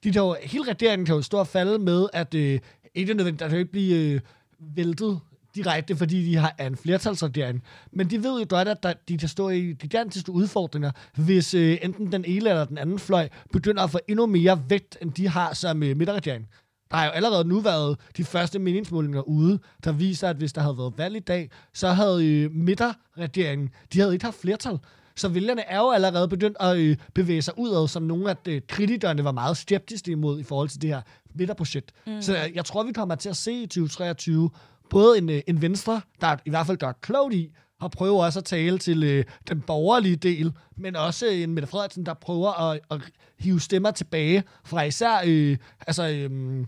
de 0.03 0.11
der 0.11 0.35
hele 0.41 0.63
regeringen 0.63 1.05
kan 1.05 1.15
jo 1.15 1.21
stå 1.21 1.37
og 1.37 1.47
falde 1.47 1.79
med, 1.79 2.07
at 2.13 2.33
øh, 2.33 2.59
ikke 2.95 3.13
nødvendigt, 3.13 3.39
der 3.39 3.47
kan 3.47 3.55
jo 3.55 3.59
ikke 3.59 3.71
blive 3.71 4.13
øh, 4.13 4.21
væltet 4.59 5.19
direkte, 5.55 5.95
fordi 5.95 6.25
de 6.25 6.35
har 6.35 6.55
en 6.59 6.77
flertalsregering. 6.77 7.63
Men 7.91 8.09
de 8.09 8.23
ved 8.23 8.39
jo 8.39 8.45
godt, 8.49 8.67
at 8.67 8.83
der, 8.83 8.93
de 9.07 9.17
kan 9.17 9.29
stå 9.29 9.49
i 9.49 9.59
gigantiske 9.59 10.31
udfordringer, 10.31 10.91
hvis 11.15 11.53
øh, 11.53 11.77
enten 11.81 12.11
den 12.11 12.25
ene 12.25 12.49
eller 12.49 12.65
den 12.65 12.77
anden 12.77 12.99
fløj 12.99 13.29
begynder 13.53 13.83
at 13.83 13.91
få 13.91 13.99
endnu 14.07 14.25
mere 14.25 14.63
vægt, 14.69 14.97
end 15.01 15.11
de 15.11 15.27
har 15.27 15.53
som 15.53 15.83
øh, 15.83 15.97
midterregering. 15.97 16.47
Der 16.91 16.97
har 16.97 17.05
jo 17.05 17.11
allerede 17.11 17.47
nu 17.47 17.59
været 17.59 17.97
de 18.17 18.23
første 18.23 18.59
meningsmålinger 18.59 19.21
ude, 19.21 19.59
der 19.83 19.91
viser, 19.91 20.29
at 20.29 20.35
hvis 20.35 20.53
der 20.53 20.61
havde 20.61 20.77
været 20.77 20.93
valg 20.97 21.15
i 21.15 21.19
dag, 21.19 21.49
så 21.73 21.87
havde 21.87 22.27
øh, 22.27 22.51
midterregeringen, 22.51 23.69
de 23.93 23.99
havde 23.99 24.13
ikke 24.13 24.25
haft 24.25 24.41
flertal. 24.41 24.79
Så 25.15 25.29
vælgerne 25.29 25.61
er 25.61 25.77
jo 25.77 25.91
allerede 25.91 26.27
begyndt 26.27 26.57
at 26.59 26.77
øh, 26.77 26.97
bevæge 27.13 27.41
sig 27.41 27.53
udad, 27.57 27.87
som 27.87 28.03
nogle 28.03 28.29
af 28.29 28.35
øh, 28.47 28.61
kritikerne 28.67 29.23
var 29.23 29.31
meget 29.31 29.57
skeptiske 29.57 30.11
imod 30.11 30.39
i 30.39 30.43
forhold 30.43 30.69
til 30.69 30.81
det 30.81 30.89
her 30.89 31.01
midterprojekt. 31.35 31.91
Mm. 32.07 32.21
Så 32.21 32.35
jeg, 32.35 32.51
jeg 32.55 32.65
tror, 32.65 32.83
vi 32.83 32.91
kommer 32.91 33.15
til 33.15 33.29
at 33.29 33.37
se 33.37 33.53
i 33.53 33.67
2023 33.67 34.49
både 34.89 35.17
en, 35.17 35.29
øh, 35.29 35.41
en 35.47 35.61
venstre, 35.61 36.01
der 36.21 36.37
i 36.45 36.49
hvert 36.49 36.65
fald 36.65 36.77
gør 36.77 36.91
klogt 36.91 37.33
i, 37.33 37.51
og 37.79 37.91
prøver 37.91 38.25
også 38.25 38.39
at 38.39 38.45
tale 38.45 38.77
til 38.77 39.03
øh, 39.03 39.25
den 39.49 39.61
borgerlige 39.61 40.15
del, 40.15 40.53
men 40.77 40.95
også 40.95 41.25
en 41.25 41.53
Mette 41.53 41.67
Frederiksen, 41.67 42.05
der 42.05 42.13
prøver 42.13 42.69
at, 42.71 42.79
at 42.91 43.01
hive 43.39 43.61
stemmer 43.61 43.91
tilbage 43.91 44.43
fra 44.63 44.81
især 44.83 45.21
øh, 45.25 45.57
altså, 45.87 46.09
øh, 46.09 46.65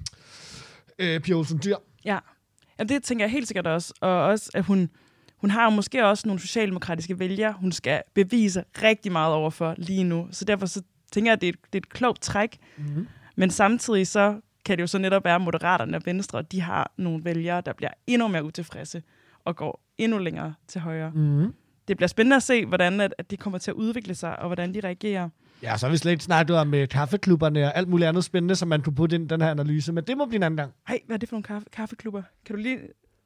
øh, 0.99 1.19
Pia 1.19 1.35
Olsen 1.35 1.59
Dyr. 1.63 1.75
Ja. 2.05 2.19
ja, 2.79 2.83
det 2.83 3.03
tænker 3.03 3.25
jeg 3.25 3.31
helt 3.31 3.47
sikkert 3.47 3.67
også. 3.67 3.93
Og 4.01 4.23
også, 4.23 4.51
at 4.53 4.65
hun, 4.65 4.89
hun 5.37 5.49
har 5.49 5.63
jo 5.63 5.69
måske 5.69 6.05
også 6.05 6.27
nogle 6.27 6.41
socialdemokratiske 6.41 7.19
vælgere, 7.19 7.53
hun 7.59 7.71
skal 7.71 8.01
bevise 8.15 8.63
rigtig 8.83 9.11
meget 9.11 9.33
overfor 9.33 9.75
lige 9.77 10.03
nu. 10.03 10.27
Så 10.31 10.45
derfor 10.45 10.65
så 10.65 10.81
tænker 11.11 11.31
jeg, 11.31 11.33
at 11.33 11.41
det 11.41 11.47
er 11.47 11.53
et, 11.53 11.59
det 11.73 11.75
er 11.75 11.81
et 11.87 11.89
klogt 11.89 12.21
træk. 12.21 12.57
Mm-hmm. 12.77 13.07
Men 13.35 13.49
samtidig 13.49 14.07
så 14.07 14.41
kan 14.67 14.77
det 14.77 14.81
jo 14.81 14.87
så 14.87 14.97
netop 14.97 15.25
være, 15.25 15.35
at 15.35 15.41
Moderaterne 15.41 15.97
og 15.97 16.01
Venstre, 16.05 16.41
de 16.41 16.61
har 16.61 16.91
nogle 16.97 17.25
vælgere, 17.25 17.61
der 17.61 17.73
bliver 17.73 17.89
endnu 18.07 18.27
mere 18.27 18.43
utilfredse 18.43 19.03
og 19.45 19.55
går 19.55 19.81
endnu 19.97 20.17
længere 20.17 20.53
til 20.67 20.81
højre. 20.81 21.11
Mm-hmm. 21.15 21.53
Det 21.87 21.97
bliver 21.97 22.07
spændende 22.07 22.35
at 22.35 22.43
se, 22.43 22.65
hvordan 22.65 23.01
at, 23.01 23.15
at 23.17 23.31
det 23.31 23.39
kommer 23.39 23.59
til 23.59 23.71
at 23.71 23.75
udvikle 23.75 24.15
sig, 24.15 24.39
og 24.39 24.47
hvordan 24.47 24.73
de 24.73 24.79
reagerer. 24.79 25.29
Ja, 25.63 25.77
så 25.77 25.85
har 25.85 25.91
vi 25.91 25.97
slet 25.97 26.11
ikke 26.11 26.23
snakket 26.23 26.55
om 26.55 26.73
uh, 26.73 26.87
kaffeklubberne 26.91 27.63
og 27.65 27.77
alt 27.77 27.87
muligt 27.87 28.07
andet 28.07 28.23
spændende, 28.23 28.55
som 28.55 28.67
man 28.67 28.81
kunne 28.81 28.95
putte 28.95 29.15
ind 29.15 29.23
i 29.23 29.27
den 29.27 29.41
her 29.41 29.51
analyse, 29.51 29.93
men 29.93 30.03
det 30.03 30.17
må 30.17 30.25
blive 30.25 30.35
en 30.35 30.43
anden 30.43 30.57
gang. 30.57 30.73
Hej, 30.87 30.99
hvad 31.05 31.15
er 31.15 31.17
det 31.17 31.29
for 31.29 31.33
nogle 31.35 31.43
kaffe, 31.43 31.67
kaffeklubber? 31.71 32.21
Kan 32.45 32.55
du 32.55 32.61
lige... 32.61 32.79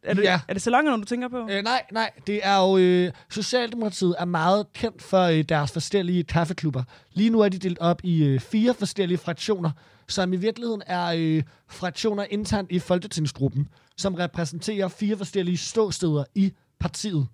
Er 0.03 0.13
det, 0.13 0.23
ja. 0.23 0.39
er 0.47 0.53
det 0.53 0.61
salonger, 0.61 0.97
du 0.97 1.05
tænker 1.05 1.27
på? 1.27 1.47
Øh, 1.49 1.63
nej, 1.63 1.83
nej. 1.91 2.11
Det 2.27 2.39
er 2.43 2.57
jo... 2.57 2.77
Øh, 2.77 3.11
Socialdemokratiet 3.29 4.15
er 4.19 4.25
meget 4.25 4.73
kendt 4.73 5.01
for 5.01 5.21
øh, 5.23 5.41
deres 5.41 5.71
forskellige 5.71 6.23
kaffeklubber. 6.23 6.83
Lige 7.13 7.29
nu 7.29 7.39
er 7.39 7.49
de 7.49 7.57
delt 7.57 7.79
op 7.79 8.01
i 8.03 8.23
øh, 8.23 8.39
fire 8.39 8.73
forskellige 8.73 9.17
fraktioner, 9.17 9.71
som 10.07 10.33
i 10.33 10.35
virkeligheden 10.35 10.81
er 10.87 11.13
øh, 11.17 11.43
fraktioner 11.69 12.25
internt 12.29 12.71
i 12.71 12.79
Folketingsgruppen, 12.79 13.67
som 13.97 14.15
repræsenterer 14.15 14.87
fire 14.87 15.17
forskellige 15.17 15.57
ståsteder 15.57 16.23
i 16.35 16.53
partiet. 16.79 17.27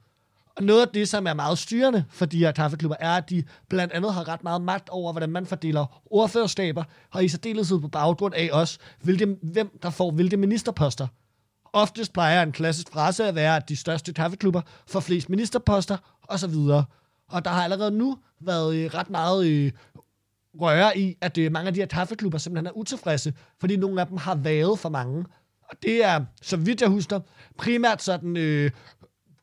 Og 0.57 0.63
noget 0.63 0.81
af 0.81 0.87
det, 0.87 1.09
som 1.09 1.27
er 1.27 1.33
meget 1.33 1.57
styrende 1.57 2.05
for 2.09 2.25
de 2.25 2.37
her 2.37 2.51
kaffeklubber, 2.51 2.95
er, 2.99 3.11
at 3.11 3.29
de 3.29 3.43
blandt 3.69 3.93
andet 3.93 4.13
har 4.13 4.27
ret 4.27 4.43
meget 4.43 4.61
magt 4.61 4.89
over, 4.89 5.11
hvordan 5.11 5.29
man 5.29 5.45
fordeler 5.45 6.01
ordførerskaber, 6.05 6.83
og 7.11 7.25
i 7.25 7.27
særdeleshed 7.27 7.79
på 7.79 7.87
baggrund 7.87 8.33
af 8.35 8.49
også, 8.51 8.79
hvilke, 9.01 9.37
hvem 9.41 9.79
der 9.83 9.89
får 9.89 10.11
hvilke 10.11 10.37
ministerposter. 10.37 11.07
Oftest 11.73 12.13
plejer 12.13 12.43
en 12.43 12.51
klassisk 12.51 12.91
frase 12.91 13.27
at 13.27 13.35
være, 13.35 13.55
at 13.55 13.69
de 13.69 13.75
største 13.75 14.13
kaffeklubber 14.13 14.61
får 14.87 14.99
flest 14.99 15.29
ministerposter, 15.29 15.97
osv. 16.27 16.55
Og 17.29 17.45
der 17.45 17.49
har 17.49 17.63
allerede 17.63 17.91
nu 17.91 18.17
været 18.39 18.75
øh, 18.75 18.93
ret 18.93 19.09
meget 19.09 19.47
øh, 19.47 19.71
røre 20.61 20.97
i, 20.97 21.17
at 21.21 21.37
øh, 21.37 21.51
mange 21.51 21.67
af 21.67 21.73
de 21.73 21.79
her 21.79 21.87
kaffeklubber 21.87 22.37
simpelthen 22.37 22.67
er 22.67 22.77
utilfredse, 22.77 23.33
fordi 23.59 23.75
nogle 23.75 24.01
af 24.01 24.07
dem 24.07 24.17
har 24.17 24.35
været 24.35 24.79
for 24.79 24.89
mange. 24.89 25.25
Og 25.69 25.77
det 25.83 26.05
er, 26.05 26.25
så 26.41 26.57
vidt 26.57 26.81
jeg 26.81 26.89
husker, 26.89 27.19
primært 27.57 28.03
sådan 28.03 28.37
øh, 28.37 28.71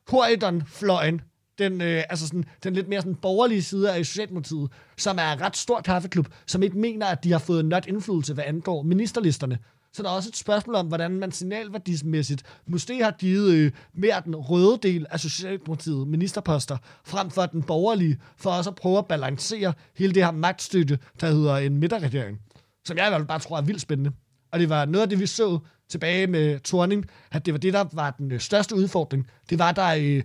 Corridon-fløjen, 0.05 1.21
den, 1.57 1.81
øh, 1.81 2.03
altså 2.09 2.27
sådan, 2.27 2.45
den 2.63 2.73
lidt 2.73 2.87
mere 2.87 3.01
sådan 3.01 3.15
borgerlige 3.15 3.63
side 3.63 3.93
af 3.93 4.05
Socialdemokratiet, 4.05 4.71
som 4.97 5.17
er 5.17 5.31
en 5.33 5.41
ret 5.41 5.57
stor 5.57 5.81
kaffeklub, 5.81 6.27
som 6.45 6.63
ikke 6.63 6.77
mener, 6.77 7.05
at 7.05 7.23
de 7.23 7.31
har 7.31 7.39
fået 7.39 7.65
nødt 7.65 7.87
indflydelse, 7.87 8.33
hvad 8.33 8.43
angår 8.47 8.81
ministerlisterne. 8.81 9.57
Så 9.95 10.03
der 10.03 10.09
er 10.09 10.13
også 10.13 10.29
et 10.29 10.37
spørgsmål 10.37 10.75
om, 10.75 10.87
hvordan 10.87 11.11
man 11.11 11.31
signalværdismæssigt 11.31 12.43
måske 12.67 13.03
har 13.03 13.11
givet 13.11 13.53
øh, 13.53 13.71
mere 13.93 14.21
den 14.25 14.35
røde 14.35 14.79
del 14.83 15.05
af 15.09 15.19
Socialdemokratiet 15.19 16.07
ministerposter, 16.07 16.77
frem 17.05 17.29
for 17.29 17.45
den 17.45 17.63
borgerlige, 17.63 18.17
for 18.37 18.49
også 18.49 18.69
at 18.69 18.75
prøve 18.75 18.97
at 18.97 19.05
balancere 19.05 19.73
hele 19.97 20.13
det 20.13 20.25
her 20.25 20.31
magtstøtte, 20.31 20.99
der 21.21 21.27
hedder 21.27 21.57
en 21.57 21.77
midterregering. 21.77 22.39
Som 22.85 22.97
jeg 22.97 23.07
i 23.07 23.09
hvert 23.09 23.19
fald 23.19 23.27
bare 23.27 23.39
tror 23.39 23.57
er 23.57 23.61
vildt 23.61 23.81
spændende. 23.81 24.11
Og 24.51 24.59
det 24.59 24.69
var 24.69 24.85
noget 24.85 25.03
af 25.03 25.09
det, 25.09 25.19
vi 25.19 25.25
så 25.25 25.59
tilbage 25.89 26.27
med 26.27 26.59
Torning, 26.59 27.05
at 27.31 27.45
det 27.45 27.53
var 27.53 27.57
det, 27.57 27.73
der 27.73 27.85
var 27.93 28.11
den 28.11 28.31
øh, 28.31 28.39
største 28.39 28.75
udfordring. 28.75 29.27
Det 29.49 29.59
var, 29.59 29.71
der, 29.71 29.95
øh, 29.99 30.23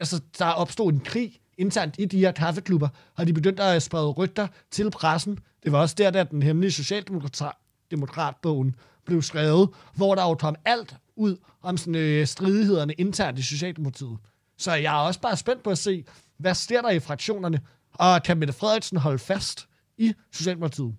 altså, 0.00 0.20
der 0.38 0.46
opstod 0.46 0.92
en 0.92 1.00
krig 1.00 1.40
internt 1.58 1.94
i 1.98 2.04
de 2.04 2.18
her 2.18 2.32
kaffeklubber, 2.32 2.88
og 3.16 3.26
de 3.26 3.32
begyndte 3.32 3.62
at 3.62 3.82
sprede 3.82 4.10
rygter 4.10 4.46
til 4.70 4.90
pressen. 4.90 5.38
Det 5.64 5.72
var 5.72 5.80
også 5.80 5.94
der, 5.98 6.10
der 6.10 6.24
den 6.24 6.42
hemmelige 6.42 6.72
socialdemokratbogen 6.72 8.74
blev 9.06 9.22
skrevet, 9.22 9.68
hvor 9.96 10.14
der 10.14 10.22
jo 10.22 10.34
kom 10.34 10.56
alt 10.64 10.96
ud 11.16 11.36
om 11.62 11.76
sådan, 11.76 11.94
øh, 11.94 12.26
stridighederne 12.26 12.92
internt 12.92 13.38
i 13.38 13.42
Socialdemokratiet. 13.42 14.18
Så 14.56 14.74
jeg 14.74 14.94
er 14.94 15.06
også 15.06 15.20
bare 15.20 15.36
spændt 15.36 15.62
på 15.62 15.70
at 15.70 15.78
se, 15.78 16.04
hvad 16.36 16.54
sker 16.54 16.82
der 16.82 16.90
i 16.90 17.00
fraktionerne, 17.00 17.60
og 17.94 18.22
kan 18.22 18.36
Mette 18.36 18.54
Frederiksen 18.54 18.98
holde 18.98 19.18
fast 19.18 19.68
i 19.98 20.14
Socialdemokratiet? 20.32 20.94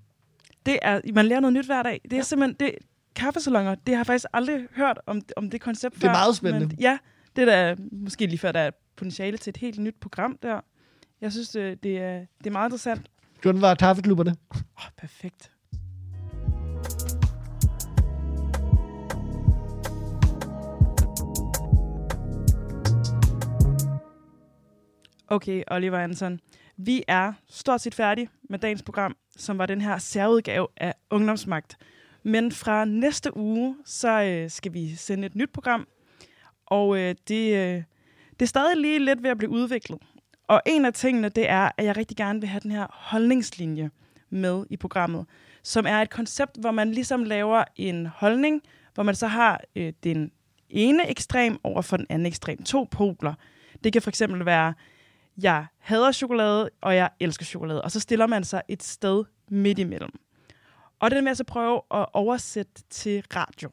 Det 0.66 0.80
er, 0.82 1.02
man 1.14 1.26
lærer 1.26 1.40
noget 1.40 1.54
nyt 1.54 1.66
hver 1.66 1.84
dag. 1.84 2.02
Det 2.04 2.14
er 2.14 2.18
ja. 2.18 2.24
simpelthen, 2.24 2.56
det, 2.60 2.76
kaffesalonger, 3.16 3.76
det 3.76 3.96
har 3.96 4.00
jeg 4.00 4.06
faktisk 4.06 4.26
aldrig 4.34 4.68
hørt 4.76 5.00
om, 5.06 5.22
om 5.38 5.50
det 5.50 5.62
koncept 5.62 5.96
før. 5.96 6.00
Det 6.00 6.08
er 6.08 6.20
meget 6.20 6.36
spændende. 6.36 6.68
Men, 6.68 6.80
ja, 6.80 6.98
det 7.36 7.42
er 7.42 7.46
da 7.46 7.82
måske 7.92 8.26
lige 8.26 8.40
før, 8.40 8.52
der 8.52 8.60
er 8.60 8.72
potentiale 8.96 9.38
til 9.38 9.50
et 9.50 9.58
helt 9.58 9.80
nyt 9.80 9.96
program 10.02 10.38
der. 10.42 10.60
Jeg 11.22 11.32
synes, 11.32 11.50
det, 11.50 11.84
det, 11.84 11.98
er, 11.98 12.20
det 12.38 12.48
er 12.48 12.52
meget 12.52 12.68
interessant. 12.68 13.08
Hvordan 13.42 13.62
var 13.62 13.76
kaffeklubberne? 13.76 14.36
Oh, 14.52 14.90
perfekt. 14.98 15.52
Okay, 25.28 25.64
Oliver 25.72 26.00
Anton. 26.00 26.40
Vi 26.78 27.04
er 27.08 27.34
stort 27.50 27.82
set 27.82 27.96
færdige 27.96 28.30
med 28.50 28.60
dagens 28.60 28.84
program, 28.84 29.16
som 29.38 29.58
var 29.58 29.66
den 29.66 29.82
her 29.82 29.98
særudgave 29.98 30.68
af 30.78 30.94
Ungdomsmagt. 31.10 31.78
Men 32.24 32.52
fra 32.52 32.86
næste 32.86 33.38
uge, 33.38 33.76
så 33.86 34.22
øh, 34.22 34.50
skal 34.50 34.74
vi 34.74 34.96
sende 34.96 35.26
et 35.26 35.36
nyt 35.36 35.50
program, 35.54 35.88
og 36.66 36.98
øh, 36.98 37.16
det, 37.28 37.56
øh, 37.56 37.84
det 38.30 38.42
er 38.42 38.46
stadig 38.46 38.78
lige 38.78 39.00
lidt 39.00 39.24
ved 39.24 39.30
at 39.30 39.38
blive 39.38 39.50
udviklet. 39.50 40.00
Og 40.48 40.62
en 40.66 40.86
af 40.86 40.94
tingene, 40.94 41.30
det 41.30 41.50
er, 41.50 41.72
at 41.78 41.86
jeg 41.86 41.98
rigtig 41.98 42.18
gerne 42.18 42.40
vil 42.40 42.50
have 42.50 42.60
den 42.60 42.72
her 42.72 42.88
holdningslinje 42.90 43.90
med 44.30 44.66
i 44.70 44.78
programmet, 44.78 45.26
som 45.64 45.86
er 45.86 46.02
et 46.02 46.10
koncept, 46.10 46.58
hvor 46.60 46.72
man 46.72 46.92
ligesom 46.92 47.24
laver 47.24 47.64
en 47.76 48.06
holdning, 48.06 48.62
hvor 48.94 49.04
man 49.04 49.16
så 49.16 49.28
har 49.28 49.62
øh, 49.76 49.94
den 50.04 50.32
ene 50.70 51.10
ekstrem 51.10 51.58
over 51.64 51.82
for 51.82 51.98
den 51.98 52.06
anden 52.10 52.26
ekstrem. 52.26 52.64
To 52.64 52.84
poler. 52.92 53.34
Det 53.84 53.94
kan 53.94 54.02
for 54.02 54.10
eksempel 54.10 54.46
være, 54.46 54.74
jeg 55.38 55.66
hader 55.78 56.12
chokolade, 56.12 56.70
og 56.82 56.96
jeg 56.96 57.10
elsker 57.20 57.46
chokolade. 57.46 57.82
Og 57.82 57.92
så 57.92 58.00
stiller 58.00 58.28
man 58.28 58.44
sig 58.44 58.62
et 58.68 58.84
sted 58.84 59.24
midt 59.50 59.80
imellem. 59.80 60.12
Og 61.00 61.12
det 61.12 61.18
er 61.18 61.22
med 61.22 61.32
at 61.32 61.38
så 61.38 61.44
prøve 61.44 61.82
at 61.92 62.06
oversætte 62.14 62.84
til 62.90 63.24
radio. 63.36 63.70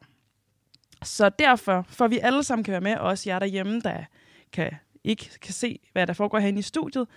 Så 1.03 1.29
derfor, 1.29 1.85
for 1.89 2.07
vi 2.07 2.19
alle 2.19 2.43
sammen 2.43 2.63
kan 2.63 2.71
være 2.71 2.81
med, 2.81 2.95
og 2.95 3.07
også 3.07 3.29
jer 3.29 3.39
derhjemme, 3.39 3.81
der 3.81 4.03
kan, 4.51 4.71
ikke 5.03 5.29
kan 5.41 5.53
se, 5.53 5.79
hvad 5.91 6.07
der 6.07 6.13
foregår 6.13 6.39
herinde 6.39 6.59
i 6.59 6.61
studiet, 6.61 7.07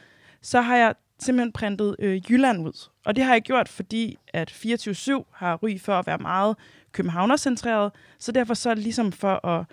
så 0.43 0.61
har 0.61 0.77
jeg 0.77 0.95
simpelthen 1.19 1.53
printet 1.53 1.97
øh, 1.99 2.31
Jylland 2.31 2.69
ud. 2.69 2.89
Og 3.05 3.17
det 3.17 3.25
har 3.25 3.33
jeg 3.33 3.43
gjort, 3.43 3.69
fordi 3.69 4.19
at 4.29 4.51
24-7 4.51 5.25
har 5.33 5.57
ry 5.57 5.79
for 5.79 5.93
at 5.93 6.07
være 6.07 6.19
meget 6.19 6.57
københavnercentreret, 6.93 7.93
så 8.19 8.33
derfor 8.33 8.55
så 8.55 8.75
ligesom 8.75 9.13
for 9.13 9.47
at 9.47 9.67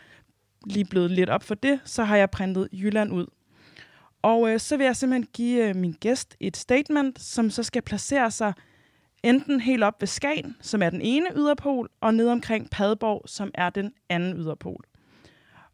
lige 0.65 0.85
blevet 0.85 1.11
lidt 1.11 1.29
op 1.29 1.43
for 1.43 1.55
det, 1.55 1.79
så 1.85 2.03
har 2.03 2.17
jeg 2.17 2.31
printet 2.31 2.67
Jylland 2.71 3.13
ud. 3.13 3.25
Og 4.23 4.49
øh, 4.49 4.59
så 4.59 4.77
vil 4.77 4.85
jeg 4.85 4.95
simpelthen 4.95 5.29
give 5.33 5.69
øh, 5.69 5.75
min 5.75 5.91
gæst 5.91 6.35
et 6.39 6.57
statement, 6.57 7.21
som 7.21 7.49
så 7.49 7.63
skal 7.63 7.81
placere 7.81 8.31
sig 8.31 8.53
enten 9.23 9.59
helt 9.59 9.83
op 9.83 10.01
ved 10.01 10.07
Skagen, 10.07 10.55
som 10.61 10.81
er 10.81 10.89
den 10.89 11.01
ene 11.01 11.25
yderpol, 11.35 11.89
og 12.01 12.13
ned 12.13 12.29
omkring 12.29 12.69
Padborg, 12.69 13.21
som 13.25 13.51
er 13.53 13.69
den 13.69 13.93
anden 14.09 14.37
yderpol. 14.37 14.83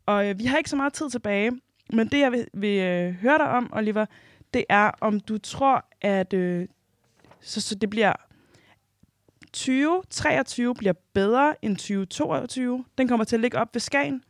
Og 0.06 0.30
øh, 0.30 0.39
vi 0.39 0.45
har 0.45 0.58
ikke 0.58 0.70
så 0.70 0.76
meget 0.76 0.93
tid 0.93 1.10
tilbage, 1.10 1.52
men 1.93 2.08
det 2.08 2.20
jeg 2.20 2.32
vil, 2.32 2.47
vil 2.54 2.80
øh, 2.80 3.14
høre 3.14 3.38
dig 3.38 3.50
om, 3.50 3.70
Oliver, 3.74 4.06
det 4.54 4.66
er, 4.70 4.91
om 5.02 5.20
du 5.20 5.38
tror, 5.38 5.86
at 6.02 6.34
øh, 6.34 6.68
så, 7.41 7.62
så 7.62 7.76
det 7.76 7.89
bliver 7.89 8.14
2023 9.54 10.76
bliver 10.76 10.93
bedre 11.14 11.66
end 11.66 11.76
2022. 11.76 12.86
Den 12.97 13.08
kommer 13.08 13.24
til 13.24 13.36
at 13.36 13.39
ligge 13.39 13.58
op 13.58 13.76
ved 13.76 13.80
Skagen. 13.80 14.24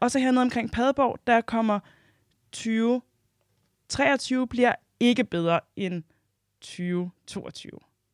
Og 0.00 0.10
så 0.10 0.18
hernede 0.18 0.42
omkring 0.42 0.72
Padborg, 0.72 1.18
der 1.26 1.40
kommer 1.40 1.80
20 2.52 3.00
2023 3.90 4.46
bliver 4.48 4.74
ikke 5.00 5.24
bedre 5.24 5.60
end 5.76 6.02
2022. 6.60 7.70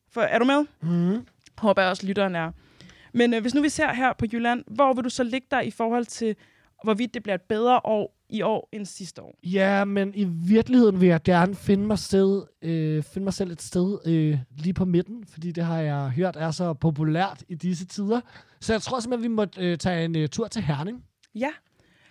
For 0.09 0.21
er 0.21 0.39
du 0.39 0.45
med? 0.45 0.65
Mm. 0.81 1.27
Håber 1.57 1.81
jeg 1.81 1.89
også, 1.89 2.07
lytteren 2.07 2.35
er. 2.35 2.51
Men 3.13 3.33
øh, 3.33 3.41
hvis 3.41 3.53
nu 3.53 3.61
vi 3.61 3.69
ser 3.69 3.93
her 3.93 4.13
på 4.13 4.25
Jylland, 4.33 4.63
hvor 4.67 4.93
vil 4.93 5.03
du 5.03 5.09
så 5.09 5.23
ligge 5.23 5.47
der 5.51 5.61
i 5.61 5.71
forhold 5.71 6.05
til, 6.05 6.35
hvorvidt 6.83 7.13
det 7.13 7.23
bliver 7.23 7.35
et 7.35 7.41
bedre 7.41 7.81
år 7.83 8.17
i 8.29 8.41
år 8.41 8.69
end 8.71 8.85
sidste 8.85 9.21
år? 9.21 9.39
Ja, 9.43 9.85
men 9.85 10.15
i 10.15 10.23
virkeligheden 10.23 11.01
vil 11.01 11.07
jeg 11.07 11.23
gerne 11.23 11.55
finde 11.55 11.85
mig, 11.85 11.99
sted, 11.99 12.43
øh, 12.61 13.03
finde 13.03 13.23
mig 13.23 13.33
selv 13.33 13.51
et 13.51 13.61
sted 13.61 13.99
øh, 14.05 14.39
lige 14.57 14.73
på 14.73 14.85
midten, 14.85 15.25
fordi 15.25 15.51
det 15.51 15.65
har 15.65 15.79
jeg 15.79 16.09
hørt 16.09 16.35
er 16.35 16.51
så 16.51 16.73
populært 16.73 17.43
i 17.47 17.55
disse 17.55 17.85
tider. 17.85 18.21
Så 18.59 18.73
jeg 18.73 18.81
tror 18.81 18.99
simpelthen, 18.99 19.31
vi 19.31 19.35
må 19.35 19.45
øh, 19.57 19.77
tage 19.77 20.05
en 20.05 20.15
øh, 20.17 20.29
tur 20.29 20.47
til 20.47 20.61
Herning. 20.61 21.03
Ja. 21.35 21.49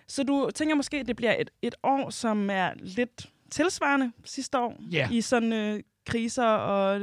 Så 0.09 0.23
du 0.23 0.51
tænker 0.55 0.75
måske, 0.75 0.97
at 0.97 1.07
det 1.07 1.17
bliver 1.17 1.35
et, 1.39 1.51
et 1.63 1.75
år, 1.83 2.11
som 2.11 2.51
er 2.51 2.71
lidt 2.77 3.31
tilsvarende 3.51 4.13
sidste 4.25 4.59
år? 4.59 4.81
Ja. 4.93 5.09
I 5.13 5.21
sådan 5.21 5.53
øh, 5.53 5.81
kriser 6.07 6.47
og... 6.47 7.01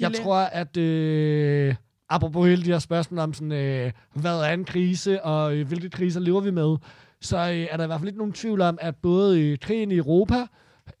Jeg 0.00 0.12
tror, 0.14 0.36
at 0.36 0.76
øh, 0.76 1.74
apropos 2.08 2.48
hele 2.48 2.64
de 2.64 2.70
her 2.70 2.78
spørgsmål 2.78 3.18
om, 3.18 3.34
sådan, 3.34 3.52
øh, 3.52 3.92
hvad 4.14 4.40
er 4.40 4.52
en 4.52 4.64
krise, 4.64 5.22
og 5.22 5.56
øh, 5.56 5.68
hvilke 5.68 5.90
kriser 5.90 6.20
lever 6.20 6.40
vi 6.40 6.50
med, 6.50 6.76
så 7.20 7.36
øh, 7.38 7.66
er 7.70 7.76
der 7.76 7.84
i 7.84 7.86
hvert 7.86 8.00
fald 8.00 8.08
ikke 8.08 8.18
nogen 8.18 8.32
tvivl 8.32 8.60
om, 8.60 8.78
at 8.80 8.96
både 8.96 9.40
øh, 9.40 9.58
krigen 9.58 9.90
i 9.90 9.96
Europa, 9.96 10.46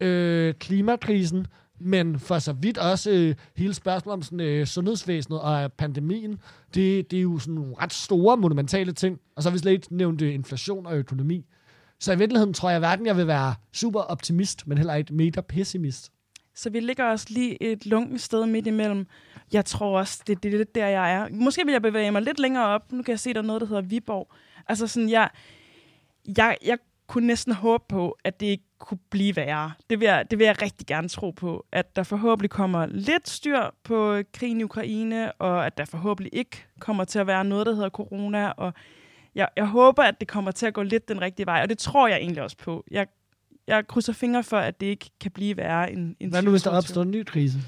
øh, 0.00 0.54
klimakrisen, 0.54 1.46
men 1.80 2.18
for 2.18 2.38
så 2.38 2.52
vidt 2.52 2.78
også 2.78 3.10
øh, 3.10 3.34
hele 3.56 3.74
spørgsmålet 3.74 4.14
om 4.14 4.22
sådan, 4.22 4.40
øh, 4.40 4.66
sundhedsvæsenet 4.66 5.40
og 5.40 5.72
pandemien, 5.72 6.40
det, 6.74 7.10
det 7.10 7.18
er 7.18 7.22
jo 7.22 7.38
sådan 7.38 7.54
nogle 7.54 7.74
ret 7.80 7.92
store, 7.92 8.36
monumentale 8.36 8.92
ting. 8.92 9.18
Og 9.36 9.42
så 9.42 9.48
har 9.48 9.52
vi 9.54 9.58
slet 9.58 9.72
ikke 9.72 9.96
nævnt 9.96 10.22
øh, 10.22 10.34
inflation 10.34 10.86
og 10.86 10.96
økonomi. 10.96 11.46
Så 12.00 12.12
i 12.12 12.18
virkeligheden 12.18 12.54
tror 12.54 12.70
jeg 12.70 12.78
hverken, 12.78 13.06
jeg 13.06 13.16
vil 13.16 13.26
være 13.26 13.54
super 13.72 14.00
optimist, 14.00 14.66
men 14.66 14.78
heller 14.78 14.94
ikke 14.94 15.14
mega 15.14 15.40
pessimist. 15.40 16.12
Så 16.54 16.70
vi 16.70 16.80
ligger 16.80 17.04
også 17.04 17.26
lige 17.30 17.62
et 17.62 17.86
lunkent 17.86 18.20
sted 18.20 18.46
midt 18.46 18.66
imellem. 18.66 19.06
Jeg 19.52 19.64
tror 19.64 19.98
også, 19.98 20.22
det, 20.26 20.42
det 20.42 20.54
er 20.54 20.58
lidt 20.58 20.74
der, 20.74 20.86
jeg 20.86 21.12
er. 21.14 21.28
Måske 21.30 21.64
vil 21.64 21.72
jeg 21.72 21.82
bevæge 21.82 22.10
mig 22.10 22.22
lidt 22.22 22.38
længere 22.38 22.66
op. 22.66 22.92
Nu 22.92 23.02
kan 23.02 23.12
jeg 23.12 23.20
se, 23.20 23.32
der 23.34 23.38
er 23.38 23.42
noget, 23.42 23.60
der 23.60 23.66
hedder 23.66 23.82
Viborg. 23.82 24.32
Altså 24.68 24.86
sådan, 24.86 25.10
jeg, 25.10 25.30
jeg, 26.36 26.56
jeg 26.64 26.78
kunne 27.06 27.26
næsten 27.26 27.52
håbe 27.52 27.84
på, 27.88 28.16
at 28.24 28.40
det 28.40 28.46
ikke 28.46 28.64
kunne 28.78 28.98
blive 29.10 29.36
værre. 29.36 29.72
Det 29.90 30.00
vil, 30.00 30.06
jeg, 30.06 30.24
det 30.30 30.38
vil 30.38 30.44
jeg 30.44 30.62
rigtig 30.62 30.86
gerne 30.86 31.08
tro 31.08 31.30
på. 31.30 31.66
At 31.72 31.96
der 31.96 32.02
forhåbentlig 32.02 32.50
kommer 32.50 32.86
lidt 32.86 33.28
styr 33.28 33.60
på 33.84 34.22
krigen 34.32 34.60
i 34.60 34.64
Ukraine, 34.64 35.32
og 35.32 35.66
at 35.66 35.78
der 35.78 35.84
forhåbentlig 35.84 36.34
ikke 36.34 36.64
kommer 36.80 37.04
til 37.04 37.18
at 37.18 37.26
være 37.26 37.44
noget, 37.44 37.66
der 37.66 37.74
hedder 37.74 37.90
corona. 37.90 38.48
Og 38.48 38.72
jeg, 39.34 39.48
jeg 39.56 39.66
håber, 39.66 40.02
at 40.02 40.20
det 40.20 40.28
kommer 40.28 40.50
til 40.50 40.66
at 40.66 40.74
gå 40.74 40.82
lidt 40.82 41.08
den 41.08 41.20
rigtige 41.20 41.46
vej, 41.46 41.62
og 41.62 41.68
det 41.68 41.78
tror 41.78 42.08
jeg 42.08 42.16
egentlig 42.16 42.42
også 42.42 42.56
på. 42.56 42.84
Jeg, 42.90 43.06
jeg 43.66 43.86
krydser 43.86 44.12
fingre 44.12 44.42
for, 44.42 44.56
at 44.58 44.80
det 44.80 44.86
ikke 44.86 45.10
kan 45.20 45.30
blive 45.30 45.56
værre 45.56 45.92
end, 45.92 46.16
end 46.20 46.30
Hvad 46.30 46.42
nu, 46.42 46.50
hvis 46.50 46.62
der 46.62 46.70
2022. 46.70 46.78
opstår 46.78 47.02
en 47.02 47.10
ny 47.10 47.24
krise? 47.24 47.58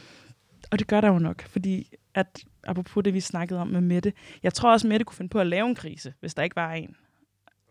Og 0.70 0.78
det 0.78 0.86
gør 0.86 1.00
der 1.00 1.08
jo 1.08 1.18
nok, 1.18 1.42
fordi 1.42 1.90
at, 2.14 2.44
apropos 2.64 3.04
det, 3.04 3.14
vi 3.14 3.20
snakkede 3.20 3.60
om 3.60 3.68
med 3.68 3.80
Mette, 3.80 4.12
jeg 4.42 4.54
tror 4.54 4.72
også, 4.72 4.86
Mette 4.86 5.04
kunne 5.04 5.16
finde 5.16 5.28
på 5.28 5.40
at 5.40 5.46
lave 5.46 5.68
en 5.68 5.74
krise, 5.74 6.14
hvis 6.20 6.34
der 6.34 6.42
ikke 6.42 6.56
var 6.56 6.72
en. 6.72 6.96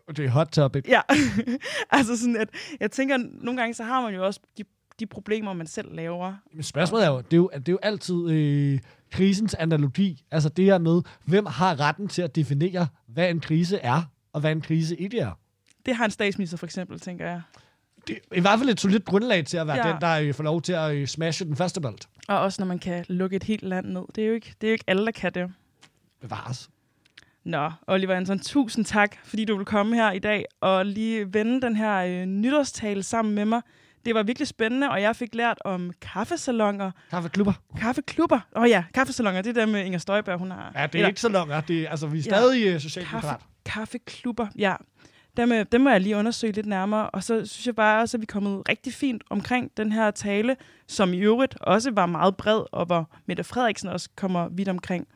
Det 0.08 0.24
er 0.24 0.30
hot 0.30 0.48
topic. 0.48 0.84
Ja, 0.88 1.00
altså 1.90 2.16
sådan, 2.16 2.36
at 2.36 2.48
jeg 2.80 2.90
tænker, 2.90 3.16
nogle 3.16 3.60
gange, 3.60 3.74
så 3.74 3.84
har 3.84 4.00
man 4.00 4.14
jo 4.14 4.26
også 4.26 4.40
de, 4.58 4.64
de 5.00 5.06
problemer, 5.06 5.52
man 5.52 5.66
selv 5.66 5.94
laver. 5.94 6.34
Men 6.52 6.62
spørgsmålet 6.62 7.06
er 7.06 7.10
jo, 7.10 7.16
det 7.16 7.32
er 7.32 7.36
jo, 7.36 7.50
det 7.54 7.68
er 7.68 7.72
jo 7.72 7.78
altid 7.82 8.30
øh, 8.30 8.78
krisens 9.12 9.54
analogi. 9.54 10.24
Altså 10.30 10.48
det 10.48 10.64
her 10.64 10.78
med, 10.78 11.02
hvem 11.24 11.46
har 11.46 11.80
retten 11.80 12.08
til 12.08 12.22
at 12.22 12.36
definere, 12.36 12.86
hvad 13.06 13.30
en 13.30 13.40
krise 13.40 13.78
er, 13.78 14.02
og 14.32 14.40
hvad 14.40 14.52
en 14.52 14.60
krise 14.60 14.96
ikke 14.96 15.18
er. 15.18 15.30
Det 15.86 15.96
har 15.96 16.04
en 16.04 16.10
statsminister 16.10 16.56
for 16.56 16.66
eksempel, 16.66 17.00
tænker 17.00 17.26
jeg. 17.26 17.42
Det 18.06 18.18
er 18.32 18.36
i 18.36 18.40
hvert 18.40 18.58
fald 18.58 18.70
et 18.70 18.80
solidt 18.80 19.04
grundlag 19.04 19.44
til 19.46 19.56
at 19.56 19.66
være 19.66 19.86
Ja. 19.86 19.92
den, 19.92 20.00
der 20.00 20.20
øh, 20.20 20.34
får 20.34 20.44
lov 20.44 20.62
til 20.62 20.72
at 20.72 20.94
øh, 20.94 21.06
smashe 21.06 21.44
den 21.44 21.56
første 21.56 21.80
bold. 21.80 21.98
Og 22.28 22.38
også 22.40 22.62
når 22.62 22.66
man 22.66 22.78
kan 22.78 23.04
lukke 23.08 23.36
et 23.36 23.44
helt 23.44 23.62
land 23.62 23.86
ned. 23.86 24.02
Det 24.14 24.24
er 24.24 24.28
jo 24.28 24.34
ikke, 24.34 24.54
det 24.60 24.66
er 24.66 24.70
jo 24.70 24.72
ikke 24.72 24.84
alle, 24.86 25.06
der 25.06 25.12
kan 25.12 25.34
det. 25.34 25.50
Bevares. 26.20 26.70
Nå, 27.44 27.70
Oliver 27.86 28.14
Anton, 28.14 28.38
tusind 28.38 28.84
tak, 28.84 29.16
fordi 29.24 29.44
du 29.44 29.56
vil 29.56 29.66
komme 29.66 29.96
her 29.96 30.12
i 30.12 30.18
dag 30.18 30.44
og 30.60 30.86
lige 30.86 31.34
vende 31.34 31.60
den 31.62 31.76
her 31.76 31.96
øh, 31.96 32.26
nytårstale 32.26 33.02
sammen 33.02 33.34
med 33.34 33.44
mig. 33.44 33.60
Det 34.06 34.14
var 34.14 34.22
virkelig 34.22 34.48
spændende, 34.48 34.90
og 34.90 35.02
jeg 35.02 35.16
fik 35.16 35.34
lært 35.34 35.58
om 35.64 35.92
kaffesalonger, 36.00 36.90
Kaffeklubber. 37.10 37.52
kaffeklubber. 37.78 38.40
Åh 38.56 38.62
oh 38.62 38.68
ja, 38.68 38.84
kaffesalonger, 38.94 39.42
det 39.42 39.50
er 39.50 39.54
der 39.54 39.66
med 39.72 39.84
Inger 39.84 39.98
Støjberg, 39.98 40.38
hun 40.38 40.50
har. 40.50 40.72
Ja, 40.74 40.82
det 40.82 40.94
er 40.94 40.98
Eller 40.98 41.08
ikke 41.08 41.20
så 41.20 41.28
langt. 41.28 41.68
Det 41.68 41.82
er, 41.82 41.90
altså, 41.90 42.06
vi 42.06 42.18
er 42.18 42.22
Ja. 42.26 42.30
stadig 42.30 42.64
ja. 42.64 42.78
socialdemokrat. 42.78 43.22
kaffe, 43.22 43.46
kaffeklubber, 43.64 44.46
ja. 44.58 44.74
Dem, 45.36 45.52
øh, 45.52 45.66
dem 45.72 45.80
må 45.80 45.90
jeg 45.90 46.00
lige 46.00 46.16
undersøge 46.16 46.52
lidt 46.52 46.66
nærmere. 46.66 47.10
Og 47.10 47.22
så 47.22 47.46
synes 47.46 47.66
jeg 47.66 47.74
bare 47.76 48.00
også, 48.02 48.16
at 48.16 48.20
vi 48.20 48.24
er 48.28 48.32
kommet 48.32 48.68
rigtig 48.68 48.92
fint 48.92 49.22
omkring 49.30 49.70
den 49.76 49.92
her 49.92 50.10
tale, 50.10 50.56
som 50.88 51.12
i 51.12 51.18
øvrigt 51.18 51.56
også 51.60 51.90
var 51.90 52.06
meget 52.06 52.36
bred, 52.36 52.60
og 52.72 52.86
hvor 52.86 53.10
Mette 53.26 53.44
Frederiksen 53.44 53.88
også 53.88 54.08
kommer 54.16 54.48
vidt 54.48 54.68
omkring. 54.68 55.06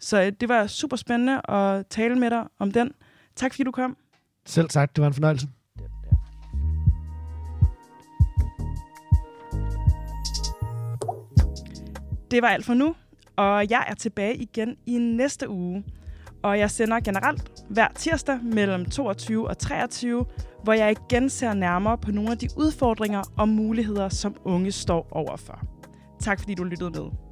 Så 0.00 0.22
øh, 0.22 0.32
det 0.40 0.48
var 0.48 0.66
super 0.66 0.96
spændende 0.96 1.50
at 1.50 1.86
tale 1.86 2.14
med 2.18 2.30
dig 2.30 2.44
om 2.58 2.72
den. 2.72 2.92
Tak 3.36 3.52
fordi 3.52 3.62
du 3.64 3.70
kom. 3.70 3.96
Selv 4.46 4.70
sagt, 4.70 4.96
det 4.96 5.02
var 5.02 5.08
en 5.08 5.14
fornøjelse. 5.14 5.46
Det 12.32 12.42
var 12.42 12.48
alt 12.48 12.64
for 12.64 12.74
nu, 12.74 12.94
og 13.36 13.70
jeg 13.70 13.84
er 13.88 13.94
tilbage 13.94 14.36
igen 14.36 14.76
i 14.86 14.98
næste 14.98 15.48
uge. 15.48 15.84
Og 16.42 16.58
jeg 16.58 16.70
sender 16.70 17.00
generelt 17.00 17.64
hver 17.68 17.88
tirsdag 17.94 18.38
mellem 18.42 18.84
22 18.84 19.48
og 19.48 19.58
23, 19.58 20.24
hvor 20.62 20.72
jeg 20.72 20.90
igen 20.90 21.30
ser 21.30 21.54
nærmere 21.54 21.98
på 21.98 22.10
nogle 22.10 22.30
af 22.30 22.38
de 22.38 22.48
udfordringer 22.56 23.22
og 23.38 23.48
muligheder, 23.48 24.08
som 24.08 24.36
unge 24.44 24.72
står 24.72 25.08
overfor. 25.10 25.62
Tak 26.20 26.40
fordi 26.40 26.54
du 26.54 26.64
lyttede 26.64 26.90
med. 26.90 27.31